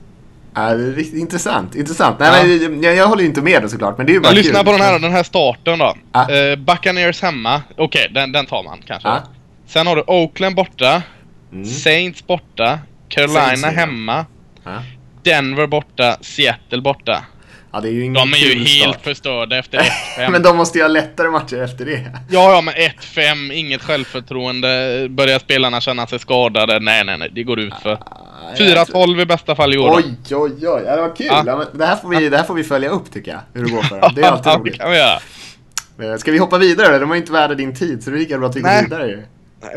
Ja, 0.56 0.72
intressant. 1.14 1.76
Intressant. 1.76 2.20
Nej, 2.20 2.60
men, 2.70 2.84
jag, 2.84 2.96
jag 2.96 3.08
håller 3.08 3.24
inte 3.24 3.42
med 3.42 3.62
då 3.62 3.70
såklart, 3.70 3.98
men 3.98 4.06
det 4.06 4.12
är 4.12 4.14
ju 4.14 4.20
bara 4.20 4.34
lyssna 4.34 4.60
kul. 4.60 4.66
på 4.66 4.72
den 4.72 4.82
här, 4.82 5.00
den 5.00 5.12
här 5.12 5.24
starten 5.24 5.80
då. 5.80 5.96
Ja. 6.12 6.32
Eh, 6.32 6.56
Buccaneers 6.56 7.22
hemma. 7.22 7.62
Okej, 7.78 8.12
den, 8.12 8.32
den 8.32 8.46
tar 8.46 8.64
man 8.64 8.80
kanske. 8.88 9.10
Ja. 9.10 9.24
Sen 9.68 9.88
har 9.88 9.96
du 9.96 10.04
Oakland 10.08 10.56
borta. 10.56 11.02
Mm. 11.52 11.66
Saints 11.66 12.28
borta. 12.28 12.80
Carolina 13.10 13.46
Saints, 13.46 13.64
ja. 13.64 13.70
hemma. 13.70 14.26
Ja. 14.64 14.84
Denver 15.24 15.68
borta. 15.68 16.18
Seattle 16.22 16.82
borta. 16.82 17.26
Ja, 17.76 17.82
det 17.82 17.88
är 17.90 17.92
ju 17.92 18.02
ingen 18.02 18.14
De 18.14 18.34
är 18.34 18.38
ju 18.38 18.54
helt 18.64 18.90
start. 18.94 19.04
förstörda 19.04 19.58
efter 19.58 19.78
1-5. 20.18 20.30
Men 20.32 20.42
de 20.44 20.58
måste 20.58 20.78
ju 20.78 20.84
ha 20.84 20.90
lättare 20.90 21.30
matcher 21.30 21.62
efter 21.64 21.86
det. 21.86 22.12
Ja, 22.30 22.52
ja, 22.56 22.62
men 22.62 22.74
1-5. 22.74 23.52
Inget 23.54 23.82
självförtroende. 23.82 25.08
Börjar 25.10 25.40
spelarna 25.40 25.82
känna 25.82 26.08
sig 26.08 26.20
skadade? 26.20 26.80
Nej, 26.80 27.04
nej, 27.04 27.18
nej. 27.18 27.30
Det 27.32 27.44
går 27.44 27.60
ut 27.60 27.74
för. 27.84 27.98
4-12 28.58 29.22
i 29.22 29.26
bästa 29.26 29.56
fall 29.56 29.74
i 29.74 29.78
år. 29.78 29.96
Oj, 29.98 30.16
oj, 30.36 30.52
oj. 30.68 30.84
Ja, 30.86 30.96
det 30.96 31.02
var 31.02 31.16
kul. 31.16 31.26
Ja. 31.30 31.44
Ja. 31.46 31.66
det, 31.74 31.86
här 31.86 31.96
får 31.96 32.10
vi, 32.10 32.30
det 32.30 32.38
här 32.38 32.44
får 32.44 32.54
vi 32.54 32.64
följa 32.64 32.90
upp 32.90 33.12
tycker 33.14 33.32
jag. 33.32 33.40
Hur 33.54 33.66
det 33.66 33.72
går 33.72 33.82
för 33.82 34.02
dem. 34.02 34.12
Det 34.16 34.22
är 34.22 34.32
alltid 34.32 34.46
Ja, 34.52 34.58
det 34.58 34.60
roligt. 34.60 34.80
kan 34.80 34.92
vi 34.92 34.98
göra. 34.98 35.20
Eh, 36.14 36.18
Ska 36.18 36.32
vi 36.32 36.38
hoppa 36.38 36.58
vidare? 36.58 37.00
De 37.00 37.10
var 37.10 37.16
inte 37.16 37.32
värda 37.32 37.56
din 37.56 37.76
tid, 37.76 38.04
så 38.04 38.10
det 38.10 38.16
är 38.18 38.20
lika 38.20 38.38
bra 38.38 38.48
att 38.50 38.56
vi 38.56 38.62
går 38.62 38.82
vidare 38.84 39.08
ju. 39.08 39.24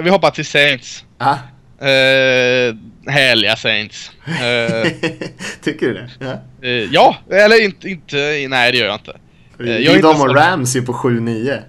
Vi 0.03 0.11
hoppar 0.11 0.31
till 0.31 0.47
Saints. 0.47 1.05
Ja. 1.19 1.39
Eh, 1.81 2.75
härliga 3.13 3.57
Saints. 3.57 4.11
Eh, 4.27 4.91
Tycker 5.65 5.87
du 5.87 5.95
det? 5.95 6.09
Ja. 6.21 6.43
Eh, 6.69 6.71
ja, 6.93 7.17
eller 7.31 7.65
inte, 7.65 7.89
inte, 7.89 8.17
nej 8.49 8.73
det 8.73 8.79
gör 8.79 8.87
jag 8.87 8.95
inte. 8.95 9.17
Eh, 9.61 9.79
Jag 9.79 9.95
är 9.97 10.03
de 10.03 10.09
och 10.09 10.17
så- 10.17 10.27
Ramsey 10.35 10.83
på 10.83 10.93
7-9. 10.93 11.63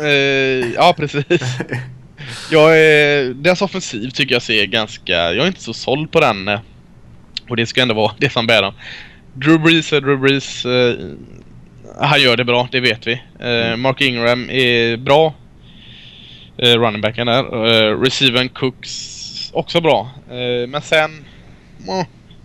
Eh, 0.00 0.08
ja, 0.74 0.94
precis. 0.96 1.24
Jag 2.50 2.78
är, 2.78 3.34
deras 3.34 3.62
offensiv 3.62 4.10
tycker 4.10 4.34
jag 4.34 4.42
ser 4.42 4.64
ganska, 4.66 5.12
jag 5.12 5.36
är 5.36 5.46
inte 5.46 5.62
så 5.62 5.72
såld 5.72 6.12
på 6.12 6.20
den. 6.20 6.48
Och 7.48 7.56
det 7.56 7.66
ska 7.66 7.82
ändå 7.82 7.94
vara 7.94 8.12
det 8.18 8.30
som 8.30 8.46
bär 8.46 8.62
dem. 8.62 8.74
Drew 9.34 9.58
Brees 9.60 9.92
är 9.92 10.00
Drew 10.00 10.18
Brees. 10.20 10.66
han 12.00 12.20
gör 12.22 12.36
det 12.36 12.44
bra, 12.44 12.68
det 12.72 12.80
vet 12.80 13.06
vi. 13.06 13.12
Eh, 13.40 13.76
Mark 13.76 14.00
Ingram 14.00 14.50
är 14.50 14.96
bra. 14.96 15.34
Eh, 16.58 16.78
running 16.80 17.00
backen 17.00 17.26
där. 17.26 17.66
Uh, 17.66 18.00
receiven 18.02 18.48
Cooks 18.48 19.19
också 19.52 19.80
bra. 19.80 20.10
Eh, 20.30 20.68
men 20.68 20.82
sen... 20.82 21.24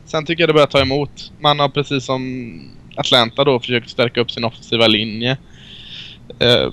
sen 0.05 0.25
tycker 0.25 0.43
jag 0.43 0.49
det 0.49 0.53
börjar 0.53 0.67
ta 0.67 0.81
emot. 0.81 1.31
Man 1.39 1.59
har 1.59 1.69
precis 1.69 2.05
som 2.05 2.61
Atlanta 2.95 3.43
då 3.43 3.59
försökt 3.59 3.89
stärka 3.89 4.21
upp 4.21 4.31
sin 4.31 4.43
offensiva 4.43 4.87
linje. 4.87 5.37
Eh, 6.39 6.71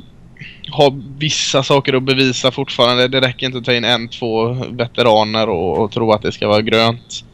har 0.70 1.18
vissa 1.18 1.62
saker 1.62 1.94
att 1.94 2.02
bevisa 2.02 2.50
fortfarande. 2.50 3.08
Det 3.08 3.20
räcker 3.20 3.46
inte 3.46 3.58
att 3.58 3.64
ta 3.64 3.74
in 3.74 3.84
en, 3.84 4.08
två 4.08 4.52
veteraner 4.52 5.48
och, 5.48 5.78
och 5.78 5.92
tro 5.92 6.12
att 6.12 6.22
det 6.22 6.32
ska 6.32 6.48
vara 6.48 6.62
grönt. 6.62 7.24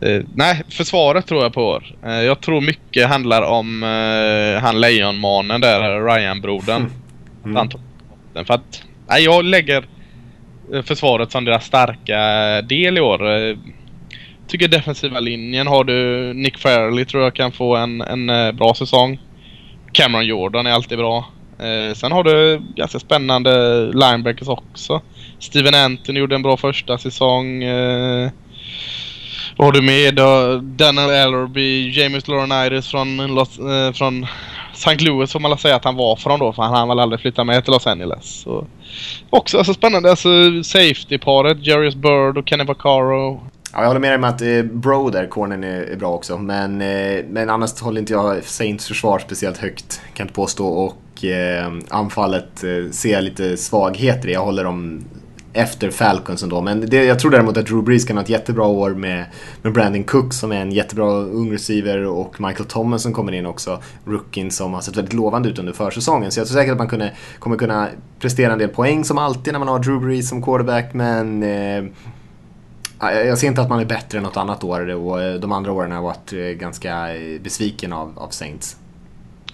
Eh, 0.00 0.22
nej, 0.34 0.62
försvaret 0.68 1.26
tror 1.26 1.42
jag 1.42 1.52
på. 1.52 1.80
Eh, 2.04 2.12
jag 2.12 2.40
tror 2.40 2.60
mycket 2.60 3.08
handlar 3.08 3.42
om 3.42 3.82
eh, 3.82 4.62
han 4.62 4.80
lejonmanen 4.80 5.60
där, 5.60 6.04
Ryan-brodern. 6.04 6.90
Mm. 7.44 7.56
Anton. 7.56 7.80
För 8.34 8.54
att, 8.54 8.82
nej, 9.08 9.24
jag 9.24 9.44
lägger 9.44 9.84
Eh, 10.74 10.82
försvaret 10.82 11.32
som 11.32 11.44
deras 11.44 11.66
starka 11.66 12.18
eh, 12.56 12.64
del 12.64 12.98
i 12.98 13.00
år. 13.00 13.30
Eh, 13.30 13.56
tycker 14.48 14.68
defensiva 14.68 15.20
linjen 15.20 15.66
har 15.66 15.84
du 15.84 16.32
Nick 16.34 16.58
Fairley 16.58 17.04
tror 17.04 17.22
jag 17.22 17.34
kan 17.34 17.52
få 17.52 17.76
en, 17.76 18.00
en 18.00 18.56
bra 18.56 18.74
säsong. 18.74 19.20
Cameron 19.92 20.26
Jordan 20.26 20.66
är 20.66 20.72
alltid 20.72 20.98
bra. 20.98 21.24
Eh, 21.60 21.94
sen 21.94 22.12
har 22.12 22.24
du 22.24 22.62
ganska 22.76 22.98
spännande 22.98 23.84
linebackers 23.86 24.48
också. 24.48 25.02
Steven 25.38 25.74
Anthony 25.74 26.20
gjorde 26.20 26.34
en 26.34 26.42
bra 26.42 26.56
första 26.56 26.98
säsong. 26.98 27.62
Eh, 27.62 28.30
vad 29.56 29.66
har 29.66 29.72
du 29.72 29.82
med? 29.82 30.14
Daniel 30.62 31.10
Ellerby, 31.10 31.90
James 31.90 32.28
Laurinaitis 32.28 32.88
från, 32.88 33.34
Los, 33.34 33.58
eh, 33.58 33.92
från 33.92 34.26
St. 34.80 35.04
Louis 35.04 35.32
får 35.32 35.40
man 35.40 35.50
väl 35.50 35.58
säga 35.58 35.76
att 35.76 35.84
han 35.84 35.96
var 35.96 36.16
från 36.16 36.40
då 36.40 36.52
för 36.52 36.62
han 36.62 36.74
hann 36.74 36.88
väl 36.88 36.98
aldrig 36.98 37.20
flytta 37.20 37.44
med 37.44 37.64
till 37.64 37.72
Los 37.72 37.86
Angeles. 37.86 38.24
Så, 38.24 38.66
också 39.30 39.58
alltså, 39.58 39.74
spännande. 39.74 40.10
Alltså 40.10 40.28
safety-paret, 40.62 41.58
Jarius 41.60 41.94
Bird 41.94 42.38
och 42.38 42.48
Kenny 42.48 42.64
Vaccaro. 42.64 43.40
Ja, 43.72 43.80
jag 43.80 43.86
håller 43.86 44.00
med 44.00 44.10
dig 44.10 44.18
om 44.18 44.24
att 44.24 44.42
eh, 44.42 44.62
Bro 44.62 45.10
där, 45.10 45.26
cornern 45.26 45.64
är, 45.64 45.82
är 45.82 45.96
bra 45.96 46.12
också. 46.12 46.38
Men, 46.38 46.80
eh, 46.80 47.24
men 47.28 47.50
annars 47.50 47.80
håller 47.80 48.00
inte 48.00 48.12
jag 48.12 48.44
Saints 48.44 48.88
försvar 48.88 49.18
speciellt 49.18 49.58
högt, 49.58 49.96
kan 49.98 50.12
jag 50.16 50.24
inte 50.24 50.34
påstå. 50.34 50.66
Och 50.66 51.24
eh, 51.24 51.72
anfallet 51.88 52.64
eh, 52.64 52.90
ser 52.90 53.12
jag 53.12 53.24
lite 53.24 53.56
svagheter 53.56 54.28
i. 54.28 54.32
Jag 54.32 54.44
håller 54.44 54.64
dem 54.64 55.04
efter 55.52 55.90
Falcons 55.90 56.42
ändå. 56.42 56.60
Men 56.60 56.90
det, 56.90 57.04
jag 57.04 57.18
tror 57.18 57.30
däremot 57.30 57.56
att 57.56 57.66
Drew 57.66 57.82
Brees 57.82 58.04
kan 58.04 58.16
ha 58.16 58.22
ett 58.22 58.28
jättebra 58.28 58.66
år 58.66 58.90
med, 58.90 59.24
med 59.62 59.72
Brandon 59.72 60.04
Cook 60.04 60.32
som 60.32 60.52
är 60.52 60.60
en 60.60 60.72
jättebra 60.72 61.06
ung 61.10 61.52
receiver 61.52 62.04
och 62.04 62.40
Michael 62.40 62.64
Thomas 62.64 63.02
som 63.02 63.12
kommer 63.12 63.32
in 63.32 63.46
också. 63.46 63.82
Rookien 64.04 64.50
som 64.50 64.74
har 64.74 64.80
sett 64.80 64.96
väldigt 64.96 65.14
lovande 65.14 65.48
ut 65.48 65.58
under 65.58 65.72
försäsongen. 65.72 66.30
Så 66.30 66.40
jag 66.40 66.46
tror 66.46 66.58
säkert 66.58 66.72
att 66.72 66.78
man 66.78 66.88
kunde, 66.88 67.12
kommer 67.38 67.56
kunna 67.56 67.88
prestera 68.18 68.52
en 68.52 68.58
del 68.58 68.68
poäng 68.68 69.04
som 69.04 69.18
alltid 69.18 69.52
när 69.52 69.58
man 69.58 69.68
har 69.68 69.78
Drew 69.78 70.00
Brees 70.00 70.28
som 70.28 70.42
quarterback. 70.42 70.94
Men 70.94 71.42
eh, 71.42 71.84
jag 73.00 73.38
ser 73.38 73.46
inte 73.46 73.62
att 73.62 73.68
man 73.68 73.80
är 73.80 73.84
bättre 73.84 74.18
än 74.18 74.24
något 74.24 74.36
annat 74.36 74.64
år 74.64 74.94
och 74.94 75.22
eh, 75.22 75.34
de 75.34 75.52
andra 75.52 75.72
åren 75.72 75.90
har 75.90 75.98
jag 75.98 76.02
varit 76.02 76.32
eh, 76.32 76.38
ganska 76.38 77.14
eh, 77.16 77.40
besviken 77.40 77.92
av, 77.92 78.18
av 78.18 78.28
Saints. 78.28 78.76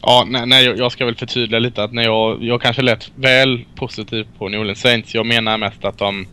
Ja, 0.02 0.24
nej, 0.26 0.46
nej, 0.46 0.64
jag 0.64 0.92
ska 0.92 1.04
väl 1.04 1.14
förtydliga 1.14 1.58
lite 1.58 1.82
att 1.82 1.92
när 1.92 2.02
jag, 2.02 2.42
jag 2.42 2.62
kanske 2.62 2.82
lät 2.82 3.10
väl 3.14 3.64
positiv 3.74 4.26
på 4.38 4.48
New 4.48 4.60
Orleans 4.60 4.80
Saints. 4.80 5.14
Jag 5.14 5.26
menar 5.26 5.58
mest 5.58 5.84
att 5.84 5.98
de, 5.98 6.26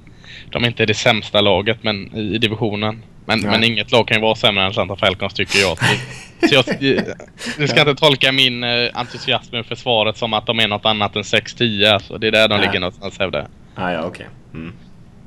de 0.50 0.66
inte 0.66 0.84
är 0.84 0.88
det 0.88 0.94
sämsta 0.94 1.42
laget 1.42 1.78
men, 1.82 2.18
i, 2.18 2.36
i 2.36 2.38
divisionen. 2.38 3.04
Men, 3.26 3.40
men 3.40 3.64
inget 3.64 3.92
lag 3.92 4.08
kan 4.08 4.18
ju 4.18 4.22
vara 4.22 4.36
sämre 4.36 4.64
än 4.64 4.70
Atlanta 4.70 4.96
Falcons 4.96 5.34
tycker 5.34 5.60
jag. 5.60 5.78
Så, 6.50 6.56
jag, 6.56 6.66
du 7.58 7.68
ska 7.68 7.80
inte 7.80 7.96
tolka 7.96 8.32
min 8.32 8.64
uh, 8.64 8.90
entusiasm 8.94 9.50
för 9.52 9.64
försvaret 9.64 10.18
som 10.18 10.34
att 10.34 10.46
de 10.46 10.60
är 10.60 10.68
något 10.68 10.86
annat 10.86 11.16
än 11.16 11.22
6-10. 11.22 11.94
Alltså, 11.94 12.18
det 12.18 12.28
är 12.28 12.32
där 12.32 12.48
de 12.48 12.58
nej. 12.58 12.66
ligger 12.68 12.80
någonstans 12.80 13.20
hävdar 13.20 13.48
ah, 13.76 13.92
ja, 13.92 14.04
okej. 14.04 14.28
Okay. 14.52 14.62
Mm. 14.62 14.74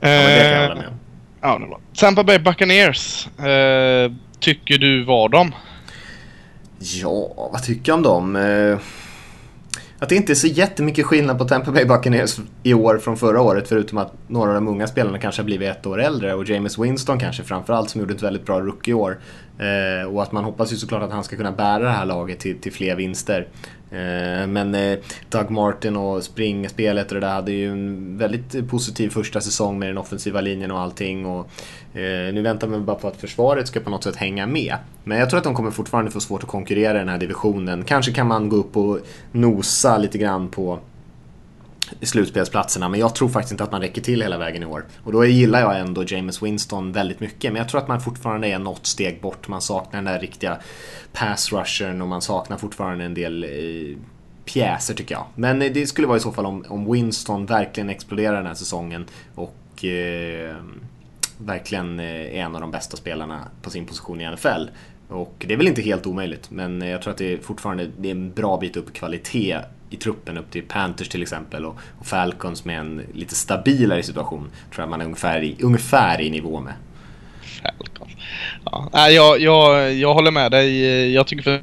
Ja, 0.01 0.09
men 0.09 0.39
det 0.39 0.43
kan 0.43 0.53
jag 0.53 0.69
hålla 0.69 0.75
med 0.75 0.89
om. 0.89 0.99
Ja, 1.41 1.59
det 1.59 1.65
är 1.65 1.69
bra. 1.69 1.81
Tampa 1.95 2.25
Bay 2.25 2.39
Buccaneers. 2.39 3.29
Uh, 3.41 4.13
tycker 4.41 4.79
du 4.79 5.05
var 5.05 5.29
de? 5.29 5.53
Ja, 6.79 7.49
vad 7.53 7.63
tycker 7.63 7.93
jag 7.93 7.97
om 7.97 8.03
dem? 8.03 8.37
Att 9.99 10.09
det 10.09 10.17
inte 10.17 10.33
är 10.33 10.35
så 10.35 10.47
jättemycket 10.47 11.07
skillnad 11.07 11.39
på 11.39 11.45
Tampa 11.45 11.73
Bay 11.73 11.85
Buccaneers 11.85 12.39
i 12.63 12.75
år 12.75 12.99
från 12.99 13.17
förra 13.17 13.41
året 13.41 13.69
förutom 13.69 13.99
att 13.99 14.13
några 14.27 14.49
av 14.49 14.55
de 14.55 14.69
unga 14.69 14.87
spelarna 14.87 15.19
kanske 15.19 15.43
har 15.43 15.45
blivit 15.45 15.69
ett 15.69 15.87
år 15.87 16.01
äldre 16.01 16.35
och 16.35 16.49
James 16.49 16.79
Winston 16.79 17.19
kanske 17.19 17.43
framförallt 17.43 17.91
som 17.91 18.01
gjorde 18.01 18.15
ett 18.15 18.23
väldigt 18.23 18.47
bra 18.47 18.61
rookie-år. 18.61 19.19
Eh, 19.59 20.15
och 20.15 20.23
att 20.23 20.33
man 20.33 20.45
hoppas 20.45 20.73
ju 20.73 20.77
såklart 20.77 21.03
att 21.03 21.13
han 21.13 21.25
ska 21.25 21.37
kunna 21.37 21.53
bära 21.53 21.85
det 21.85 21.91
här 21.91 22.07
laget 22.07 22.39
till, 22.39 22.59
till 22.59 22.73
fler 22.73 22.97
vinster. 22.97 23.49
Eh, 23.91 24.47
men 24.47 24.75
eh, 24.75 24.99
Doug 25.29 25.51
Martin 25.51 25.97
och 25.97 26.23
springspelet 26.25 27.09
och 27.09 27.15
det 27.15 27.27
där 27.27 27.35
hade 27.35 27.53
ju 27.53 27.73
en 27.73 28.19
väldigt 28.19 28.69
positiv 28.69 29.11
första 29.11 29.41
säsong 29.41 29.79
med 29.79 29.89
den 29.89 29.99
offensiva 29.99 30.41
linjen 30.41 30.71
och 30.71 30.81
allting. 30.81 31.27
Och 31.27 31.51
Eh, 31.97 32.35
nu 32.35 32.43
väntar 32.43 32.69
man 32.69 32.85
bara 32.85 32.97
på 32.97 33.09
att 33.09 33.17
försvaret 33.17 33.69
ska 33.69 33.81
på 33.81 33.91
något 33.91 34.05
sätt 34.05 34.17
hänga 34.17 34.47
med. 34.47 34.77
Men 35.05 35.19
jag 35.19 35.31
tror 35.31 35.39
att 35.39 35.45
de 35.45 35.55
kommer 35.55 35.71
fortfarande 35.71 36.11
få 36.11 36.21
svårt 36.21 36.43
att 36.43 36.49
konkurrera 36.49 36.97
i 36.97 36.99
den 36.99 37.09
här 37.09 37.19
divisionen. 37.19 37.85
Kanske 37.85 38.13
kan 38.13 38.27
man 38.27 38.49
gå 38.49 38.57
upp 38.57 38.77
och 38.77 38.99
nosa 39.33 39.99
lite 39.99 40.19
grann 40.19 40.49
på 40.49 40.79
slutspelsplatserna. 42.03 42.89
Men 42.89 43.01
jag 43.01 43.15
tror 43.15 43.29
faktiskt 43.29 43.53
inte 43.53 43.65
att 43.65 43.73
man 43.73 43.81
räcker 43.81 44.01
till 44.01 44.23
hela 44.23 44.39
vägen 44.39 44.63
i 44.63 44.67
år. 44.67 44.85
Och 45.03 45.13
då 45.13 45.25
gillar 45.25 45.61
jag 45.61 45.81
ändå 45.81 46.05
James 46.07 46.43
Winston 46.43 46.93
väldigt 46.93 47.21
mycket. 47.21 47.53
Men 47.53 47.61
jag 47.61 47.69
tror 47.69 47.81
att 47.81 47.89
man 47.89 48.01
fortfarande 48.01 48.49
är 48.49 48.59
något 48.59 48.87
steg 48.87 49.21
bort. 49.21 49.49
Man 49.49 49.61
saknar 49.61 50.03
den 50.03 50.13
där 50.13 50.21
riktiga 50.21 50.59
pass 51.13 51.53
rushern 51.53 52.03
och 52.03 52.09
man 52.09 52.23
saknar 52.23 52.57
fortfarande 52.57 53.05
en 53.05 53.15
del 53.15 53.45
eh, 53.45 53.99
pjäser 54.45 54.95
tycker 54.95 55.15
jag. 55.15 55.25
Men 55.35 55.63
eh, 55.63 55.73
det 55.73 55.87
skulle 55.87 56.07
vara 56.07 56.17
i 56.17 56.21
så 56.21 56.33
fall 56.33 56.47
om, 56.47 56.65
om 56.69 56.93
Winston 56.93 57.47
verkligen 57.47 57.91
exploderar 57.91 58.37
den 58.37 58.47
här 58.47 58.55
säsongen 58.55 59.05
och 59.35 59.85
eh, 59.85 60.57
verkligen 61.39 62.01
eh, 62.01 62.07
är 62.07 62.35
en 62.35 62.55
av 62.55 62.61
de 62.61 62.71
bästa 62.71 62.97
spelarna 62.97 63.41
på 63.63 63.71
sin 63.71 63.87
position 63.87 64.21
i 64.21 64.31
NFL. 64.31 64.69
Och 65.09 65.45
det 65.47 65.55
är 65.55 65.59
väl 65.59 65.69
inte 65.69 65.83
helt 65.83 66.07
omöjligt, 66.07 66.51
men 66.51 66.83
eh, 66.83 66.89
jag 66.89 67.03
tror 67.03 67.13
att 67.13 67.19
det 67.19 67.33
är 67.33 67.39
fortfarande 67.39 67.91
det 67.99 68.09
är 68.09 68.13
en 68.13 68.33
bra 68.33 68.57
bit 68.57 68.77
upp 68.77 68.93
kvalitet 68.93 69.59
i 69.91 69.97
truppen 69.97 70.39
upp 70.39 70.51
till 70.51 70.63
Panthers 70.63 71.09
till 71.09 71.23
exempel 71.23 71.65
och, 71.65 71.77
och 71.99 72.07
Falcons 72.07 72.65
med 72.65 72.81
en 72.81 73.03
lite 73.15 73.35
stabilare 73.35 74.03
situation 74.03 74.51
tror 74.75 74.83
jag 74.83 74.91
man 74.91 75.01
är 75.01 75.05
ungefär 75.05 75.43
i, 75.43 75.57
ungefär 75.61 76.21
i 76.21 76.31
nivå 76.31 76.61
med. 76.61 76.75
Falcons. 77.63 78.13
Ja, 78.65 79.11
jag, 79.11 79.41
jag, 79.41 79.95
jag 79.95 80.15
håller 80.15 80.31
med 80.31 80.51
dig. 80.51 81.13
Jag 81.15 81.27
tycker 81.27 81.43
för 81.43 81.63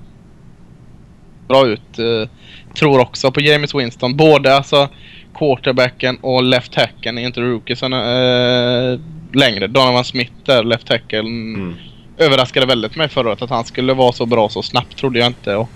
bra 1.48 1.68
ut. 1.68 2.00
Eh, 2.00 2.30
tror 2.74 3.00
också 3.00 3.32
på 3.32 3.42
James 3.42 3.76
Winston. 3.76 4.18
Både 4.18 4.56
alltså 4.56 4.90
quarterbacken 5.44 6.18
och 6.22 6.44
left 6.44 6.76
hacken 6.76 7.18
är 7.18 7.26
inte 7.26 7.42
rookiesen 7.42 7.94
äh, 7.94 9.00
längre. 9.34 9.68
Donovan 9.68 10.06
Smith 10.06 10.32
där, 10.46 10.64
left 10.64 10.90
hacken. 10.90 11.28
Mm. 11.28 11.76
Överraskade 12.18 12.66
väldigt 12.66 12.96
mig 12.96 13.10
förra 13.10 13.30
året 13.30 13.42
att 13.42 13.50
han 13.50 13.66
skulle 13.66 13.94
vara 13.94 14.12
så 14.12 14.26
bra 14.26 14.50
så 14.50 14.62
snabbt 14.62 14.98
trodde 14.98 15.20
jag 15.20 15.28
inte. 15.28 15.56
Och 15.56 15.70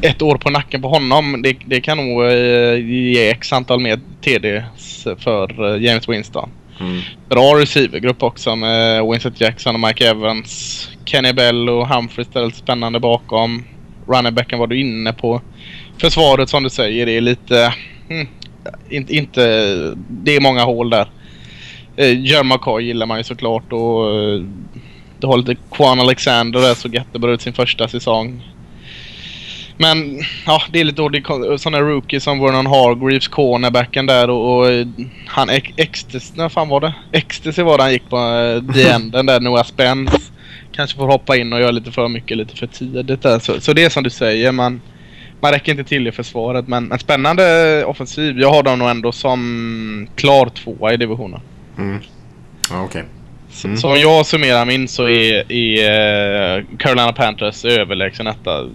ett 0.00 0.22
år 0.22 0.36
på 0.36 0.50
nacken 0.50 0.82
på 0.82 0.88
honom, 0.88 1.42
det, 1.42 1.56
det 1.66 1.80
kan 1.80 1.96
nog 1.96 2.24
eh, 2.24 2.74
ge 2.76 3.30
x 3.30 3.52
antal 3.52 3.80
mer 3.80 4.00
TDs 4.20 5.06
för 5.18 5.74
eh, 5.74 5.82
James 5.82 6.08
Winston. 6.08 6.50
Mm. 6.80 7.00
Bra 7.28 7.58
receivergrupp 7.58 8.22
också 8.22 8.56
med 8.56 9.04
Winston 9.04 9.32
Jackson 9.36 9.74
och 9.74 9.80
Mike 9.80 10.08
Evans. 10.08 10.90
Kenny 11.04 11.32
Bell 11.32 11.68
och 11.68 11.88
Humphrey 11.88 12.24
ställt 12.24 12.54
spännande 12.54 13.00
bakom. 13.00 13.64
Runnerbacken 14.06 14.58
var 14.58 14.66
du 14.66 14.80
inne 14.80 15.12
på. 15.12 15.40
Försvaret 15.98 16.48
som 16.48 16.62
du 16.62 16.70
säger 16.70 17.08
är 17.08 17.20
lite... 17.20 17.74
Hmm, 18.08 18.28
inte, 18.90 19.14
inte... 19.14 19.40
Det 20.08 20.36
är 20.36 20.40
många 20.40 20.64
hål 20.64 20.90
där. 20.90 21.08
Eh, 21.96 22.20
gillar 22.80 23.06
man 23.06 23.18
ju 23.18 23.24
såklart 23.24 23.72
och... 23.72 24.10
Eh, 24.10 24.42
du 25.20 25.26
har 25.26 25.36
lite 25.36 25.56
Quan 25.70 26.00
Alexander 26.00 26.60
där 26.60 26.74
såg 26.74 26.94
jättebra 26.94 27.30
ut 27.30 27.40
sin 27.40 27.52
första 27.52 27.88
säsong. 27.88 28.42
Men 29.76 30.20
ja, 30.46 30.62
det 30.72 30.80
är 30.80 30.84
lite 30.84 31.02
dåligt. 31.02 31.26
Sådana 31.60 31.80
rookies 31.80 32.24
som 32.24 32.40
Vernon 32.40 32.66
Hargreaves, 32.66 33.28
cornerbacken 33.28 34.06
där 34.06 34.30
och, 34.30 34.58
och 34.58 34.70
eh, 34.70 34.86
han 35.26 35.50
Ecstasy, 35.76 36.32
när 36.36 36.48
fan 36.48 36.68
var 36.68 36.80
det? 36.80 36.94
Ecstasy 37.12 37.62
var 37.62 37.76
det 37.78 37.82
han 37.82 37.92
gick 37.92 38.08
på, 38.08 38.16
uh, 38.16 38.72
the 38.72 38.88
enden 38.88 39.26
där, 39.26 39.40
Noah 39.40 39.64
Spence. 39.64 40.18
Kanske 40.72 40.96
får 40.96 41.06
hoppa 41.06 41.36
in 41.36 41.52
och 41.52 41.60
göra 41.60 41.70
lite 41.70 41.92
för 41.92 42.08
mycket 42.08 42.36
lite 42.36 42.56
för 42.56 42.66
tidigt 42.66 43.22
där. 43.22 43.38
Så, 43.38 43.60
så 43.60 43.72
det 43.72 43.84
är 43.84 43.88
som 43.88 44.02
du 44.02 44.10
säger, 44.10 44.52
man, 44.52 44.80
man 45.40 45.52
räcker 45.52 45.72
inte 45.72 45.84
till 45.84 46.06
i 46.06 46.12
försvaret. 46.12 46.68
Men 46.68 46.92
en 46.92 46.98
spännande 46.98 47.84
offensiv. 47.84 48.40
Jag 48.40 48.50
har 48.50 48.62
dem 48.62 48.78
nog 48.78 48.88
ändå 48.88 49.12
som 49.12 50.08
klar 50.14 50.46
tvåa 50.48 50.92
i 50.92 50.96
divisionen. 50.96 51.40
Mm. 51.78 51.98
Ja, 52.70 52.82
okej. 52.82 52.84
Okay. 52.84 53.02
Mm. 53.64 53.76
Så, 53.76 53.88
om 53.88 53.96
jag 53.96 54.26
summerar 54.26 54.64
min 54.64 54.88
så 54.88 55.08
är, 55.08 55.52
är 55.52 56.64
Carolina 56.78 57.12
Panthers 57.12 57.64
överlägsen 57.64 58.26
etta. 58.26 58.68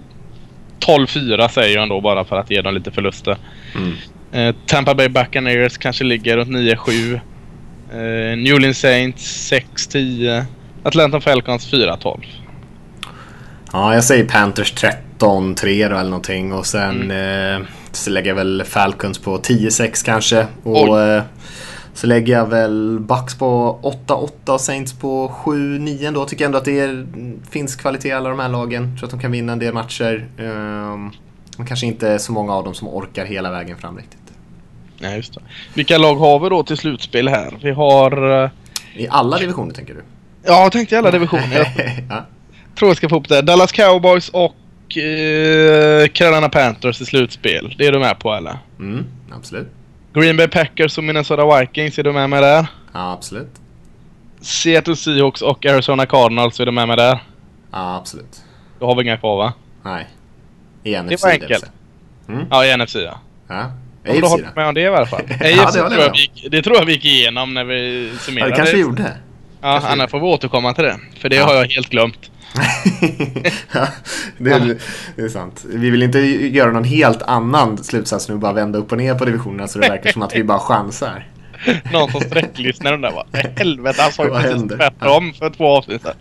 12-4 0.80 1.47
säger 1.47 1.76
jag 1.76 1.84
ändå 1.84 2.02
bara 2.02 2.26
för 2.26 2.36
att 2.36 2.52
ge 2.52 2.62
dem 2.62 2.73
lite 2.73 2.91
förluster. 2.91 3.38
Mm. 3.76 3.93
Eh, 4.32 4.56
Tampa 4.65 4.95
Bay 4.95 5.10
Buccaneers 5.10 5.78
kanske 5.78 6.04
ligger 6.04 6.38
runt 6.38 6.49
9-7. 6.49 7.19
Eh, 7.91 8.38
New 8.38 8.56
Orleans 8.56 8.80
Saints 8.80 9.52
6-10. 9.52 10.43
Atlanta 10.84 11.21
Falcons 11.21 11.73
4-12. 11.73 12.19
Ja, 13.73 13.93
jag 13.93 14.03
säger 14.03 14.25
Panthers 14.25 14.73
13-3 14.73 15.89
då 15.89 15.95
eller 15.97 16.09
någonting 16.09 16.53
och 16.53 16.65
sen 16.65 17.01
mm. 17.12 17.62
eh, 17.62 17.67
så 17.91 18.09
lägger 18.09 18.27
jag 18.27 18.36
väl 18.36 18.63
Falcons 18.65 19.19
på 19.19 19.38
10-6 19.38 20.05
kanske. 20.05 20.47
Och 20.63 21.01
eh, 21.01 21.23
så 21.93 22.07
lägger 22.07 22.33
jag 22.33 22.45
väl 22.45 22.99
Bucks 22.99 23.36
på 23.36 23.79
8-8 24.07 24.53
och 24.53 24.61
Saints 24.61 24.93
på 24.93 25.28
7-9 25.45 26.07
ändå. 26.07 26.26
Tycker 26.26 26.45
ändå 26.45 26.57
att 26.57 26.65
det 26.65 26.80
är, 26.80 27.05
finns 27.51 27.76
kvalitet 27.76 28.09
i 28.09 28.11
alla 28.11 28.30
de 28.30 28.39
här 28.39 28.49
lagen. 28.49 28.97
Tror 28.97 29.07
att 29.07 29.11
de 29.11 29.19
kan 29.19 29.32
vinna 29.32 29.53
en 29.53 29.59
del 29.59 29.74
matcher. 29.74 30.28
Um, 30.38 31.11
men 31.57 31.67
kanske 31.67 31.86
inte 31.86 32.19
så 32.19 32.32
många 32.32 32.53
av 32.53 32.63
dem 32.63 32.74
som 32.74 32.88
orkar 32.88 33.26
hela 33.26 33.51
vägen 33.51 33.78
fram 33.78 33.97
riktigt. 33.97 34.34
Nej, 34.99 35.15
just 35.15 35.34
det. 35.34 35.41
Vilka 35.74 35.97
lag 35.97 36.15
har 36.15 36.39
vi 36.39 36.49
då 36.49 36.63
till 36.63 36.78
slutspel 36.78 37.28
här? 37.28 37.57
Vi 37.61 37.71
har... 37.71 38.43
Uh... 38.43 38.49
I 38.95 39.07
alla 39.07 39.38
divisioner 39.38 39.74
tänker 39.74 39.93
du? 39.93 40.01
Ja, 40.43 40.63
jag 40.63 40.71
tänkte 40.71 40.95
i 40.95 40.97
alla 40.97 41.11
divisioner. 41.11 41.67
ja. 42.09 42.26
Tror 42.76 42.89
jag 42.89 42.97
ska 42.97 43.09
få 43.09 43.17
upp 43.19 43.30
det. 43.30 43.41
Dallas 43.41 43.71
Cowboys 43.71 44.30
och 44.30 44.55
uh, 44.97 46.07
Carolina 46.07 46.49
Panthers 46.49 47.01
i 47.01 47.05
slutspel. 47.05 47.76
Det 47.78 47.86
är 47.88 47.91
du 47.91 47.99
med 47.99 48.19
på 48.19 48.34
eller? 48.34 48.57
Mm, 48.80 49.05
absolut. 49.32 49.67
Green 50.13 50.38
Bay 50.38 50.47
Packers 50.47 50.97
och 50.97 51.03
Minnesota 51.03 51.59
Vikings, 51.59 51.99
är 51.99 52.03
du 52.03 52.11
med 52.11 52.30
mig 52.30 52.41
där? 52.41 52.65
Ja, 52.93 53.11
absolut. 53.13 53.51
Seattle 54.41 54.95
Seahawks 54.95 55.41
och 55.41 55.65
Arizona 55.65 56.05
Cardinals, 56.05 56.59
är 56.59 56.65
du 56.65 56.71
med 56.71 56.88
mig 56.88 56.97
där? 56.97 57.19
Ja, 57.71 57.95
absolut. 57.95 58.41
Då 58.80 58.86
har 58.86 58.95
vi 58.95 59.01
inga 59.03 59.17
kvar 59.17 59.38
va? 59.38 59.53
Nej. 59.84 60.07
I 60.84 61.01
NFC. 61.01 61.09
Det 61.09 61.24
var 61.24 61.32
enkelt. 61.32 61.65
Mm. 62.30 62.45
Ja, 62.49 62.65
i 62.65 62.78
NFC 62.78 62.95
ja. 62.95 63.19
Ja. 63.47 63.71
Du 64.03 64.11
AFC 64.11 64.21
håller 64.32 64.43
då? 64.43 64.49
med 64.55 64.67
om 64.67 64.74
det 64.74 64.82
i 64.82 64.88
alla 64.88 65.05
fall. 65.05 65.21
Ja, 65.30 65.65
det 65.65 65.71
tror 65.71 65.89
med 65.89 65.99
jag 65.99 66.11
vi, 66.43 66.49
det 66.49 66.61
tror 66.61 66.76
jag 66.78 66.86
vi 66.86 66.93
gick 66.93 67.05
igenom 67.05 67.53
när 67.53 67.63
vi 67.63 68.09
Ja, 68.13 68.19
summerade. 68.19 68.51
det 68.51 68.55
kanske 68.57 68.76
vi 68.76 68.82
gjorde. 68.82 69.17
Ja, 69.64 69.72
kanske 69.72 69.89
annars 69.89 70.11
får 70.11 70.20
vi 70.20 70.26
återkomma 70.26 70.74
till 70.74 70.84
det. 70.84 70.99
För 71.20 71.30
det 71.30 71.36
Ja. 71.36 71.45
har 71.45 71.55
jag 71.55 71.68
helt 71.68 71.89
glömt. 71.89 72.30
ja, 73.74 73.88
det, 74.38 74.51
är, 74.51 74.78
det 75.16 75.22
är 75.22 75.30
sant. 75.30 75.66
Vi 75.74 75.89
vill 75.89 76.03
inte 76.03 76.20
göra 76.20 76.72
någon 76.72 76.84
helt 76.84 77.22
annan 77.22 77.84
slutsats 77.84 78.30
nu, 78.30 78.36
bara 78.36 78.53
vända 78.53 78.80
upp 78.80 78.91
och 78.91 78.97
ner 78.97 79.16
på 79.16 79.26
divisionerna 79.26 79.68
så 79.68 79.80
det 79.80 79.89
verkar 79.89 80.11
som 80.11 80.22
att 80.22 80.36
vi 80.36 80.43
bara 80.43 80.59
chansar. 80.59 81.28
Någon 81.91 82.11
som 82.11 82.22
sträcklyssnar 82.22 82.93
och 82.93 82.99
där 82.99 83.11
bara 83.11 83.26
Helvete, 83.57 84.01
han 84.01 84.11
sa 84.11 84.24
ju 84.24 84.30
precis 84.30 84.78
tvärtom 84.78 85.34
för 85.34 85.49
två 85.49 85.68
avsnitt 85.68 86.01
sedan. 86.01 86.14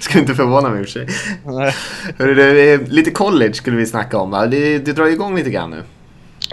Skulle 0.00 0.20
inte 0.20 0.34
förvåna 0.34 0.68
mig 0.68 0.80
i 0.80 0.84
och 0.84 0.88
för 0.88 0.92
sig. 0.92 1.08
Hörru, 2.18 2.34
det 2.34 2.60
är 2.72 2.78
lite 2.90 3.10
college 3.10 3.54
skulle 3.54 3.76
vi 3.76 3.86
snacka 3.86 4.18
om 4.18 4.30
va? 4.30 4.46
Det, 4.46 4.78
det 4.78 4.92
drar 4.92 5.06
igång 5.06 5.36
lite 5.36 5.50
grann 5.50 5.70
nu. 5.70 5.82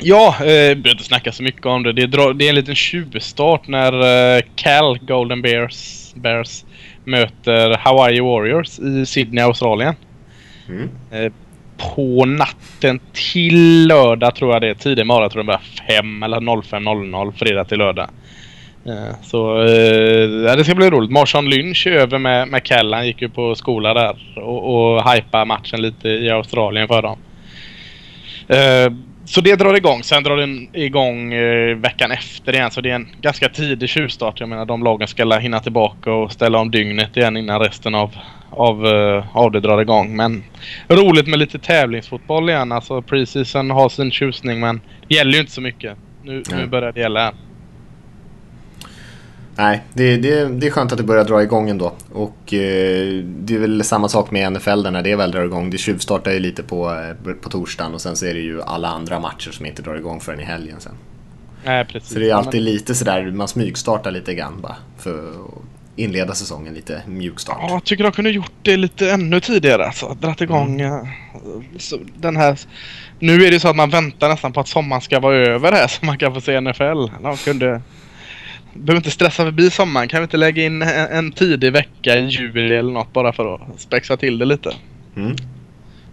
Ja, 0.02 0.36
eh, 0.40 0.46
behöver 0.46 0.90
inte 0.92 1.04
snacka 1.04 1.32
så 1.32 1.44
mycket 1.44 1.66
om 1.66 1.84
det. 1.84 1.94
Det, 1.94 2.08
drar, 2.08 2.34
det 2.34 2.46
är 2.46 2.50
en 2.50 2.56
liten 2.56 2.76
tjuvstart 2.76 3.68
när 3.68 3.94
eh, 4.38 4.42
Cal 4.56 5.00
Golden 5.00 5.42
Bears, 5.42 6.05
Bears 6.16 6.66
möter 7.04 7.78
Hawaii 7.78 8.20
Warriors 8.20 8.80
i 8.80 9.06
Sydney, 9.06 9.44
Australien. 9.44 9.96
Mm. 10.70 10.90
Eh, 11.12 11.32
på 11.78 12.26
natten 12.26 13.00
till 13.14 13.88
lördag 13.88 14.36
tror 14.36 14.54
jag 14.54 14.62
det 14.62 14.70
är. 14.70 14.74
Tidig 14.74 15.06
morgon 15.06 15.30
tror 15.30 15.46
jag 15.46 15.46
det 15.46 15.60
börjar 15.88 16.02
5 16.02 16.24
eller 16.24 16.38
05.00 16.38 17.32
fredag 17.32 17.66
till 17.66 17.78
lördag. 17.78 18.10
Eh, 18.86 19.16
så 19.22 19.62
eh, 19.62 20.56
det 20.58 20.64
ska 20.64 20.76
bli 20.76 20.90
roligt. 20.90 21.12
Marshawn 21.12 21.50
Lynch 21.50 21.88
är 21.88 21.92
över 21.92 22.18
med, 22.18 22.48
med 22.48 22.64
Cal. 22.64 22.94
Han 22.94 23.08
gick 23.08 23.22
ju 23.22 23.30
på 23.30 23.56
skola 23.56 23.94
där 23.94 24.18
och, 24.36 24.96
och 24.96 25.12
hypa 25.12 25.46
matchen 25.46 25.82
lite 25.82 26.10
i 26.10 26.30
Australien 26.30 26.88
för 26.88 27.02
dem. 27.02 27.18
Så 29.26 29.42
det 29.42 29.56
drar 29.56 29.78
igång. 29.78 30.04
Sen 30.04 30.24
drar 30.24 30.38
den 30.38 30.68
igång 30.74 31.34
eh, 31.34 31.76
veckan 31.76 32.12
efter 32.12 32.54
igen. 32.54 32.72
Så 32.72 32.82
det 32.82 32.92
är 32.92 32.96
en 32.96 33.08
ganska 33.22 33.50
tidig 33.50 33.90
tjuvstart. 33.90 34.40
Jag 34.40 34.50
menar 34.50 34.66
de 34.66 34.84
lagen 34.84 35.08
ska 35.08 35.38
hinna 35.38 35.60
tillbaka 35.60 36.12
och 36.12 36.32
ställa 36.32 36.60
om 36.60 36.72
dygnet 36.72 37.18
igen 37.18 37.38
innan 37.38 37.60
resten 37.60 37.96
av, 37.96 38.16
av, 38.50 38.86
eh, 38.86 39.38
av 39.38 39.52
det 39.52 39.60
drar 39.60 39.82
igång. 39.82 40.16
Men 40.16 40.44
roligt 40.88 41.28
med 41.28 41.40
lite 41.40 41.60
tävlingsfotboll 41.60 42.50
igen. 42.50 42.72
Alltså 42.72 43.02
preseason 43.02 43.72
har 43.72 43.90
sin 43.90 44.12
tjusning 44.12 44.60
men 44.60 44.82
det 45.08 45.16
gäller 45.16 45.34
ju 45.34 45.40
inte 45.40 45.52
så 45.52 45.62
mycket. 45.62 45.98
Nu, 46.24 46.44
nu 46.52 46.68
börjar 46.68 46.92
det 46.92 47.00
gälla. 47.00 47.34
Nej, 49.58 49.82
det, 49.94 50.18
det, 50.18 50.46
det 50.46 50.68
är 50.68 50.72
skönt 50.72 50.92
att 50.92 50.98
det 50.98 51.04
börjar 51.04 51.24
dra 51.24 51.44
igång 51.44 51.70
ändå. 51.70 51.94
Och 52.14 52.54
eh, 52.54 53.24
det 53.24 53.56
är 53.56 53.60
väl 53.60 53.84
samma 53.84 54.10
sak 54.10 54.32
med 54.32 54.54
NFL 54.54 54.84
där 54.84 54.92
när 54.92 55.02
det 55.02 55.16
väl 55.16 55.32
drar 55.32 55.44
igång. 55.46 55.70
Det 55.70 55.78
tjuvstartar 55.78 56.32
ju 56.32 56.40
lite 56.40 56.64
på, 56.64 56.92
eh, 57.26 57.34
på 57.34 57.50
torsdagen 57.50 57.94
och 57.94 58.02
sen 58.02 58.16
så 58.16 58.26
är 58.26 58.34
det 58.34 58.40
ju 58.40 58.62
alla 58.62 58.88
andra 58.88 59.20
matcher 59.20 59.52
som 59.52 59.66
inte 59.66 59.82
drar 59.82 59.96
igång 59.96 60.20
förrän 60.20 60.40
i 60.40 60.44
helgen 60.44 60.80
sen. 60.80 60.94
Nej 61.66 61.86
precis. 61.86 62.14
Så 62.14 62.20
det 62.20 62.30
är 62.30 62.34
alltid 62.36 62.62
lite 62.62 62.96
sådär, 62.96 63.32
man 63.32 63.48
smygstartar 63.48 64.12
lite 64.12 64.34
grann 64.34 64.62
bara 64.62 64.76
för 64.98 65.20
att 65.20 65.62
inleda 65.96 66.34
säsongen 66.36 66.74
lite 66.74 67.02
mjukstart. 67.08 67.58
Ja, 67.62 67.70
jag 67.70 67.84
tycker 67.84 68.04
de 68.04 68.12
kunde 68.12 68.30
gjort 68.32 68.52
det 68.62 68.78
lite 68.78 69.12
ännu 69.12 69.40
tidigare. 69.40 69.86
Alltså, 69.86 70.18
dratt 70.22 70.42
igång 70.42 70.82
Mm. 70.82 70.94
eh, 70.94 72.00
den 72.18 72.38
här... 72.38 72.60
Nu 73.20 73.46
är 73.46 73.52
det 73.52 73.60
så 73.60 73.68
att 73.68 73.76
man 73.76 73.90
väntar 73.90 74.30
nästan 74.30 74.54
på 74.54 74.60
att 74.60 74.68
sommaren 74.68 75.02
ska 75.02 75.20
vara 75.20 75.36
över 75.36 75.72
här 75.72 75.88
så 76.00 76.06
man 76.06 76.18
kan 76.18 76.34
få 76.34 76.42
se 76.42 76.62
NFL. 76.62 77.06
De 77.22 77.38
kunde... 77.38 77.82
Behöver 78.76 78.98
inte 78.98 79.12
stressa 79.12 79.44
förbi 79.46 79.70
sommaren. 79.70 80.08
Kan 80.08 80.20
vi 80.20 80.24
inte 80.24 80.38
lägga 80.38 80.64
in 80.64 80.82
en, 80.82 80.90
en 81.12 81.32
tidig 81.32 81.72
vecka 81.74 82.16
i 82.18 82.26
juli 82.26 82.76
eller 82.76 82.92
något 82.92 83.14
bara 83.14 83.34
för 83.34 83.56
att 83.56 83.62
spexa 83.78 84.18
till 84.18 84.38
det 84.38 84.46
lite? 84.46 84.74
Mm. 85.16 85.36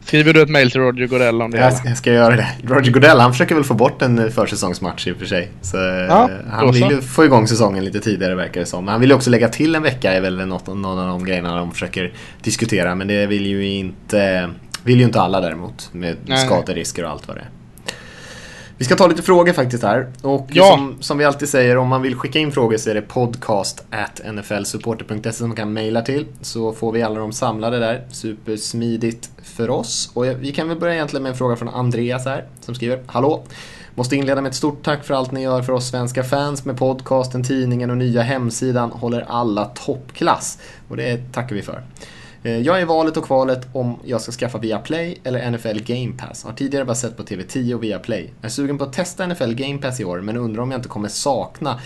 Skriver 0.04 0.34
du 0.34 0.42
ett 0.42 0.48
mail 0.50 0.70
till 0.70 0.80
Roger 0.80 1.06
Godell 1.06 1.42
om 1.42 1.50
det? 1.50 1.58
Jag, 1.58 1.72
ska- 1.72 1.88
jag 1.88 1.96
ska 1.98 2.12
göra 2.12 2.36
det. 2.36 2.48
Roger 2.64 2.92
Godell 2.92 3.20
han 3.20 3.32
försöker 3.32 3.54
väl 3.54 3.64
få 3.64 3.74
bort 3.74 4.02
en 4.02 4.18
eh, 4.18 4.28
försäsongsmatch 4.28 5.06
i 5.06 5.12
och 5.12 5.16
för 5.16 5.26
sig. 5.26 5.48
Så, 5.62 5.76
eh, 5.76 5.94
Ja, 5.94 6.30
han 6.50 6.66
då 6.66 6.72
vill 6.72 6.90
ju 6.90 7.00
få 7.00 7.24
igång 7.24 7.46
säsongen 7.46 7.84
lite 7.84 8.00
tidigare 8.00 8.34
verkar 8.34 8.60
det 8.60 8.66
som. 8.66 8.84
Men 8.84 8.92
han 8.92 9.00
vill 9.00 9.10
ju 9.10 9.16
också 9.16 9.30
lägga 9.30 9.48
till 9.48 9.74
en 9.74 9.82
vecka 9.82 10.12
är 10.12 10.20
väl 10.20 10.46
något, 10.46 10.66
någon 10.66 10.84
av 10.98 11.06
de 11.06 11.24
grejerna 11.24 11.56
de 11.56 11.72
försöker 11.72 12.12
diskutera. 12.42 12.94
Men 12.94 13.08
det 13.08 13.26
vill 13.26 13.46
ju 13.46 13.66
inte, 13.66 14.50
vill 14.84 14.98
ju 14.98 15.04
inte 15.04 15.20
alla 15.20 15.40
däremot. 15.40 15.88
Med 15.92 16.16
Nej. 16.26 16.38
skaderisker 16.38 17.04
och 17.04 17.10
allt 17.10 17.28
vad 17.28 17.36
det 17.36 17.40
är. 17.40 17.48
Vi 18.82 18.86
ska 18.86 18.96
ta 18.96 19.06
lite 19.06 19.22
frågor 19.22 19.52
faktiskt 19.52 19.82
här. 19.82 20.06
Och 20.22 20.46
Ja. 20.52 20.64
som, 20.70 20.96
som 21.00 21.18
vi 21.18 21.24
alltid 21.24 21.48
säger, 21.48 21.76
om 21.76 21.88
man 21.88 22.02
vill 22.02 22.14
skicka 22.16 22.38
in 22.38 22.52
frågor 22.52 22.76
så 22.76 22.90
är 22.90 22.94
det 22.94 23.02
podcast 23.02 23.84
at 23.90 24.20
nflsupporter.se 24.34 25.32
som 25.32 25.48
man 25.48 25.56
kan 25.56 25.72
mejla 25.72 26.02
till. 26.02 26.26
Så 26.40 26.72
får 26.72 26.92
vi 26.92 27.02
alla 27.02 27.20
dem 27.20 27.32
samlade 27.32 27.78
där. 27.78 28.02
Supersmidigt 28.10 29.30
för 29.42 29.70
oss. 29.70 30.10
Och 30.14 30.24
vi 30.26 30.52
kan 30.52 30.68
väl 30.68 30.78
börja 30.78 30.94
egentligen 30.94 31.22
med 31.22 31.30
en 31.30 31.38
fråga 31.38 31.56
från 31.56 31.68
Andreas 31.68 32.24
här, 32.24 32.44
som 32.60 32.74
skriver 32.74 33.02
Hallå! 33.06 33.42
Måste 33.94 34.16
inleda 34.16 34.40
med 34.40 34.50
ett 34.50 34.56
stort 34.56 34.82
tack 34.84 35.04
för 35.04 35.14
allt 35.14 35.32
ni 35.32 35.42
gör 35.42 35.62
för 35.62 35.72
oss 35.72 35.88
svenska 35.88 36.24
fans 36.24 36.64
med 36.64 36.78
podcasten, 36.78 37.44
tidningen 37.44 37.90
och 37.90 37.96
nya 37.96 38.22
hemsidan. 38.22 38.90
Håller 38.90 39.24
alla 39.28 39.64
toppklass. 39.64 40.58
Och 40.88 40.96
det 40.96 41.32
tackar 41.32 41.56
vi 41.56 41.62
för. 41.62 41.82
Eh, 42.44 42.58
jag 42.58 42.78
är 42.78 42.82
i 42.82 42.84
valet 42.84 43.16
och 43.16 43.24
kvalet 43.24 43.68
om 43.72 43.98
jag 44.04 44.20
ska 44.20 44.32
skaffa 44.32 44.58
Viaplay 44.58 45.20
eller 45.24 45.50
NFL 45.50 45.80
Game 45.80 46.12
Pass. 46.18 46.44
Har 46.44 46.52
tidigare 46.52 46.84
bara 46.84 46.94
sett 46.94 47.16
på 47.16 47.22
TV10 47.22 47.74
och 47.74 47.82
Viaplay. 47.82 48.32
Är 48.42 48.48
sugen 48.48 48.78
på 48.78 48.84
att 48.84 48.92
testa 48.92 49.26
NFL 49.26 49.52
Game 49.52 49.78
Pass 49.78 50.00
i 50.00 50.04
år 50.04 50.20
men 50.20 50.36
undrar 50.36 50.62
om 50.62 50.70
jag 50.70 50.78
inte 50.78 50.88
kommer 50.88 51.08
sakna 51.08 51.80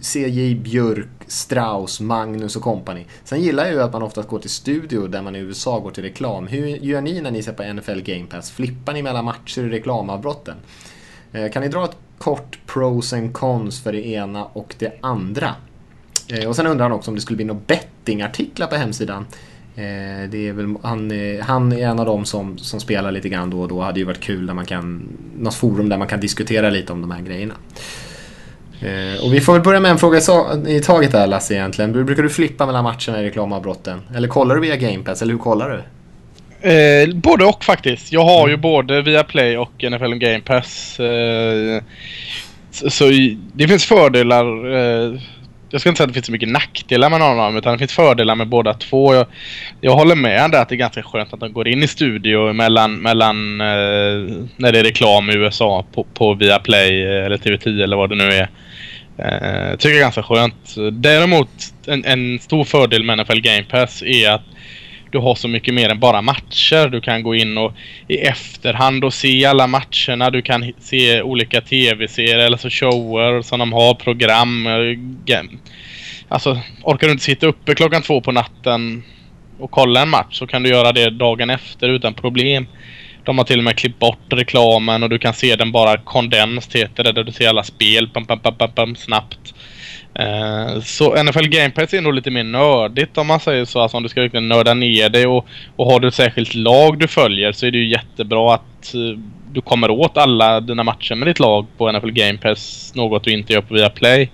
CJ 0.00 0.54
Björk, 0.54 1.08
Strauss, 1.26 2.00
Magnus 2.00 2.56
och 2.56 2.62
company. 2.62 3.04
Sen 3.24 3.42
gillar 3.42 3.64
jag 3.64 3.72
ju 3.72 3.82
att 3.82 3.92
man 3.92 4.02
oftast 4.02 4.28
går 4.28 4.38
till 4.38 4.50
studio 4.50 5.06
där 5.06 5.22
man 5.22 5.36
i 5.36 5.38
USA 5.38 5.78
går 5.78 5.90
till 5.90 6.04
reklam. 6.04 6.46
Hur 6.46 6.66
gör 6.66 7.00
ni 7.00 7.20
när 7.20 7.30
ni 7.30 7.42
ser 7.42 7.52
på 7.52 7.72
NFL 7.72 8.00
Game 8.00 8.26
Pass? 8.26 8.50
Flippar 8.50 8.92
ni 8.92 9.02
mellan 9.02 9.24
matcher 9.24 9.64
och 9.64 9.70
reklamavbrotten? 9.70 10.56
Eh, 11.32 11.50
kan 11.50 11.62
ni 11.62 11.68
dra 11.68 11.84
ett 11.84 11.96
kort 12.18 12.58
pros 12.66 13.12
and 13.12 13.32
cons 13.32 13.82
för 13.82 13.92
det 13.92 14.06
ena 14.06 14.44
och 14.44 14.74
det 14.78 14.92
andra? 15.00 15.54
Eh, 16.28 16.48
och 16.48 16.56
sen 16.56 16.66
undrar 16.66 16.84
han 16.84 16.92
också 16.92 17.10
om 17.10 17.14
det 17.14 17.20
skulle 17.20 17.36
bli 17.36 17.44
några 17.44 17.60
bettingartiklar 17.66 18.66
på 18.66 18.76
hemsidan. 18.76 19.26
Eh, 19.76 20.28
Det 20.30 20.48
är 20.48 20.52
väl, 20.52 20.74
han, 20.82 21.12
han 21.42 21.72
är 21.72 21.86
en 21.88 21.98
av 21.98 22.06
dem 22.06 22.24
som, 22.24 22.58
som 22.58 22.80
spelar 22.80 23.12
lite 23.12 23.28
grann 23.28 23.50
då 23.50 23.60
och 23.60 23.68
då. 23.68 23.80
Hade 23.80 24.00
ju 24.00 24.06
varit 24.06 24.20
kul 24.20 24.46
där 24.46 24.54
man 24.54 24.66
kan, 24.66 25.08
något 25.38 25.54
forum 25.54 25.88
där 25.88 25.98
man 25.98 26.08
kan 26.08 26.20
diskutera 26.20 26.70
lite 26.70 26.92
om 26.92 27.00
de 27.00 27.10
här 27.10 27.20
grejerna. 27.22 27.54
Eh, 28.80 29.24
Och 29.24 29.34
vi 29.34 29.40
får 29.40 29.52
väl 29.52 29.62
börja 29.62 29.80
med 29.80 29.90
en 29.90 29.98
fråga 29.98 30.20
i 30.68 30.80
taget 30.80 31.12
där 31.12 31.26
Lasse 31.26 31.54
egentligen. 31.54 31.92
Brukar 31.92 32.22
du 32.22 32.28
flippa 32.30 32.66
mellan 32.66 32.84
matcherna 32.84 33.20
i 33.20 33.24
reklamavbrotten? 33.24 34.00
Eller 34.16 34.28
kollar 34.28 34.54
du 34.54 34.60
via 34.60 34.76
Game 34.76 35.04
Pass, 35.04 35.22
eller 35.22 35.32
hur 35.32 35.38
kollar 35.38 35.70
du? 35.70 35.82
Eh, 36.70 37.14
både 37.14 37.44
och 37.44 37.64
faktiskt. 37.64 38.12
Jag 38.12 38.24
har 38.24 38.48
ju 38.48 38.56
både 38.56 39.02
Viaplay 39.02 39.58
och 39.58 39.84
NFL 39.90 40.14
Game 40.14 40.40
Pass. 40.40 41.00
Eh, 41.00 41.82
så, 42.70 42.90
så 42.90 43.04
det 43.52 43.68
finns 43.68 43.84
fördelar. 43.84 44.74
Eh, 44.76 45.20
jag 45.74 45.80
ska 45.80 45.88
inte 45.88 45.96
säga 45.96 46.04
att 46.04 46.10
det 46.10 46.14
finns 46.14 46.26
så 46.26 46.32
mycket 46.32 46.48
nackdelar 46.48 47.10
med 47.10 47.20
någon 47.20 47.30
av 47.30 47.36
dem 47.36 47.56
utan 47.56 47.72
det 47.72 47.78
finns 47.78 47.92
fördelar 47.92 48.34
med 48.34 48.48
båda 48.48 48.74
två. 48.74 49.14
Jag, 49.14 49.26
jag 49.80 49.92
håller 49.92 50.14
med 50.14 50.50
där 50.50 50.62
att 50.62 50.68
det 50.68 50.74
är 50.74 50.76
ganska 50.76 51.02
skönt 51.02 51.32
att 51.32 51.40
de 51.40 51.52
går 51.52 51.68
in 51.68 51.82
i 51.82 51.88
studio 51.88 52.52
mellan, 52.52 52.96
mellan 52.96 53.60
eh, 53.60 53.66
när 54.56 54.72
det 54.72 54.78
är 54.78 54.84
reklam 54.84 55.30
i 55.30 55.34
USA 55.34 55.84
på, 55.94 56.04
på 56.04 56.34
Viaplay 56.34 57.02
eh, 57.02 57.24
eller 57.24 57.36
TV10 57.36 57.82
eller 57.82 57.96
vad 57.96 58.10
det 58.10 58.16
nu 58.16 58.24
är. 58.24 58.48
Eh, 59.18 59.76
tycker 59.76 59.88
jag 59.88 59.96
är 59.96 60.00
ganska 60.00 60.22
skönt. 60.22 60.74
Däremot 60.92 61.48
en, 61.86 62.04
en 62.04 62.38
stor 62.38 62.64
fördel 62.64 63.04
med 63.04 63.18
NFL 63.18 63.40
Game 63.40 63.64
Pass 63.70 64.02
är 64.02 64.30
att 64.30 64.44
du 65.14 65.20
har 65.20 65.34
så 65.34 65.48
mycket 65.48 65.74
mer 65.74 65.88
än 65.88 66.00
bara 66.00 66.22
matcher. 66.22 66.88
Du 66.88 67.00
kan 67.00 67.22
gå 67.22 67.34
in 67.34 67.58
och 67.58 67.72
i 68.08 68.16
efterhand 68.16 69.04
och 69.04 69.14
se 69.14 69.44
alla 69.44 69.66
matcherna. 69.66 70.30
Du 70.30 70.42
kan 70.42 70.72
se 70.78 71.22
olika 71.22 71.60
tv-serier 71.60 72.38
eller 72.38 72.56
så 72.56 72.70
shower 72.70 73.42
som 73.42 73.58
de 73.58 73.72
har, 73.72 73.94
program. 73.94 74.66
Eh, 74.66 75.40
alltså, 76.28 76.58
orkar 76.82 77.06
du 77.06 77.12
inte 77.12 77.24
sitta 77.24 77.46
uppe 77.46 77.74
klockan 77.74 78.02
två 78.02 78.20
på 78.20 78.32
natten 78.32 79.02
och 79.58 79.70
kolla 79.70 80.02
en 80.02 80.08
match 80.08 80.38
så 80.38 80.46
kan 80.46 80.62
du 80.62 80.68
göra 80.68 80.92
det 80.92 81.10
dagen 81.10 81.50
efter 81.50 81.88
utan 81.88 82.14
problem. 82.14 82.66
De 83.24 83.38
har 83.38 83.44
till 83.44 83.58
och 83.58 83.64
med 83.64 83.76
klippt 83.76 83.98
bort 83.98 84.32
reklamen 84.32 85.02
och 85.02 85.10
du 85.10 85.18
kan 85.18 85.34
se 85.34 85.56
den 85.56 85.72
bara 85.72 85.96
kondens 85.96 86.74
heter 86.74 87.04
det, 87.04 87.12
där 87.12 87.24
du 87.24 87.32
ser 87.32 87.48
alla 87.48 87.62
spel 87.62 88.08
pam, 88.08 88.26
pam, 88.26 88.38
pam, 88.38 88.54
pam, 88.54 88.70
pam, 88.70 88.96
snabbt. 88.96 89.54
Eh, 90.18 90.80
så 90.80 91.22
NFL 91.22 91.46
Game 91.46 91.70
Pass 91.70 91.94
är 91.94 92.00
nog 92.00 92.14
lite 92.14 92.30
mer 92.30 92.44
nördigt 92.44 93.18
om 93.18 93.26
man 93.26 93.40
säger 93.40 93.64
så. 93.64 93.80
Alltså 93.80 93.96
om 93.96 94.02
du 94.02 94.08
ska 94.08 94.20
verkligen 94.20 94.48
nörda 94.48 94.74
ner 94.74 95.08
dig 95.08 95.26
och, 95.26 95.46
och 95.76 95.86
har 95.86 96.00
du 96.00 96.08
ett 96.08 96.14
särskilt 96.14 96.54
lag 96.54 96.98
du 96.98 97.08
följer 97.08 97.52
så 97.52 97.66
är 97.66 97.70
det 97.70 97.78
ju 97.78 97.88
jättebra 97.88 98.54
att 98.54 98.94
eh, 98.94 99.18
du 99.52 99.60
kommer 99.60 99.90
åt 99.90 100.16
alla 100.16 100.60
dina 100.60 100.82
matcher 100.82 101.14
med 101.14 101.28
ditt 101.28 101.38
lag 101.38 101.66
på 101.76 101.92
NFL 101.92 102.10
Game 102.10 102.38
Pass. 102.38 102.92
Något 102.94 103.24
du 103.24 103.32
inte 103.32 103.52
gör 103.52 103.60
på 103.60 103.74
Viaplay. 103.74 104.30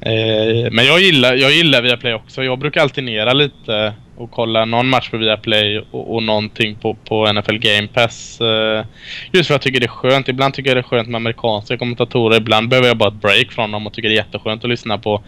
Eh, 0.00 0.70
men 0.70 0.86
jag 0.86 1.00
gillar, 1.00 1.34
jag 1.34 1.52
gillar 1.52 1.82
Viaplay 1.82 2.14
också. 2.14 2.42
Jag 2.42 2.58
brukar 2.58 2.80
alternera 2.80 3.32
lite 3.32 3.92
och 4.16 4.30
kolla 4.30 4.64
någon 4.64 4.88
match 4.88 5.10
på 5.10 5.16
Viaplay 5.16 5.78
och, 5.90 6.14
och 6.14 6.22
någonting 6.22 6.74
på, 6.74 6.94
på 6.94 7.32
NFL 7.32 7.58
Game 7.58 7.88
Pass. 7.88 8.40
Eh, 8.40 8.84
just 9.32 9.46
för 9.46 9.54
att 9.54 9.58
jag 9.58 9.62
tycker 9.62 9.80
det 9.80 9.86
är 9.86 9.88
skönt. 9.88 10.28
Ibland 10.28 10.54
tycker 10.54 10.70
jag 10.70 10.76
det 10.76 10.80
är 10.80 10.82
skönt 10.82 11.08
med 11.08 11.16
amerikanska 11.16 11.78
kommentatorer. 11.78 12.36
Ibland 12.36 12.68
behöver 12.68 12.88
jag 12.88 12.96
bara 12.96 13.08
ett 13.08 13.22
break 13.22 13.52
från 13.52 13.70
dem 13.70 13.86
och 13.86 13.92
tycker 13.92 14.08
det 14.08 14.14
är 14.14 14.24
jätteskönt 14.24 14.64
att 14.64 14.70
lyssna 14.70 14.98
på 14.98 15.22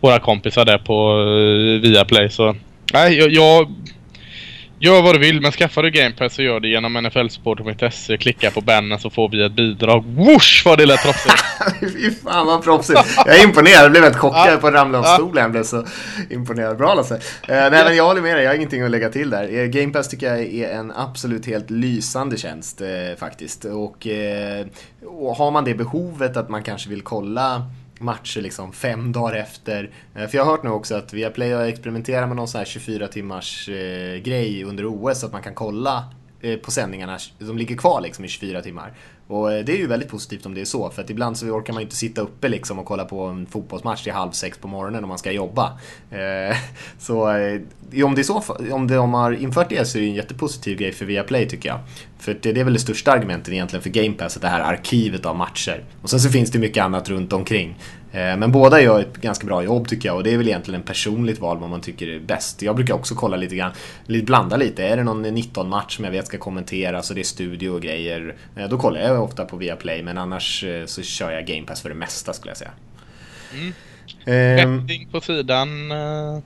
våra 0.00 0.18
kompisar 0.18 0.64
där 0.64 0.78
på 0.78 1.20
eh, 1.20 1.90
Viaplay. 1.90 2.30
Så 2.30 2.56
nej, 2.92 3.18
jag, 3.18 3.32
jag, 3.32 3.74
Gör 4.84 5.02
vad 5.02 5.14
du 5.14 5.18
vill, 5.18 5.40
men 5.40 5.52
skaffar 5.52 5.82
du 5.82 5.90
Game 5.90 6.10
Pass 6.10 6.34
så 6.34 6.42
gör 6.42 6.60
det 6.60 6.68
genom 6.68 6.92
nflsupporter.se. 6.92 8.16
Klicka 8.16 8.50
på 8.50 8.60
bannern 8.60 8.98
så 8.98 9.10
får 9.10 9.28
vi 9.28 9.44
ett 9.44 9.52
bidrag. 9.52 10.04
Whoosh 10.06 10.62
vad 10.64 10.78
det 10.78 10.86
lät 10.86 11.02
proffsigt! 11.02 11.44
Fy 11.80 12.10
fan 12.10 12.46
vad 12.46 12.64
proffsigt. 12.64 13.00
Jag 13.26 13.40
är 13.40 13.44
imponerad. 13.44 13.84
Jag 13.84 13.90
blev 13.90 14.02
helt 14.02 14.16
chockad 14.16 14.60
på 14.60 14.66
att 14.66 14.74
ramla 14.74 14.98
av 14.98 15.02
stolen. 15.02 15.42
Jag 15.42 15.50
blev 15.50 15.62
så 15.62 15.86
imponerad. 16.30 16.76
Bra 16.76 16.94
Lasse. 16.94 17.14
Uh, 17.14 17.20
nej 17.46 17.70
men 17.70 17.96
jag 17.96 18.04
håller 18.06 18.20
med 18.20 18.36
dig. 18.36 18.44
Jag 18.44 18.50
har 18.50 18.56
ingenting 18.56 18.82
att 18.82 18.90
lägga 18.90 19.08
till 19.08 19.30
där. 19.30 19.52
Uh, 19.52 19.66
Game 19.66 19.92
Pass 19.92 20.08
tycker 20.08 20.26
jag 20.26 20.40
är 20.40 20.70
en 20.70 20.92
absolut 20.96 21.46
helt 21.46 21.70
lysande 21.70 22.36
tjänst 22.36 22.80
uh, 22.80 22.88
faktiskt. 23.18 23.64
Och, 23.64 24.06
och 25.06 25.36
har 25.36 25.50
man 25.50 25.64
det 25.64 25.74
behovet 25.74 26.36
att 26.36 26.48
man 26.48 26.62
kanske 26.62 26.90
vill 26.90 27.02
kolla 27.02 27.66
matcher 28.02 28.40
liksom 28.40 28.72
fem 28.72 29.12
dagar 29.12 29.36
efter. 29.36 29.90
Eh, 30.14 30.26
för 30.26 30.38
jag 30.38 30.44
har 30.44 30.52
hört 30.52 30.62
nu 30.62 30.70
också 30.70 30.94
att 30.94 31.12
Viaplay 31.12 31.52
har 31.52 31.64
experimenterat 31.64 32.28
med 32.28 32.36
någon 32.36 32.48
sån 32.48 32.58
här 32.58 32.64
24 32.64 33.08
timmars 33.08 33.68
eh, 33.68 34.16
grej 34.16 34.64
under 34.64 34.86
OS 34.86 35.20
så 35.20 35.26
att 35.26 35.32
man 35.32 35.42
kan 35.42 35.54
kolla 35.54 36.04
eh, 36.40 36.58
på 36.58 36.70
sändningarna 36.70 37.18
de 37.38 37.58
ligger 37.58 37.76
kvar 37.76 38.00
liksom 38.00 38.24
i 38.24 38.28
24 38.28 38.62
timmar. 38.62 38.92
Och 39.32 39.52
eh, 39.52 39.64
det 39.64 39.72
är 39.72 39.76
ju 39.76 39.86
väldigt 39.86 40.08
positivt 40.08 40.46
om 40.46 40.54
det 40.54 40.60
är 40.60 40.64
så, 40.64 40.90
för 40.90 41.02
att 41.02 41.10
ibland 41.10 41.36
så 41.36 41.46
orkar 41.46 41.72
man 41.72 41.82
ju 41.82 41.84
inte 41.84 41.96
sitta 41.96 42.20
uppe 42.20 42.48
liksom 42.48 42.78
och 42.78 42.86
kolla 42.86 43.04
på 43.04 43.24
en 43.24 43.46
fotbollsmatch 43.46 44.02
till 44.02 44.12
halv 44.12 44.30
sex 44.30 44.58
på 44.58 44.68
morgonen 44.68 45.04
om 45.04 45.08
man 45.08 45.18
ska 45.18 45.32
jobba. 45.32 45.78
Eh, 46.10 46.56
så 46.98 47.30
eh, 47.30 47.60
om, 48.04 48.14
det 48.14 48.20
är 48.20 48.22
så, 48.22 48.42
om 48.72 48.86
de 48.86 49.14
har 49.14 49.32
infört 49.32 49.68
det 49.68 49.88
så 49.88 49.98
är 49.98 50.02
det 50.02 50.08
en 50.08 50.14
jättepositiv 50.14 50.78
grej 50.78 50.92
för 50.92 51.04
Viaplay 51.04 51.48
tycker 51.48 51.68
jag. 51.68 51.78
För 52.18 52.38
det, 52.42 52.52
det 52.52 52.60
är 52.60 52.64
väl 52.64 52.72
det 52.72 52.78
största 52.78 53.12
argumentet 53.12 53.52
egentligen 53.52 53.82
för 53.82 53.90
Game 53.90 54.12
Pass, 54.14 54.36
att 54.36 54.42
det 54.42 54.48
här 54.48 54.60
arkivet 54.60 55.26
av 55.26 55.36
matcher. 55.36 55.84
Och 56.02 56.10
sen 56.10 56.20
så 56.20 56.28
finns 56.28 56.50
det 56.50 56.58
mycket 56.58 56.84
annat 56.84 57.08
runt 57.08 57.32
omkring. 57.32 57.76
Men 58.12 58.52
båda 58.52 58.80
gör 58.80 59.00
ett 59.00 59.16
ganska 59.16 59.46
bra 59.46 59.62
jobb 59.62 59.88
tycker 59.88 60.08
jag 60.08 60.16
och 60.16 60.24
det 60.24 60.32
är 60.32 60.36
väl 60.36 60.48
egentligen 60.48 60.80
en 60.80 60.86
personligt 60.86 61.40
val 61.40 61.58
vad 61.58 61.70
man 61.70 61.80
tycker 61.80 62.08
är 62.08 62.20
bäst. 62.20 62.62
Jag 62.62 62.76
brukar 62.76 62.94
också 62.94 63.14
kolla 63.14 63.36
lite 63.36 63.56
grann, 63.56 63.72
blanda 64.06 64.56
lite. 64.56 64.84
Är 64.84 64.96
det 64.96 65.04
någon 65.04 65.26
19-match 65.26 65.96
som 65.96 66.04
jag 66.04 66.12
vet 66.12 66.26
ska 66.26 66.38
kommenteras 66.38 67.10
och 67.10 67.14
det 67.14 67.20
är 67.22 67.24
studio 67.24 67.70
och 67.70 67.82
grejer, 67.82 68.36
då 68.70 68.78
kollar 68.78 69.00
jag 69.00 69.21
ofta 69.22 69.44
på 69.44 69.56
Viaplay 69.56 70.02
men 70.02 70.18
annars 70.18 70.64
eh, 70.64 70.86
så 70.86 71.02
kör 71.02 71.30
jag 71.30 71.46
Game 71.46 71.62
Pass 71.66 71.82
för 71.82 71.88
det 71.88 71.94
mesta 71.94 72.32
skulle 72.32 72.50
jag 72.50 72.56
säga. 72.56 72.70
Mm. 73.54 73.72
Ehm, 74.26 75.10
på 75.12 75.20
sidan? 75.20 75.92
Uh... 75.92 76.38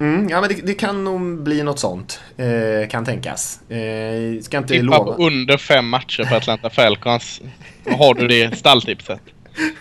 Mm, 0.00 0.28
ja 0.28 0.40
men 0.40 0.48
det, 0.48 0.66
det, 0.66 0.74
kan 0.74 1.04
nog 1.04 1.42
bli 1.42 1.62
något 1.62 1.78
sånt. 1.78 2.20
Eh, 2.36 2.88
kan 2.88 3.04
tänkas. 3.04 3.70
Eh, 3.70 4.40
ska 4.42 4.58
inte 4.58 4.74
Tippa 4.74 4.84
lova. 4.84 5.16
på 5.16 5.26
under 5.26 5.56
fem 5.56 5.88
matcher 5.88 6.24
på 6.24 6.34
Atlanta 6.36 6.70
Falcons. 6.70 7.40
Har 7.98 8.14
du 8.14 8.28
det 8.28 8.58
stalltipset? 8.58 9.20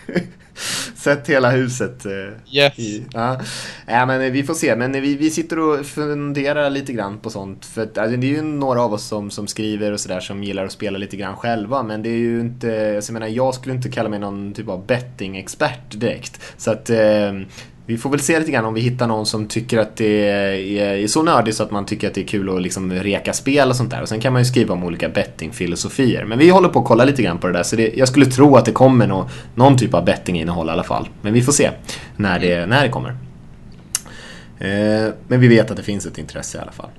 Sett 0.95 1.29
hela 1.29 1.51
huset. 1.51 2.05
Eh, 2.05 2.11
yes. 2.51 2.79
I, 2.79 3.05
ja. 3.13 3.39
ja. 3.87 4.05
men 4.05 4.31
vi 4.31 4.43
får 4.43 4.53
se. 4.53 4.75
Men 4.75 4.91
vi, 4.91 5.15
vi 5.15 5.29
sitter 5.29 5.59
och 5.59 5.85
funderar 5.85 6.69
lite 6.69 6.93
grann 6.93 7.19
på 7.19 7.29
sånt. 7.29 7.65
För 7.65 7.83
att, 7.83 7.97
alltså, 7.97 8.17
det 8.17 8.27
är 8.27 8.35
ju 8.35 8.41
några 8.41 8.81
av 8.81 8.93
oss 8.93 9.03
som, 9.03 9.31
som 9.31 9.47
skriver 9.47 9.91
och 9.91 9.99
sådär 9.99 10.19
som 10.19 10.43
gillar 10.43 10.65
att 10.65 10.71
spela 10.71 10.97
lite 10.97 11.17
grann 11.17 11.35
själva. 11.35 11.83
Men 11.83 12.03
det 12.03 12.09
är 12.09 12.17
ju 12.17 12.39
inte, 12.39 12.95
alltså, 12.95 13.11
jag 13.11 13.13
menar 13.13 13.27
jag 13.27 13.55
skulle 13.55 13.75
inte 13.75 13.89
kalla 13.89 14.09
mig 14.09 14.19
någon 14.19 14.53
typ 14.53 14.69
av 14.69 14.85
betting-expert 14.85 15.91
direkt. 15.91 16.41
Så 16.57 16.71
att 16.71 16.89
eh, 16.89 17.33
vi 17.89 17.97
får 17.97 18.09
väl 18.09 18.19
se 18.19 18.39
lite 18.39 18.51
grann 18.51 18.65
om 18.65 18.73
vi 18.73 18.81
hittar 18.81 19.07
någon 19.07 19.25
som 19.25 19.47
tycker 19.47 19.77
att 19.77 19.95
det 19.95 20.29
är, 20.79 21.07
så 21.07 21.23
nördigt 21.23 21.57
så 21.57 21.63
att 21.63 21.71
man 21.71 21.85
tycker 21.85 22.07
att 22.07 22.13
det 22.13 22.21
är 22.21 22.27
kul 22.27 22.49
att 22.49 22.61
liksom 22.61 22.93
reka 22.93 23.33
spel 23.33 23.69
och 23.69 23.75
sånt 23.75 23.91
där. 23.91 24.01
Och 24.01 24.09
sen 24.09 24.19
kan 24.19 24.33
man 24.33 24.41
ju 24.41 24.45
skriva 24.45 24.73
om 24.73 24.83
olika 24.83 25.09
bettingfilosofier. 25.09 26.25
Men 26.25 26.39
vi 26.39 26.49
håller 26.49 26.69
på 26.69 26.79
att 26.79 26.85
kolla 26.85 27.05
lite 27.05 27.23
grann 27.23 27.37
på 27.37 27.47
det 27.47 27.53
där 27.53 27.63
så 27.63 27.75
det, 27.75 27.93
jag 27.95 28.07
skulle 28.07 28.25
tro 28.25 28.55
att 28.55 28.65
det 28.65 28.71
kommer 28.71 29.07
nå, 29.07 29.29
någon 29.55 29.77
typ 29.77 29.93
av 29.93 30.05
bettinginnehåll 30.05 30.67
i 30.67 30.71
alla 30.71 30.83
fall. 30.83 31.09
Men 31.21 31.33
vi 31.33 31.41
får 31.41 31.51
se 31.51 31.71
när 32.15 32.39
det, 32.39 32.65
när 32.65 32.83
det 32.83 32.89
kommer. 32.89 33.09
Eh, 34.59 35.13
men 35.27 35.39
vi 35.39 35.47
vet 35.47 35.71
att 35.71 35.77
det 35.77 35.83
finns 35.83 36.05
ett 36.05 36.17
intresse 36.17 36.57
i 36.57 36.61
alla 36.61 36.71
fall. 36.71 36.89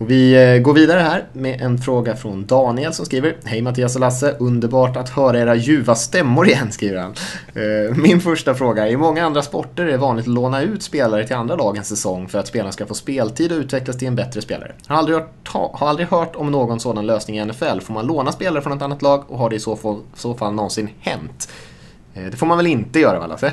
Och 0.00 0.10
vi 0.10 0.54
eh, 0.54 0.58
går 0.62 0.74
vidare 0.74 1.00
här 1.00 1.24
med 1.32 1.60
en 1.60 1.78
fråga 1.78 2.16
från 2.16 2.46
Daniel 2.46 2.92
som 2.92 3.06
skriver 3.06 3.36
Hej 3.44 3.62
Mattias 3.62 3.94
och 3.94 4.00
Lasse, 4.00 4.36
underbart 4.38 4.96
att 4.96 5.08
höra 5.08 5.38
era 5.38 5.54
ljuva 5.54 5.94
stämmor 5.94 6.48
igen, 6.48 6.72
skriver 6.72 6.98
han. 6.98 7.14
Eh, 7.54 7.96
min 7.96 8.20
första 8.20 8.54
fråga, 8.54 8.88
i 8.88 8.96
många 8.96 9.24
andra 9.24 9.42
sporter 9.42 9.82
är 9.82 9.90
det 9.90 9.96
vanligt 9.96 10.24
att 10.24 10.34
låna 10.34 10.62
ut 10.62 10.82
spelare 10.82 11.26
till 11.26 11.36
andra 11.36 11.56
lag 11.56 11.76
en 11.76 11.84
säsong 11.84 12.28
för 12.28 12.38
att 12.38 12.46
spelarna 12.46 12.72
ska 12.72 12.86
få 12.86 12.94
speltid 12.94 13.52
och 13.52 13.58
utvecklas 13.58 13.98
till 13.98 14.08
en 14.08 14.16
bättre 14.16 14.40
spelare. 14.40 14.72
Har 14.86 14.96
aldrig 14.96 15.18
hört, 15.18 15.48
har 15.48 15.88
aldrig 15.88 16.08
hört 16.08 16.36
om 16.36 16.50
någon 16.50 16.80
sådan 16.80 17.06
lösning 17.06 17.38
i 17.38 17.44
NFL. 17.44 17.80
Får 17.80 17.94
man 17.94 18.06
låna 18.06 18.32
spelare 18.32 18.62
från 18.62 18.72
ett 18.72 18.82
annat 18.82 19.02
lag 19.02 19.24
och 19.28 19.38
har 19.38 19.50
det 19.50 19.56
i 19.56 19.60
så 19.60 19.76
fall, 19.76 20.00
så 20.14 20.34
fall 20.34 20.54
någonsin 20.54 20.88
hänt? 21.00 21.52
Eh, 22.14 22.24
det 22.24 22.36
får 22.36 22.46
man 22.46 22.56
väl 22.56 22.66
inte 22.66 23.00
göra 23.00 23.18
va 23.18 23.26
Lasse? 23.26 23.52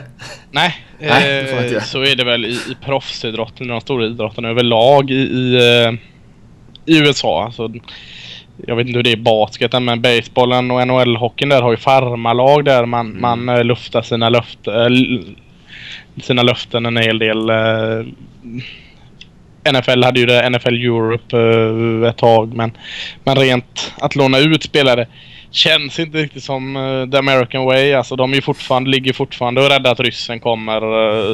Nej, 0.52 0.86
Nej 1.00 1.82
så 1.82 2.02
är 2.02 2.16
det 2.16 2.24
väl 2.24 2.46
i, 2.46 2.50
i 2.50 2.78
proffsidrotten, 2.86 3.68
de 3.68 3.82
stora 3.82 4.06
idrotterna 4.06 4.50
överlag 4.50 5.12
i, 5.12 5.14
i 5.14 5.58
i 6.88 6.98
USA. 6.98 7.46
Alltså, 7.46 7.72
jag 8.66 8.76
vet 8.76 8.88
inte 8.88 8.98
hur 8.98 9.04
det 9.04 9.10
är 9.10 9.18
i 9.18 9.22
basketen 9.22 9.86
men 9.86 10.02
basebollen 10.02 10.72
och 10.72 10.82
NHL-hockeyn 10.82 11.50
där 11.50 11.62
har 11.62 11.72
ju 11.72 11.78
farmarlag 11.78 12.66
där 12.66 12.86
man, 12.86 13.06
mm. 13.06 13.22
man 13.22 13.50
uh, 13.50 13.64
luftar 13.64 14.02
sina, 14.02 14.30
löft, 14.30 14.68
uh, 14.68 15.22
sina 16.22 16.44
löften 16.44 16.86
en 16.86 16.98
hel 16.98 17.20
del. 17.20 17.50
Uh, 17.50 18.06
NFL 19.72 20.04
hade 20.04 20.20
ju 20.20 20.26
det, 20.26 20.50
NFL 20.50 20.76
Europe 20.76 21.38
uh, 21.38 22.10
ett 22.10 22.18
tag 22.18 22.54
men, 22.54 22.72
men 23.24 23.36
rent 23.36 23.94
att 24.00 24.16
låna 24.16 24.40
ut 24.40 24.64
spelare 24.64 25.08
känns 25.52 26.00
inte 26.00 26.18
riktigt 26.18 26.44
som 26.44 26.74
the 27.12 27.18
American 27.18 27.66
way. 27.66 27.94
Alltså 27.94 28.16
de 28.16 28.34
är 28.34 28.42
fortfarande, 28.42 28.90
ligger 28.90 29.14
fortfarande 29.14 29.62
och 29.62 29.70
rädda 29.70 29.92
att 29.92 30.00
ryssen 30.00 30.40
kommer. 30.40 30.82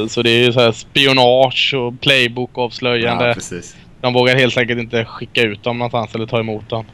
Så 0.08 0.22
det 0.22 0.30
är 0.30 0.44
ju 0.44 0.52
så 0.52 0.72
spionage 0.72 1.74
och 1.74 2.00
playbook 2.00 2.58
avslöjande. 2.58 3.26
Ja, 3.26 3.34
precis. 3.34 3.76
De 4.04 4.12
vågar 4.12 4.36
helt 4.36 4.56
enkelt 4.56 4.80
inte 4.80 5.04
skicka 5.04 5.42
ut 5.42 5.62
dem 5.62 5.78
någonstans 5.78 6.14
eller 6.14 6.26
ta 6.26 6.40
emot 6.40 6.68
dem. 6.68 6.84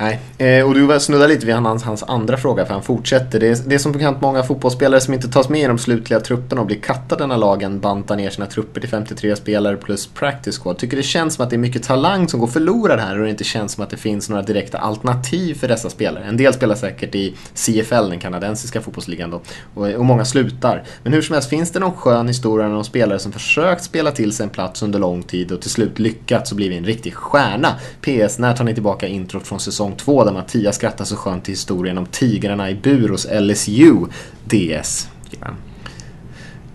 Nej, 0.00 0.20
eh, 0.38 0.66
och 0.66 0.74
du 0.74 1.00
snuddar 1.00 1.28
lite 1.28 1.46
vid 1.46 1.54
hans, 1.54 1.82
hans 1.82 2.02
andra 2.02 2.36
fråga 2.36 2.66
för 2.66 2.74
han 2.74 2.82
fortsätter. 2.82 3.40
Det 3.40 3.48
är, 3.48 3.56
det 3.66 3.74
är 3.74 3.78
som 3.78 3.92
bekant 3.92 4.20
många 4.20 4.42
fotbollsspelare 4.42 5.00
som 5.00 5.14
inte 5.14 5.28
tas 5.28 5.48
med 5.48 5.60
i 5.60 5.66
de 5.66 5.78
slutliga 5.78 6.20
trupperna 6.20 6.60
och 6.60 6.66
blir 6.66 6.80
kattade 6.80 7.26
när 7.26 7.36
lagen 7.36 7.80
bantar 7.80 8.16
ner 8.16 8.30
sina 8.30 8.46
trupper 8.46 8.80
till 8.80 8.90
53 8.90 9.36
spelare 9.36 9.76
plus 9.76 10.06
practice 10.06 10.58
squad. 10.58 10.78
Tycker 10.78 10.96
det 10.96 11.02
känns 11.02 11.34
som 11.34 11.44
att 11.44 11.50
det 11.50 11.56
är 11.56 11.58
mycket 11.58 11.82
talang 11.82 12.28
som 12.28 12.40
går 12.40 12.46
förlorad 12.46 13.00
här 13.00 13.18
och 13.18 13.24
det 13.24 13.30
inte 13.30 13.44
känns 13.44 13.72
som 13.72 13.84
att 13.84 13.90
det 13.90 13.96
finns 13.96 14.28
några 14.28 14.42
direkta 14.42 14.78
alternativ 14.78 15.54
för 15.54 15.68
dessa 15.68 15.90
spelare. 15.90 16.24
En 16.24 16.36
del 16.36 16.52
spelar 16.52 16.74
säkert 16.74 17.14
i 17.14 17.34
CFL, 17.54 18.08
den 18.08 18.18
kanadensiska 18.18 18.80
fotbollsligan 18.80 19.30
då, 19.30 19.40
och, 19.74 19.88
och 19.88 20.04
många 20.04 20.24
slutar. 20.24 20.82
Men 21.02 21.12
hur 21.12 21.22
som 21.22 21.34
helst, 21.34 21.48
finns 21.48 21.72
det 21.72 21.80
någon 21.80 21.92
skön 21.92 22.28
historia 22.28 22.66
om 22.66 22.72
någon 22.72 22.84
spelare 22.84 23.18
som 23.18 23.32
försökt 23.32 23.84
spela 23.84 24.10
till 24.10 24.32
sig 24.32 24.44
en 24.44 24.50
plats 24.50 24.82
under 24.82 24.98
lång 24.98 25.22
tid 25.22 25.52
och 25.52 25.60
till 25.60 25.70
slut 25.70 25.98
lyckats 25.98 26.50
och 26.50 26.56
blivit 26.56 26.78
en 26.78 26.84
riktig 26.84 27.14
stjärna? 27.14 27.74
PS, 28.00 28.38
när 28.38 28.56
tar 28.56 28.64
ni 28.64 28.74
tillbaka 28.74 29.06
introt 29.06 29.46
från 29.46 29.60
säsong 29.60 29.89
säsong 29.90 29.96
2 29.96 30.24
där 30.24 30.32
Mattias 30.32 30.76
skrattar 30.76 31.04
så 31.04 31.16
skönt 31.16 31.44
till 31.44 31.52
historien 31.52 31.98
om 31.98 32.06
tigrarna 32.06 32.70
i 32.70 32.74
bur 32.74 33.08
hos 33.08 33.26
LSU 33.30 34.06
DS. 34.44 35.08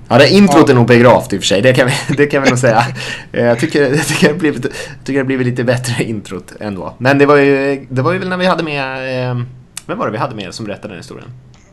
Ja, 0.07 0.17
det 0.17 0.29
introt 0.29 0.69
är 0.69 0.73
nog 0.73 0.87
begravt 0.87 1.33
i 1.33 1.37
och 1.37 1.41
för 1.41 1.47
sig, 1.47 1.61
det 1.61 1.73
kan 1.73 1.87
vi, 1.87 1.93
det 2.17 2.27
kan 2.27 2.43
vi 2.43 2.49
nog 2.49 2.59
säga. 2.59 2.83
Eh, 3.31 3.45
jag 3.45 3.59
tycker, 3.59 3.81
jag 3.95 4.07
tycker, 4.07 4.27
det 4.27 4.33
blivit, 4.33 4.63
tycker 4.63 5.13
det 5.13 5.19
har 5.19 5.25
blivit 5.25 5.47
lite 5.47 5.63
bättre 5.63 6.03
introt 6.03 6.53
ändå. 6.59 6.93
Men 6.97 7.17
det 7.17 7.25
var 7.25 7.37
ju, 7.37 7.85
det 7.89 8.01
var 8.01 8.13
ju 8.13 8.19
väl 8.19 8.29
när 8.29 8.37
vi 8.37 8.45
hade 8.45 8.63
med... 8.63 9.29
Eh, 9.29 9.41
vem 9.87 9.97
var 9.97 10.05
det 10.05 10.11
vi 10.11 10.17
hade 10.17 10.35
med 10.35 10.53
som 10.53 10.65
berättade 10.65 10.93
den 10.93 10.97
historien? 10.97 11.29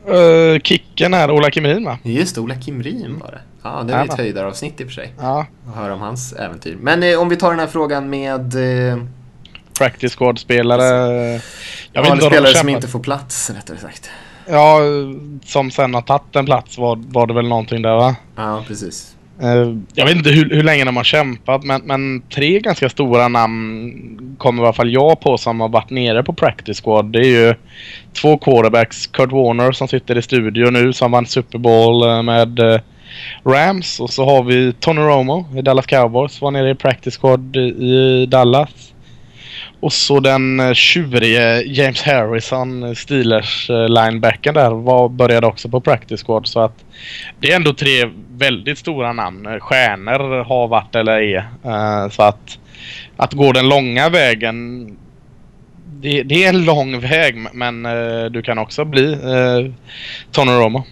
Uh, 0.08 0.60
kicken 0.60 1.14
är 1.14 1.30
Ola 1.30 1.50
Kimrin 1.50 1.84
va? 1.84 1.98
Just 2.02 2.34
det, 2.34 2.40
Ola 2.40 2.60
Kimrin 2.60 3.18
var 3.18 3.30
det. 3.30 3.40
Ja, 3.62 3.82
det 3.82 3.94
är 3.94 4.04
ett 4.04 4.18
höjdaravsnitt 4.18 4.80
i 4.80 4.84
och 4.84 4.88
för 4.88 4.94
sig. 4.94 5.14
Ja. 5.20 5.46
Att 5.68 5.76
höra 5.76 5.94
om 5.94 6.00
hans 6.00 6.32
äventyr. 6.32 6.76
Men 6.80 7.02
eh, 7.02 7.20
om 7.20 7.28
vi 7.28 7.36
tar 7.36 7.50
den 7.50 7.60
här 7.60 7.66
frågan 7.66 8.10
med... 8.10 8.54
Eh, 8.90 8.98
practice 9.82 10.12
squad-spelare. 10.12 11.40
Jag 11.92 12.06
ja, 12.06 12.16
spelare 12.16 12.54
som 12.54 12.68
inte 12.68 12.88
får 12.88 13.00
plats, 13.00 13.50
rättare 13.50 13.78
sagt. 13.78 14.10
Ja, 14.46 14.78
som 15.44 15.70
sen 15.70 15.94
har 15.94 16.02
tagit 16.02 16.36
en 16.36 16.46
plats 16.46 16.78
var, 16.78 16.98
var 17.06 17.26
det 17.26 17.34
väl 17.34 17.48
någonting 17.48 17.82
där 17.82 17.96
va? 17.96 18.16
Ja, 18.36 18.64
precis. 18.68 19.16
Eh, 19.42 19.76
jag 19.94 20.06
vet 20.06 20.16
inte 20.16 20.30
hur, 20.30 20.50
hur 20.50 20.62
länge 20.62 20.84
de 20.84 20.96
har 20.96 21.04
kämpat 21.04 21.64
men, 21.64 21.82
men 21.84 22.22
tre 22.22 22.60
ganska 22.60 22.88
stora 22.88 23.28
namn 23.28 24.36
kommer 24.38 24.62
i 24.62 24.66
alla 24.66 24.72
fall 24.72 24.92
jag 24.92 25.20
på 25.20 25.38
som 25.38 25.60
har 25.60 25.68
varit 25.68 25.90
nere 25.90 26.22
på 26.22 26.32
practice 26.32 26.80
squad. 26.80 27.12
Det 27.12 27.18
är 27.18 27.46
ju 27.46 27.54
två 28.20 28.38
quarterbacks. 28.38 29.06
Kurt 29.06 29.32
Warner 29.32 29.72
som 29.72 29.88
sitter 29.88 30.18
i 30.18 30.22
studio 30.22 30.70
nu 30.70 30.92
som 30.92 31.10
vann 31.10 31.26
Super 31.26 31.58
Bowl 31.58 32.08
eh, 32.08 32.22
med 32.22 32.58
eh, 32.58 32.80
Rams. 33.44 34.00
Och 34.00 34.10
så 34.10 34.24
har 34.24 34.42
vi 34.42 34.72
Tony 34.72 35.00
Romo 35.00 35.46
i 35.56 35.62
Dallas 35.62 35.86
Cowboys. 35.86 36.40
Var 36.40 36.50
nere 36.50 36.70
i 36.70 36.74
practice 36.74 37.14
squad 37.14 37.56
i 37.56 38.26
Dallas. 38.26 38.91
Och 39.82 39.92
så 39.92 40.20
den 40.20 40.60
eh, 40.60 40.72
tjurige 40.72 41.62
James 41.62 42.02
Harrison, 42.02 42.82
eh, 42.82 42.94
Steelers 42.94 43.70
eh, 43.70 43.88
linebacken 43.88 44.54
där, 44.54 44.70
var, 44.70 45.08
började 45.08 45.46
också 45.46 45.68
på 45.68 45.80
practice 45.80 46.22
squad. 46.22 46.46
Så 46.46 46.60
att 46.60 46.84
det 47.40 47.52
är 47.52 47.56
ändå 47.56 47.74
tre 47.74 48.10
väldigt 48.36 48.78
stora 48.78 49.12
namn. 49.12 49.60
Stjärnor 49.60 50.44
har 50.44 50.68
varit 50.68 50.94
eller 50.94 51.20
är. 51.20 51.48
Så 52.10 52.22
att, 52.22 52.58
att 53.16 53.32
gå 53.32 53.52
den 53.52 53.68
långa 53.68 54.08
vägen 54.08 54.86
det, 56.00 56.22
det, 56.22 56.44
är 56.44 56.48
en 56.48 56.64
lång 56.64 57.00
väg 57.00 57.46
men 57.52 57.82
du 58.32 58.42
kan 58.42 58.58
också 58.58 58.84
bli 58.84 59.16
Tony 60.32 60.52
Romo. 60.52 60.84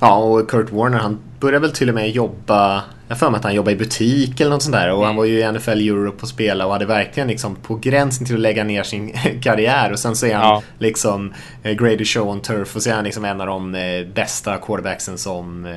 Ja, 0.00 0.16
och 0.16 0.50
Kurt 0.50 0.72
Warner 0.72 0.98
han 0.98 1.18
började 1.40 1.58
väl 1.66 1.72
till 1.72 1.88
och 1.88 1.94
med 1.94 2.10
jobba 2.10 2.84
jag 3.08 3.18
för 3.18 3.30
mig 3.30 3.38
att 3.38 3.44
han 3.44 3.54
jobbade 3.54 3.72
i 3.72 3.78
butik 3.78 4.40
eller 4.40 4.50
något 4.50 4.62
sånt 4.62 4.76
där 4.76 4.92
och 4.92 5.06
han 5.06 5.16
var 5.16 5.24
ju 5.24 5.40
i 5.40 5.52
NFL 5.52 5.70
Europe 5.70 6.22
och 6.22 6.28
spela 6.28 6.66
och 6.66 6.72
hade 6.72 6.86
verkligen 6.86 7.28
liksom 7.28 7.56
på 7.56 7.74
gränsen 7.74 8.26
till 8.26 8.34
att 8.34 8.40
lägga 8.40 8.64
ner 8.64 8.82
sin 8.82 9.12
karriär 9.42 9.92
och 9.92 9.98
sen 9.98 10.16
så 10.16 10.26
är 10.26 10.34
han 10.34 10.44
ja. 10.44 10.62
liksom 10.78 11.34
eh, 11.62 11.72
Grady 11.72 12.04
Show 12.04 12.28
on 12.28 12.40
Turf 12.40 12.76
och 12.76 12.82
så 12.82 12.90
är 12.90 12.94
han 12.94 13.04
liksom 13.04 13.24
en 13.24 13.40
av 13.40 13.46
de 13.46 13.74
eh, 13.74 14.06
bästa 14.14 14.56
quarterbacksen 14.56 15.18
som, 15.18 15.66
eh, 15.66 15.72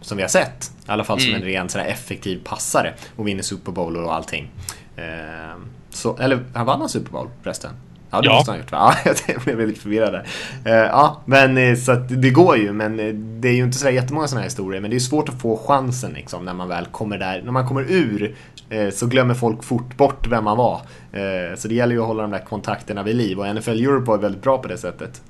som 0.00 0.16
vi 0.16 0.22
har 0.22 0.28
sett. 0.28 0.70
I 0.88 0.90
alla 0.90 1.04
fall 1.04 1.20
som 1.20 1.28
mm. 1.28 1.42
en 1.42 1.48
ren 1.48 1.68
sån 1.68 1.80
effektiv 1.80 2.40
passare 2.44 2.94
och 3.16 3.28
vinner 3.28 3.42
Super 3.42 3.72
Bowl 3.72 3.96
och 3.96 4.14
allting. 4.14 4.50
Så, 5.90 6.16
eller 6.16 6.44
han 6.54 6.66
vann 6.66 6.80
han 6.80 6.88
Super 6.88 7.12
Bowl 7.12 7.28
förresten? 7.42 7.70
Ja, 8.10 8.20
det 8.20 8.26
ja. 8.26 8.34
måste 8.34 8.50
han 8.50 8.58
ha 8.58 8.64
gjort 8.64 8.72
va? 8.72 8.94
Ja, 9.04 9.34
jag 9.46 9.56
blev 9.56 9.68
lite 9.68 9.80
förvirrad 9.80 10.12
där. 10.12 10.26
Uh, 10.66 10.86
ja, 10.86 11.22
men 11.24 11.58
eh, 11.58 11.76
så 11.76 11.92
att 11.92 12.22
det 12.22 12.30
går 12.30 12.56
ju, 12.56 12.72
men 12.72 13.00
eh, 13.00 13.14
det 13.14 13.48
är 13.48 13.52
ju 13.52 13.64
inte 13.64 13.78
så 13.78 13.90
jättemånga 13.90 14.28
sådana 14.28 14.40
här 14.40 14.46
historier. 14.46 14.80
Men 14.80 14.90
det 14.90 14.96
är 14.96 15.00
svårt 15.00 15.28
att 15.28 15.40
få 15.40 15.56
chansen 15.66 16.12
liksom 16.12 16.44
när 16.44 16.54
man 16.54 16.68
väl 16.68 16.86
kommer 16.86 17.18
där. 17.18 17.42
När 17.42 17.52
man 17.52 17.68
kommer 17.68 17.82
ur 17.82 18.34
så 18.92 19.06
glömmer 19.06 19.34
folk 19.34 19.64
fort 19.64 19.96
bort 19.96 20.26
vem 20.26 20.44
man 20.44 20.56
var. 20.56 20.80
Så 21.56 21.68
det 21.68 21.74
gäller 21.74 21.94
ju 21.94 22.00
att 22.00 22.06
hålla 22.06 22.22
de 22.22 22.30
där 22.30 22.38
kontakterna 22.38 23.02
vid 23.02 23.16
liv 23.16 23.38
och 23.40 23.54
NFL 23.54 23.70
Europe 23.70 24.06
var 24.06 24.18
väldigt 24.18 24.42
bra 24.42 24.58
på 24.58 24.68
det 24.68 24.78
sättet. 24.78 25.22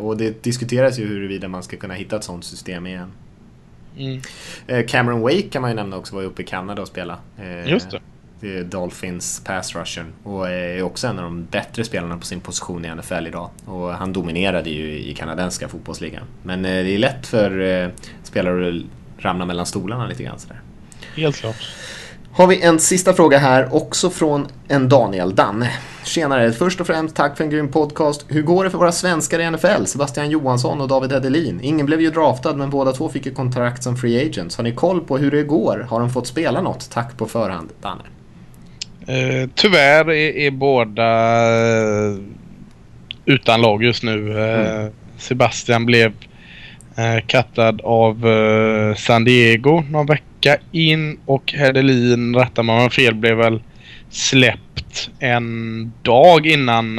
och 0.00 0.16
det 0.16 0.44
diskuteras 0.44 0.98
ju 0.98 1.08
huruvida 1.08 1.48
man 1.48 1.62
ska 1.62 1.76
kunna 1.76 1.94
hitta 1.94 2.16
ett 2.16 2.24
sådant 2.24 2.44
system 2.44 2.86
igen. 2.86 3.12
Mm. 3.98 4.86
Cameron 4.86 5.20
Wake 5.20 5.42
kan 5.42 5.62
man 5.62 5.70
ju 5.70 5.76
nämna 5.76 5.96
också, 5.96 6.14
var 6.14 6.22
ju 6.22 6.28
uppe 6.28 6.42
i 6.42 6.44
Kanada 6.44 6.82
och 6.82 6.88
spela. 6.88 7.18
Just 7.66 7.90
det. 7.90 8.00
Dolphins 8.64 9.42
pass 9.44 9.74
rusher 9.74 10.06
och 10.22 10.50
är 10.50 10.82
också 10.82 11.06
en 11.06 11.18
av 11.18 11.24
de 11.24 11.44
bättre 11.44 11.84
spelarna 11.84 12.18
på 12.18 12.26
sin 12.26 12.40
position 12.40 12.84
i 12.84 12.94
NFL 12.94 13.26
idag. 13.26 13.50
Och 13.64 13.92
han 13.92 14.12
dominerade 14.12 14.70
ju 14.70 14.98
i 14.98 15.14
kanadensiska 15.14 15.68
fotbollsligan. 15.68 16.22
Men 16.42 16.64
eh, 16.64 16.70
det 16.70 16.94
är 16.94 16.98
lätt 16.98 17.26
för 17.26 17.60
eh, 17.60 17.88
spelare 18.22 18.68
att 18.68 19.24
ramla 19.24 19.44
mellan 19.44 19.66
stolarna 19.66 20.06
lite 20.06 20.22
grann 20.22 20.38
sådär. 20.38 20.60
Helt 21.16 21.36
klart. 21.36 21.56
Har 22.32 22.46
vi 22.46 22.62
en 22.62 22.78
sista 22.78 23.12
fråga 23.12 23.38
här, 23.38 23.74
också 23.74 24.10
från 24.10 24.46
en 24.68 24.88
Daniel 24.88 25.34
Danne. 25.34 25.70
Tjenare! 26.04 26.52
Först 26.52 26.80
och 26.80 26.86
främst 26.86 27.16
tack 27.16 27.36
för 27.36 27.44
en 27.44 27.50
grym 27.50 27.68
podcast. 27.68 28.24
Hur 28.28 28.42
går 28.42 28.64
det 28.64 28.70
för 28.70 28.78
våra 28.78 28.92
svenskar 28.92 29.38
i 29.38 29.50
NFL? 29.50 29.84
Sebastian 29.84 30.30
Johansson 30.30 30.80
och 30.80 30.88
David 30.88 31.12
Edelin. 31.12 31.60
Ingen 31.62 31.86
blev 31.86 32.00
ju 32.00 32.10
draftad 32.10 32.54
men 32.54 32.70
båda 32.70 32.92
två 32.92 33.08
fick 33.08 33.26
ju 33.26 33.34
kontrakt 33.34 33.82
som 33.82 33.96
free 33.96 34.26
agents. 34.26 34.56
Har 34.56 34.64
ni 34.64 34.74
koll 34.74 35.00
på 35.00 35.18
hur 35.18 35.30
det 35.30 35.42
går? 35.42 35.86
Har 35.90 36.00
de 36.00 36.10
fått 36.10 36.26
spela 36.26 36.60
något? 36.60 36.90
Tack 36.90 37.16
på 37.16 37.26
förhand, 37.26 37.70
Danne. 37.80 38.02
Eh, 39.10 39.48
tyvärr 39.54 40.10
är, 40.10 40.36
är 40.36 40.50
båda 40.50 41.10
eh, 41.58 42.18
utan 43.24 43.60
lag 43.60 43.84
just 43.84 44.02
nu. 44.02 44.38
Eh, 44.38 44.80
mm. 44.80 44.92
Sebastian 45.18 45.86
blev 45.86 46.12
kattad 47.26 47.80
av 47.80 48.26
San 48.96 49.24
Diego 49.24 49.84
någon 49.90 50.06
vecka 50.06 50.56
in 50.72 51.18
och 51.26 51.52
Hedelin, 51.52 52.34
rättar 52.34 52.62
man 52.62 52.90
fel, 52.90 53.14
blev 53.14 53.36
väl 53.36 53.62
släppt 54.10 55.10
en 55.18 55.92
dag 56.02 56.46
innan 56.46 56.96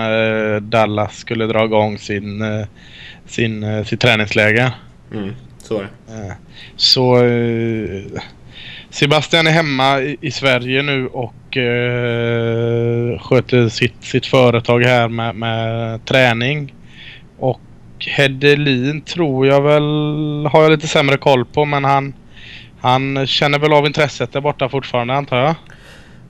Dallas 0.61 1.17
skulle 1.17 1.45
dra 1.45 1.65
igång 1.65 1.97
sin, 1.97 2.43
sin, 3.25 3.85
sitt 3.85 3.99
träningsläger. 3.99 4.71
Mm, 5.13 5.31
så 5.57 5.77
är 5.77 5.81
det. 6.07 6.35
Så 6.75 7.17
Sebastian 8.91 9.47
är 9.47 9.51
hemma 9.51 10.01
i, 10.01 10.17
i 10.21 10.31
Sverige 10.31 10.81
nu 10.81 11.07
och 11.07 11.57
eh, 11.57 13.19
sköter 13.19 13.69
sitt, 13.69 14.03
sitt 14.03 14.25
företag 14.25 14.83
här 14.83 15.07
med, 15.07 15.35
med 15.35 16.05
träning. 16.05 16.73
Och 17.39 17.61
Hedelin 17.99 19.01
tror 19.01 19.47
jag 19.47 19.61
väl 19.61 19.83
har 20.51 20.61
jag 20.61 20.71
lite 20.71 20.87
sämre 20.87 21.17
koll 21.17 21.45
på 21.45 21.65
men 21.65 21.83
han, 21.83 22.13
han 22.79 23.27
känner 23.27 23.59
väl 23.59 23.73
av 23.73 23.85
intresset 23.85 24.33
där 24.33 24.41
borta 24.41 24.69
fortfarande 24.69 25.13
antar 25.13 25.37
jag. 25.37 25.55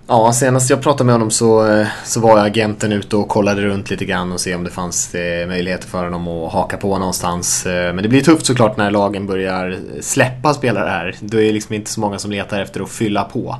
Ja, 0.07 0.33
senast 0.33 0.69
jag 0.69 0.81
pratade 0.81 1.05
med 1.05 1.15
honom 1.15 1.31
så, 1.31 1.67
eh, 1.67 1.87
så 2.05 2.19
var 2.19 2.37
agenten 2.37 2.91
ute 2.91 3.15
och 3.15 3.27
kollade 3.27 3.61
runt 3.61 3.89
lite 3.89 4.05
grann 4.05 4.31
och 4.31 4.39
se 4.39 4.55
om 4.55 4.63
det 4.63 4.69
fanns 4.69 5.15
eh, 5.15 5.47
möjligheter 5.47 5.87
för 5.87 6.03
honom 6.03 6.27
att 6.27 6.53
haka 6.53 6.77
på 6.77 6.97
någonstans. 6.97 7.65
Eh, 7.65 7.93
men 7.93 8.03
det 8.03 8.09
blir 8.09 8.21
tufft 8.21 8.45
såklart 8.45 8.77
när 8.77 8.91
lagen 8.91 9.27
börjar 9.27 9.79
släppa 10.01 10.53
spelare 10.53 10.89
här. 10.89 11.15
Då 11.19 11.37
är 11.37 11.43
det 11.43 11.51
liksom 11.51 11.75
inte 11.75 11.91
så 11.91 11.99
många 11.99 12.19
som 12.19 12.31
letar 12.31 12.61
efter 12.61 12.81
att 12.81 12.89
fylla 12.89 13.23
på. 13.23 13.55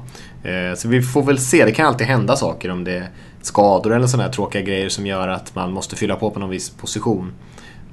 Så 0.77 0.87
vi 0.87 1.01
får 1.01 1.23
väl 1.23 1.39
se, 1.39 1.65
det 1.65 1.71
kan 1.71 1.87
alltid 1.87 2.07
hända 2.07 2.35
saker 2.35 2.71
om 2.71 2.83
det 2.83 2.97
är 2.97 3.09
skador 3.41 3.93
eller 3.93 4.07
sådana 4.07 4.23
här 4.23 4.33
tråkiga 4.33 4.61
grejer 4.61 4.89
som 4.89 5.05
gör 5.05 5.27
att 5.27 5.55
man 5.55 5.71
måste 5.71 5.95
fylla 5.95 6.15
på 6.15 6.29
på 6.31 6.39
någon 6.39 6.49
viss 6.49 6.69
position. 6.69 7.33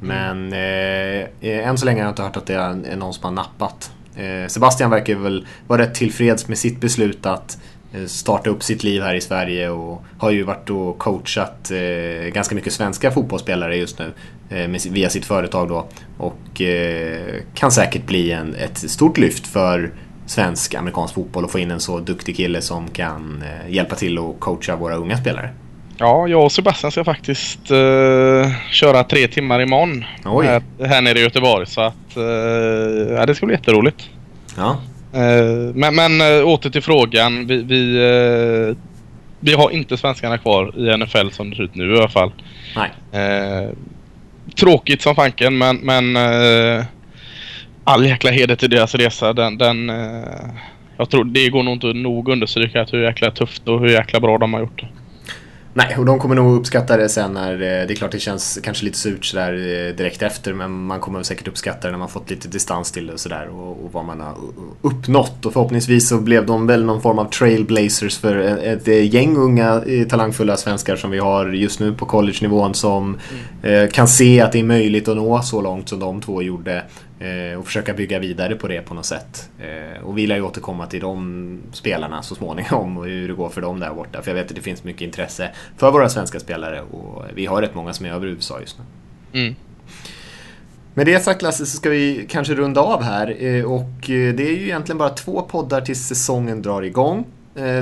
Men 0.00 0.52
eh, 0.52 1.68
än 1.68 1.78
så 1.78 1.86
länge 1.86 2.00
har 2.00 2.04
jag 2.04 2.12
inte 2.12 2.22
hört 2.22 2.36
att 2.36 2.46
det 2.46 2.54
är 2.54 2.96
någon 2.96 3.14
som 3.14 3.24
har 3.24 3.32
nappat. 3.32 3.90
Sebastian 4.48 4.90
verkar 4.90 5.14
väl 5.14 5.46
vara 5.66 5.82
rätt 5.82 5.94
tillfreds 5.94 6.48
med 6.48 6.58
sitt 6.58 6.80
beslut 6.80 7.26
att 7.26 7.58
starta 8.06 8.50
upp 8.50 8.62
sitt 8.62 8.84
liv 8.84 9.02
här 9.02 9.14
i 9.14 9.20
Sverige 9.20 9.70
och 9.70 10.04
har 10.18 10.30
ju 10.30 10.42
varit 10.42 10.70
och 10.70 10.98
coachat 10.98 11.70
eh, 11.70 12.28
ganska 12.28 12.54
mycket 12.54 12.72
svenska 12.72 13.10
fotbollsspelare 13.10 13.76
just 13.76 13.98
nu 13.98 14.12
eh, 14.50 14.90
via 14.90 15.10
sitt 15.10 15.24
företag 15.24 15.68
då. 15.68 15.86
Och 16.18 16.60
eh, 16.60 17.34
kan 17.54 17.72
säkert 17.72 18.06
bli 18.06 18.32
en, 18.32 18.54
ett 18.54 18.78
stort 18.78 19.18
lyft 19.18 19.46
för 19.46 19.90
svensk 20.26 20.74
amerikansk 20.74 21.14
fotboll 21.14 21.44
och 21.44 21.50
få 21.50 21.58
in 21.58 21.70
en 21.70 21.80
så 21.80 21.98
duktig 21.98 22.36
kille 22.36 22.60
som 22.60 22.88
kan 22.88 23.42
eh, 23.42 23.74
hjälpa 23.74 23.94
till 23.94 24.18
och 24.18 24.40
coacha 24.40 24.76
våra 24.76 24.96
unga 24.96 25.16
spelare. 25.16 25.50
Ja, 26.00 26.28
jag 26.28 26.44
och 26.44 26.52
Sebastian 26.52 26.92
ska 26.92 27.04
faktiskt 27.04 27.70
uh, 27.70 28.46
köra 28.70 29.04
tre 29.04 29.28
timmar 29.28 29.60
imorgon 29.60 30.04
här, 30.24 30.62
här 30.86 31.02
nere 31.02 31.18
i 31.18 31.22
Göteborg. 31.22 31.66
Så 31.66 31.80
att 31.80 32.16
uh, 32.16 32.22
ja, 33.12 33.26
det 33.26 33.34
ska 33.34 33.46
bli 33.46 33.54
jätteroligt. 33.54 34.10
Ja. 34.56 34.80
Eh, 35.12 35.74
men, 35.74 35.94
men 35.94 36.20
eh, 36.20 36.46
åter 36.46 36.70
till 36.70 36.82
frågan. 36.82 37.46
Vi, 37.46 37.62
vi, 37.62 37.96
eh, 37.96 38.76
vi, 39.40 39.54
har 39.54 39.70
inte 39.70 39.96
svenskarna 39.96 40.38
kvar 40.38 40.78
i 40.78 40.96
NFL 40.96 41.30
som 41.30 41.50
det 41.50 41.56
ser 41.56 41.62
ut 41.62 41.74
nu 41.74 41.94
i 41.94 41.98
alla 41.98 42.08
fall. 42.08 42.32
Nej. 42.76 43.72
tråkigt 44.56 45.02
som 45.02 45.14
fanken 45.14 45.58
men, 45.58 45.76
men 45.76 46.16
all 47.84 48.06
jäkla 48.06 48.30
heder 48.30 48.56
till 48.56 48.70
deras 48.70 48.94
resa. 48.94 49.32
Den, 49.32 49.58
den, 49.58 49.88
jag 50.96 51.10
tror 51.10 51.24
det 51.24 51.48
går 51.48 51.62
nog 51.62 51.74
inte 51.74 51.86
nog 51.86 52.28
understryka 52.28 52.86
hur 52.92 53.02
jäkla 53.02 53.30
tufft 53.30 53.68
och 53.68 53.80
hur 53.80 53.88
jäkla 53.88 54.20
bra 54.20 54.38
de 54.38 54.52
har 54.52 54.60
gjort 54.60 54.80
det. 54.80 54.88
Nej, 55.78 55.96
och 55.98 56.04
de 56.04 56.18
kommer 56.18 56.34
nog 56.34 56.56
uppskatta 56.56 56.96
det 56.96 57.08
sen 57.08 57.32
när 57.32 57.52
eh, 57.52 57.58
det 57.58 57.92
är 57.92 57.94
klart 57.94 58.12
det 58.12 58.18
känns 58.18 58.58
kanske 58.62 58.84
lite 58.84 58.98
surt 58.98 59.24
sådär 59.24 59.52
eh, 59.52 59.96
direkt 59.96 60.22
efter 60.22 60.52
men 60.52 60.86
man 60.86 61.00
kommer 61.00 61.22
säkert 61.22 61.48
uppskatta 61.48 61.88
det 61.88 61.90
när 61.90 61.98
man 61.98 62.08
fått 62.08 62.30
lite 62.30 62.48
distans 62.48 62.92
till 62.92 63.06
det 63.06 63.12
och 63.12 63.20
sådär 63.20 63.48
och, 63.48 63.84
och 63.84 63.92
vad 63.92 64.04
man 64.04 64.20
har 64.20 64.34
uppnått 64.82 65.46
och 65.46 65.52
förhoppningsvis 65.52 66.08
så 66.08 66.18
blev 66.18 66.46
de 66.46 66.66
väl 66.66 66.84
någon 66.84 67.02
form 67.02 67.18
av 67.18 67.24
trailblazers 67.24 68.18
för 68.18 68.36
ett 68.36 68.86
gäng 69.14 69.36
unga 69.36 69.82
eh, 69.86 70.06
talangfulla 70.06 70.56
svenskar 70.56 70.96
som 70.96 71.10
vi 71.10 71.18
har 71.18 71.46
just 71.46 71.80
nu 71.80 71.92
på 71.92 72.06
college-nivån 72.06 72.74
som 72.74 73.18
mm. 73.62 73.90
kan 73.90 74.08
se 74.08 74.40
att 74.40 74.52
det 74.52 74.58
är 74.58 74.64
möjligt 74.64 75.08
att 75.08 75.16
nå 75.16 75.42
så 75.42 75.60
långt 75.60 75.88
som 75.88 76.00
de 76.00 76.20
två 76.20 76.42
gjorde 76.42 76.76
Eh, 76.76 76.82
och 77.58 77.66
försöka 77.66 77.94
bygga 77.94 78.18
vidare 78.18 78.54
på 78.54 78.68
det 78.68 78.80
på 78.80 78.94
något 78.94 79.06
sätt. 79.06 79.50
Eh, 79.60 80.02
och 80.02 80.18
vi 80.18 80.26
lär 80.26 80.36
ju 80.36 80.42
återkomma 80.42 80.86
till 80.86 81.00
de 81.00 81.58
spelarna 81.72 82.22
så 82.22 82.34
småningom 82.34 82.96
och 82.96 83.06
hur 83.06 83.28
det 83.28 83.34
går 83.34 83.48
för 83.48 83.60
dem 83.60 83.80
där 83.80 83.94
borta. 83.94 84.22
För 84.22 84.30
jag 84.30 84.34
vet 84.34 84.46
att 84.46 84.56
det 84.56 84.62
finns 84.62 84.84
mycket 84.84 85.02
intresse 85.02 85.50
för 85.76 85.90
våra 85.90 86.08
svenska 86.08 86.40
spelare 86.40 86.80
och 86.80 87.24
vi 87.34 87.46
har 87.46 87.62
rätt 87.62 87.74
många 87.74 87.92
som 87.92 88.06
är 88.06 88.10
över 88.10 88.26
USA 88.26 88.60
just 88.60 88.78
nu. 88.78 88.84
Mm. 89.40 89.54
Med 90.94 91.06
det 91.06 91.20
sagt 91.20 91.42
Lasse 91.42 91.66
så 91.66 91.76
ska 91.76 91.90
vi 91.90 92.26
kanske 92.28 92.54
runda 92.54 92.80
av 92.80 93.02
här 93.02 93.44
eh, 93.44 93.64
och 93.64 93.90
det 94.06 94.40
är 94.40 94.56
ju 94.56 94.64
egentligen 94.64 94.98
bara 94.98 95.10
två 95.10 95.42
poddar 95.42 95.80
tills 95.80 96.06
säsongen 96.06 96.62
drar 96.62 96.82
igång. 96.82 97.26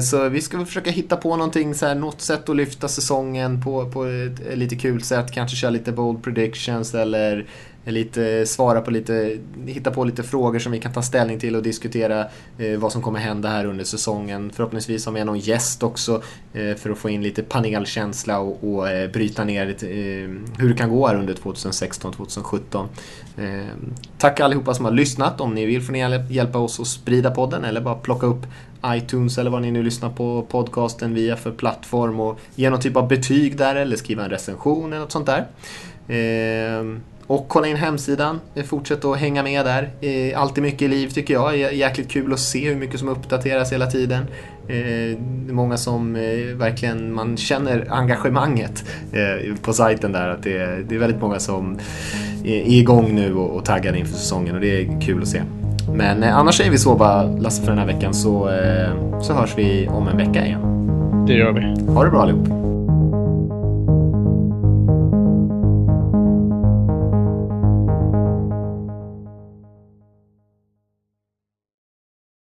Så 0.03 0.29
vi 0.29 0.41
ska 0.41 0.57
väl 0.57 0.67
försöka 0.67 0.91
hitta 0.91 1.17
på 1.17 1.37
någonting, 1.37 1.75
så 1.75 1.87
här, 1.87 1.95
något 1.95 2.21
sätt 2.21 2.49
att 2.49 2.57
lyfta 2.57 2.89
säsongen 2.89 3.63
på, 3.63 3.91
på 3.91 4.05
ett 4.05 4.59
lite 4.59 4.77
kul 4.77 5.03
sätt. 5.03 5.33
Kanske 5.33 5.57
köra 5.57 5.71
lite 5.71 5.93
bold 5.93 6.23
predictions 6.23 6.95
eller 6.95 7.47
lite, 7.93 8.47
svara 8.47 8.81
på 8.81 8.91
lite, 8.91 9.39
hitta 9.67 9.91
på 9.91 10.05
lite 10.05 10.23
frågor 10.23 10.59
som 10.59 10.73
vi 10.73 10.81
kan 10.81 10.93
ta 10.93 11.03
ställning 11.03 11.39
till 11.39 11.57
och 11.57 11.63
diskutera 11.63 12.27
eh, 12.59 12.79
vad 12.79 12.93
som 12.93 13.03
kommer 13.03 13.21
hända 13.21 13.49
här 13.49 13.65
under 13.65 13.85
säsongen. 13.85 14.51
Förhoppningsvis 14.55 15.07
har 15.07 15.13
vi 15.13 15.25
någon 15.25 15.39
gäst 15.39 15.83
också 15.83 16.23
eh, 16.53 16.75
för 16.75 16.91
att 16.91 16.99
få 16.99 17.11
in 17.11 17.23
lite 17.23 17.43
panelkänsla 17.43 18.39
och, 18.39 18.75
och 18.75 18.91
eh, 18.91 19.11
bryta 19.11 19.45
ner 19.45 19.67
lite, 19.67 19.89
eh, 19.89 20.29
hur 20.59 20.69
det 20.69 20.75
kan 20.75 20.91
gå 20.91 21.07
här 21.07 21.17
under 21.17 21.35
2016-2017. 21.35 22.87
Eh, 23.37 23.67
tack 24.19 24.41
allihopa 24.41 24.75
som 24.75 24.85
har 24.85 24.93
lyssnat. 24.93 25.41
Om 25.41 25.55
ni 25.55 25.67
vill 25.67 25.83
får 25.83 25.93
ni 25.93 26.35
hjälpa 26.35 26.59
oss 26.59 26.81
att 26.81 26.87
sprida 26.87 27.31
podden 27.31 27.65
eller 27.65 27.81
bara 27.81 27.95
plocka 27.95 28.27
upp 28.27 28.47
iTunes 28.87 29.39
eller 29.39 29.51
vad 29.51 29.63
ni 29.63 29.71
nu 29.71 29.83
lyssnar 29.83 30.11
på 30.11 30.47
podcasten 30.49 31.15
via 31.15 31.37
för 31.37 31.51
plattform 31.51 32.21
och 32.21 32.41
ge 32.55 32.71
någon 32.71 32.81
typ 32.81 32.97
av 32.97 33.09
betyg 33.09 33.57
där 33.57 33.77
eller 33.77 33.97
skriva 33.97 34.25
en 34.25 34.31
recension 34.31 34.93
eller 34.93 35.01
något 35.01 35.13
sånt 35.13 35.27
där. 35.27 35.47
Eh, 36.09 36.99
Eh, 37.29 37.35
och 37.35 37.49
kolla 37.49 37.67
in 37.67 37.77
hemsidan, 37.77 38.41
fortsätt 38.67 39.05
att 39.05 39.19
hänga 39.19 39.43
med 39.43 39.65
där. 39.65 39.91
Alltid 40.37 40.63
mycket 40.63 40.91
liv 40.91 41.09
tycker 41.09 41.35
jag. 41.35 41.75
Jäkligt 41.75 42.11
kul 42.11 42.33
att 42.33 42.41
se 42.41 42.69
hur 42.69 42.77
mycket 42.77 43.01
som 43.01 43.09
uppdateras 43.09 43.73
hela 43.73 43.87
tiden. 43.87 44.27
Eh, 44.69 45.19
många 45.53 45.77
som 45.77 46.17
eh, 46.17 46.57
verkligen, 46.57 47.13
man 47.13 47.37
känner 47.37 47.87
engagemanget 47.91 48.85
eh, 49.13 49.55
på 49.63 49.73
sajten 49.73 50.13
där. 50.13 50.29
Att 50.29 50.43
det, 50.43 50.57
är, 50.57 50.85
det 50.89 50.95
är 50.95 50.99
väldigt 50.99 51.21
många 51.21 51.39
som 51.39 51.79
är 52.45 52.69
igång 52.69 53.15
nu 53.15 53.35
och, 53.35 53.65
taggade 53.65 53.99
inför 53.99 54.15
säsongen 54.15 54.55
och 54.55 54.61
det 54.61 54.81
är 54.81 55.01
kul 55.01 55.23
att 55.23 55.29
se. 55.29 55.43
Men 55.95 56.23
eh, 56.23 56.37
annars 56.37 56.61
är 56.61 56.71
vi 56.71 56.79
så 56.79 56.95
bara 56.95 57.23
Lasse 57.23 57.63
för 57.63 57.71
den 57.71 57.79
här 57.79 57.87
veckan 57.87 58.15
så, 58.15 58.49
eh, 58.49 59.21
så 59.21 59.33
hörs 59.33 59.55
vi 59.57 59.89
om 59.89 60.09
en 60.09 60.17
vecka 60.17 60.47
igen. 60.47 60.61
Det 61.27 61.33
gör 61.33 61.53
vi. 61.53 61.93
Ha 61.93 62.05
det 62.05 62.11
bra 62.11 62.23
allihop. 62.23 62.66